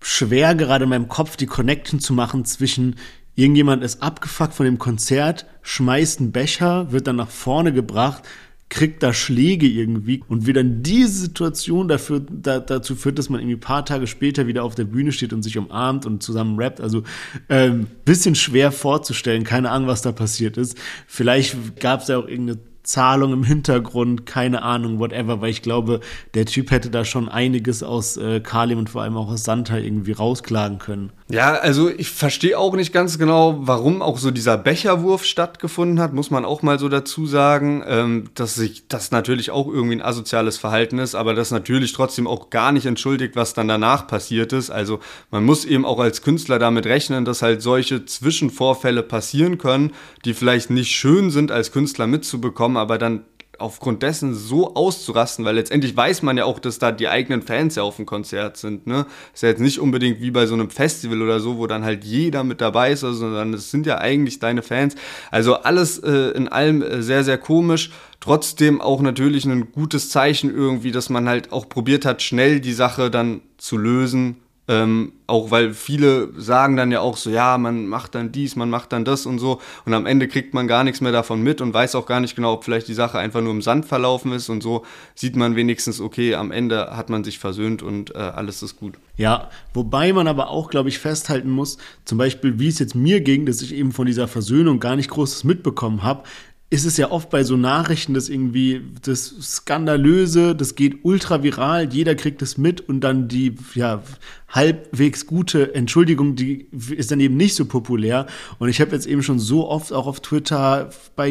schwer, 0.00 0.54
gerade 0.54 0.84
in 0.84 0.90
meinem 0.90 1.08
Kopf 1.08 1.36
die 1.36 1.46
Connection 1.46 2.00
zu 2.00 2.12
machen 2.12 2.44
zwischen 2.44 2.96
irgendjemand 3.34 3.84
ist 3.84 4.02
abgefuckt 4.02 4.54
von 4.54 4.64
dem 4.64 4.78
Konzert, 4.78 5.46
schmeißt 5.62 6.20
einen 6.20 6.32
Becher, 6.32 6.90
wird 6.90 7.06
dann 7.06 7.16
nach 7.16 7.28
vorne 7.28 7.72
gebracht, 7.72 8.22
kriegt 8.68 9.02
da 9.02 9.12
Schläge 9.12 9.66
irgendwie 9.66 10.24
und 10.26 10.46
wie 10.46 10.52
dann 10.52 10.82
diese 10.82 11.20
Situation 11.20 11.86
dafür, 11.86 12.20
da, 12.28 12.58
dazu 12.58 12.96
führt, 12.96 13.18
dass 13.18 13.28
man 13.28 13.40
irgendwie 13.40 13.56
paar 13.56 13.84
Tage 13.84 14.08
später 14.08 14.48
wieder 14.48 14.64
auf 14.64 14.74
der 14.74 14.84
Bühne 14.84 15.12
steht 15.12 15.32
und 15.32 15.42
sich 15.42 15.56
umarmt 15.56 16.04
und 16.04 16.22
zusammen 16.22 16.58
rappt. 16.58 16.80
Also 16.80 17.04
ähm, 17.48 17.86
bisschen 18.04 18.34
schwer 18.34 18.72
vorzustellen, 18.72 19.44
keine 19.44 19.70
Ahnung, 19.70 19.86
was 19.86 20.02
da 20.02 20.10
passiert 20.10 20.56
ist. 20.56 20.76
Vielleicht 21.06 21.78
gab 21.78 22.00
es 22.00 22.08
ja 22.08 22.18
auch 22.18 22.26
irgendeine 22.26 22.58
Zahlung 22.86 23.32
im 23.32 23.44
Hintergrund, 23.44 24.26
keine 24.26 24.62
Ahnung, 24.62 24.98
whatever, 24.98 25.40
weil 25.40 25.50
ich 25.50 25.62
glaube, 25.62 26.00
der 26.34 26.46
Typ 26.46 26.70
hätte 26.70 26.90
da 26.90 27.04
schon 27.04 27.28
einiges 27.28 27.82
aus 27.82 28.16
äh, 28.16 28.40
Kalim 28.40 28.78
und 28.78 28.88
vor 28.88 29.02
allem 29.02 29.16
auch 29.16 29.28
aus 29.28 29.44
Santa 29.44 29.76
irgendwie 29.76 30.12
rausklagen 30.12 30.78
können. 30.78 31.12
Ja, 31.28 31.54
also 31.54 31.90
ich 31.90 32.10
verstehe 32.10 32.56
auch 32.56 32.74
nicht 32.76 32.92
ganz 32.92 33.18
genau, 33.18 33.58
warum 33.62 34.00
auch 34.00 34.16
so 34.16 34.30
dieser 34.30 34.56
Becherwurf 34.56 35.24
stattgefunden 35.24 35.98
hat, 35.98 36.14
muss 36.14 36.30
man 36.30 36.44
auch 36.44 36.62
mal 36.62 36.78
so 36.78 36.88
dazu 36.88 37.26
sagen, 37.26 37.82
ähm, 37.84 38.30
dass 38.34 38.54
sich 38.54 38.86
das 38.86 39.10
natürlich 39.10 39.50
auch 39.50 39.66
irgendwie 39.66 39.96
ein 39.96 40.02
asoziales 40.02 40.56
Verhalten 40.56 41.00
ist, 41.00 41.16
aber 41.16 41.34
das 41.34 41.50
natürlich 41.50 41.92
trotzdem 41.92 42.28
auch 42.28 42.50
gar 42.50 42.70
nicht 42.70 42.86
entschuldigt, 42.86 43.34
was 43.34 43.54
dann 43.54 43.66
danach 43.66 44.06
passiert 44.06 44.52
ist. 44.52 44.70
Also 44.70 45.00
man 45.32 45.44
muss 45.44 45.64
eben 45.64 45.84
auch 45.84 45.98
als 45.98 46.22
Künstler 46.22 46.60
damit 46.60 46.86
rechnen, 46.86 47.24
dass 47.24 47.42
halt 47.42 47.60
solche 47.60 48.04
Zwischenvorfälle 48.04 49.02
passieren 49.02 49.58
können, 49.58 49.92
die 50.24 50.32
vielleicht 50.32 50.70
nicht 50.70 50.94
schön 50.94 51.32
sind 51.32 51.50
als 51.50 51.72
Künstler 51.72 52.06
mitzubekommen, 52.06 52.75
aber 52.76 52.98
dann 52.98 53.24
aufgrund 53.58 54.02
dessen 54.02 54.34
so 54.34 54.74
auszurasten, 54.74 55.44
weil 55.44 55.54
letztendlich 55.54 55.96
weiß 55.96 56.22
man 56.22 56.36
ja 56.36 56.44
auch, 56.44 56.58
dass 56.58 56.78
da 56.78 56.92
die 56.92 57.08
eigenen 57.08 57.42
Fans 57.42 57.76
ja 57.76 57.82
auf 57.82 57.96
dem 57.96 58.06
Konzert 58.06 58.56
sind. 58.56 58.86
Ne? 58.86 59.06
Ist 59.32 59.42
ja 59.42 59.48
jetzt 59.48 59.60
nicht 59.60 59.80
unbedingt 59.80 60.20
wie 60.20 60.30
bei 60.30 60.46
so 60.46 60.54
einem 60.54 60.70
Festival 60.70 61.22
oder 61.22 61.40
so, 61.40 61.58
wo 61.58 61.66
dann 61.66 61.84
halt 61.84 62.04
jeder 62.04 62.44
mit 62.44 62.60
dabei 62.60 62.92
ist, 62.92 63.00
sondern 63.00 63.54
es 63.54 63.70
sind 63.70 63.86
ja 63.86 63.98
eigentlich 63.98 64.38
deine 64.38 64.62
Fans. 64.62 64.94
Also 65.30 65.54
alles 65.54 65.98
äh, 65.98 66.30
in 66.32 66.48
allem 66.48 66.82
äh, 66.82 67.02
sehr, 67.02 67.24
sehr 67.24 67.38
komisch. 67.38 67.90
Trotzdem 68.20 68.80
auch 68.80 69.00
natürlich 69.00 69.44
ein 69.44 69.72
gutes 69.72 70.10
Zeichen 70.10 70.54
irgendwie, 70.54 70.90
dass 70.90 71.10
man 71.10 71.28
halt 71.28 71.52
auch 71.52 71.68
probiert 71.68 72.04
hat, 72.04 72.22
schnell 72.22 72.60
die 72.60 72.72
Sache 72.72 73.10
dann 73.10 73.40
zu 73.58 73.76
lösen 73.76 74.36
ähm, 74.68 75.12
auch 75.28 75.50
weil 75.50 75.74
viele 75.74 76.30
sagen 76.36 76.76
dann 76.76 76.90
ja 76.90 77.00
auch 77.00 77.16
so, 77.16 77.30
ja, 77.30 77.56
man 77.56 77.86
macht 77.86 78.14
dann 78.14 78.32
dies, 78.32 78.56
man 78.56 78.68
macht 78.68 78.92
dann 78.92 79.04
das 79.04 79.24
und 79.24 79.38
so. 79.38 79.60
Und 79.84 79.94
am 79.94 80.06
Ende 80.06 80.26
kriegt 80.26 80.54
man 80.54 80.66
gar 80.66 80.82
nichts 80.82 81.00
mehr 81.00 81.12
davon 81.12 81.42
mit 81.42 81.60
und 81.60 81.72
weiß 81.72 81.94
auch 81.94 82.06
gar 82.06 82.20
nicht 82.20 82.34
genau, 82.34 82.54
ob 82.54 82.64
vielleicht 82.64 82.88
die 82.88 82.94
Sache 82.94 83.18
einfach 83.18 83.40
nur 83.40 83.52
im 83.52 83.62
Sand 83.62 83.86
verlaufen 83.86 84.32
ist. 84.32 84.48
Und 84.48 84.62
so 84.62 84.84
sieht 85.14 85.36
man 85.36 85.54
wenigstens, 85.54 86.00
okay, 86.00 86.34
am 86.34 86.50
Ende 86.50 86.96
hat 86.96 87.10
man 87.10 87.22
sich 87.22 87.38
versöhnt 87.38 87.82
und 87.82 88.14
äh, 88.14 88.18
alles 88.18 88.62
ist 88.62 88.76
gut. 88.76 88.94
Ja, 89.16 89.50
wobei 89.72 90.12
man 90.12 90.26
aber 90.26 90.50
auch, 90.50 90.68
glaube 90.68 90.88
ich, 90.88 90.98
festhalten 90.98 91.50
muss, 91.50 91.78
zum 92.04 92.18
Beispiel, 92.18 92.58
wie 92.58 92.68
es 92.68 92.78
jetzt 92.78 92.94
mir 92.94 93.20
ging, 93.20 93.46
dass 93.46 93.62
ich 93.62 93.74
eben 93.74 93.92
von 93.92 94.06
dieser 94.06 94.28
Versöhnung 94.28 94.80
gar 94.80 94.96
nicht 94.96 95.10
Großes 95.10 95.44
mitbekommen 95.44 96.02
habe 96.02 96.24
ist 96.68 96.84
es 96.84 96.96
ja 96.96 97.12
oft 97.12 97.30
bei 97.30 97.44
so 97.44 97.56
Nachrichten, 97.56 98.12
dass 98.12 98.28
irgendwie 98.28 98.82
das 99.02 99.32
Skandalöse, 99.40 100.56
das 100.56 100.74
geht 100.74 101.04
ultra 101.04 101.44
viral, 101.44 101.92
jeder 101.92 102.16
kriegt 102.16 102.42
es 102.42 102.58
mit 102.58 102.80
und 102.80 103.02
dann 103.02 103.28
die 103.28 103.54
ja, 103.74 104.02
halbwegs 104.48 105.26
gute 105.26 105.76
Entschuldigung, 105.76 106.34
die 106.34 106.66
ist 106.96 107.12
dann 107.12 107.20
eben 107.20 107.36
nicht 107.36 107.54
so 107.54 107.66
populär. 107.66 108.26
Und 108.58 108.68
ich 108.68 108.80
habe 108.80 108.90
jetzt 108.90 109.06
eben 109.06 109.22
schon 109.22 109.38
so 109.38 109.68
oft 109.68 109.92
auch 109.92 110.08
auf 110.08 110.18
Twitter, 110.18 110.90
bei 111.14 111.28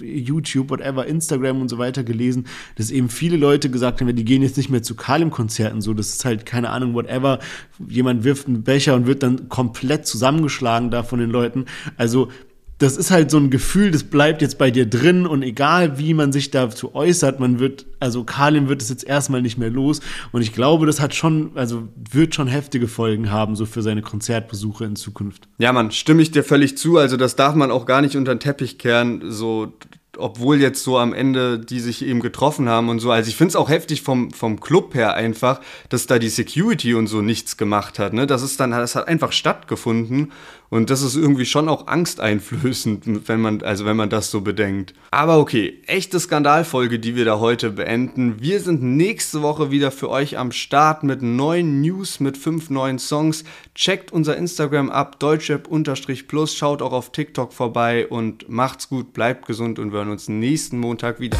YouTube, 0.00 0.70
whatever, 0.70 1.04
Instagram 1.04 1.62
und 1.62 1.68
so 1.68 1.78
weiter 1.78 2.04
gelesen, 2.04 2.46
dass 2.76 2.92
eben 2.92 3.08
viele 3.08 3.38
Leute 3.38 3.70
gesagt 3.70 4.00
haben, 4.00 4.14
die 4.14 4.24
gehen 4.24 4.42
jetzt 4.42 4.56
nicht 4.56 4.70
mehr 4.70 4.84
zu 4.84 4.94
Kalim-Konzerten 4.94 5.80
so, 5.80 5.94
das 5.94 6.10
ist 6.10 6.24
halt, 6.24 6.46
keine 6.46 6.70
Ahnung, 6.70 6.94
whatever, 6.94 7.40
jemand 7.88 8.22
wirft 8.22 8.46
einen 8.46 8.62
Becher 8.62 8.94
und 8.94 9.06
wird 9.06 9.24
dann 9.24 9.48
komplett 9.48 10.06
zusammengeschlagen 10.06 10.92
da 10.92 11.02
von 11.02 11.18
den 11.18 11.30
Leuten. 11.30 11.64
Also 11.96 12.28
das 12.78 12.96
ist 12.96 13.10
halt 13.10 13.30
so 13.30 13.38
ein 13.38 13.50
Gefühl, 13.50 13.90
das 13.90 14.04
bleibt 14.04 14.42
jetzt 14.42 14.58
bei 14.58 14.70
dir 14.70 14.86
drin 14.86 15.26
und 15.26 15.42
egal 15.42 15.98
wie 15.98 16.12
man 16.12 16.32
sich 16.32 16.50
dazu 16.50 16.94
äußert, 16.94 17.40
man 17.40 17.58
wird, 17.58 17.86
also 18.00 18.24
Kalim 18.24 18.68
wird 18.68 18.82
es 18.82 18.90
jetzt 18.90 19.04
erstmal 19.04 19.40
nicht 19.40 19.56
mehr 19.56 19.70
los 19.70 20.00
und 20.32 20.42
ich 20.42 20.52
glaube, 20.52 20.84
das 20.84 21.00
hat 21.00 21.14
schon, 21.14 21.52
also 21.54 21.88
wird 22.10 22.34
schon 22.34 22.48
heftige 22.48 22.88
Folgen 22.88 23.30
haben, 23.30 23.56
so 23.56 23.64
für 23.64 23.82
seine 23.82 24.02
Konzertbesuche 24.02 24.84
in 24.84 24.96
Zukunft. 24.96 25.48
Ja, 25.58 25.72
man, 25.72 25.90
stimme 25.90 26.20
ich 26.20 26.32
dir 26.32 26.44
völlig 26.44 26.76
zu, 26.76 26.98
also 26.98 27.16
das 27.16 27.34
darf 27.34 27.54
man 27.54 27.70
auch 27.70 27.86
gar 27.86 28.02
nicht 28.02 28.16
unter 28.16 28.34
den 28.34 28.40
Teppich 28.40 28.78
kehren, 28.78 29.22
so 29.30 29.72
obwohl 30.18 30.60
jetzt 30.60 30.82
so 30.82 30.98
am 30.98 31.12
Ende 31.12 31.58
die 31.58 31.80
sich 31.80 32.04
eben 32.04 32.20
getroffen 32.20 32.68
haben 32.68 32.88
und 32.88 33.00
so. 33.00 33.10
Also 33.10 33.28
ich 33.28 33.36
finde 33.36 33.50
es 33.50 33.56
auch 33.56 33.68
heftig 33.68 34.02
vom, 34.02 34.30
vom 34.30 34.60
Club 34.60 34.94
her 34.94 35.14
einfach, 35.14 35.60
dass 35.88 36.06
da 36.06 36.18
die 36.18 36.28
Security 36.28 36.94
und 36.94 37.06
so 37.06 37.22
nichts 37.22 37.56
gemacht 37.56 37.98
hat. 37.98 38.12
Ne? 38.12 38.26
Das 38.26 38.42
ist 38.42 38.58
dann, 38.60 38.70
das 38.70 38.94
hat 38.94 39.08
einfach 39.08 39.32
stattgefunden 39.32 40.32
und 40.76 40.90
das 40.90 41.00
ist 41.00 41.16
irgendwie 41.16 41.46
schon 41.46 41.68
auch 41.68 41.86
angsteinflößend, 41.86 43.28
wenn 43.28 43.40
man, 43.40 43.62
also 43.62 43.86
wenn 43.86 43.96
man 43.96 44.10
das 44.10 44.30
so 44.30 44.42
bedenkt. 44.42 44.94
Aber 45.10 45.38
okay, 45.38 45.82
echte 45.86 46.20
Skandalfolge, 46.20 46.98
die 46.98 47.16
wir 47.16 47.24
da 47.24 47.40
heute 47.40 47.70
beenden. 47.70 48.36
Wir 48.40 48.60
sind 48.60 48.82
nächste 48.82 49.40
Woche 49.40 49.70
wieder 49.70 49.90
für 49.90 50.10
euch 50.10 50.36
am 50.36 50.52
Start 50.52 51.02
mit 51.02 51.22
neuen 51.22 51.80
News, 51.80 52.20
mit 52.20 52.36
fünf 52.36 52.68
neuen 52.68 52.98
Songs. 52.98 53.44
Checkt 53.74 54.12
unser 54.12 54.36
Instagram 54.36 54.90
ab, 54.90 55.18
deutschrap-plus, 55.18 56.54
schaut 56.54 56.82
auch 56.82 56.92
auf 56.92 57.10
TikTok 57.10 57.54
vorbei 57.54 58.06
und 58.06 58.48
macht's 58.48 58.88
gut, 58.88 59.14
bleibt 59.14 59.46
gesund 59.46 59.78
und 59.78 59.92
wir 59.92 60.00
hören 60.00 60.10
uns 60.10 60.28
nächsten 60.28 60.78
Montag 60.78 61.20
wieder. 61.20 61.38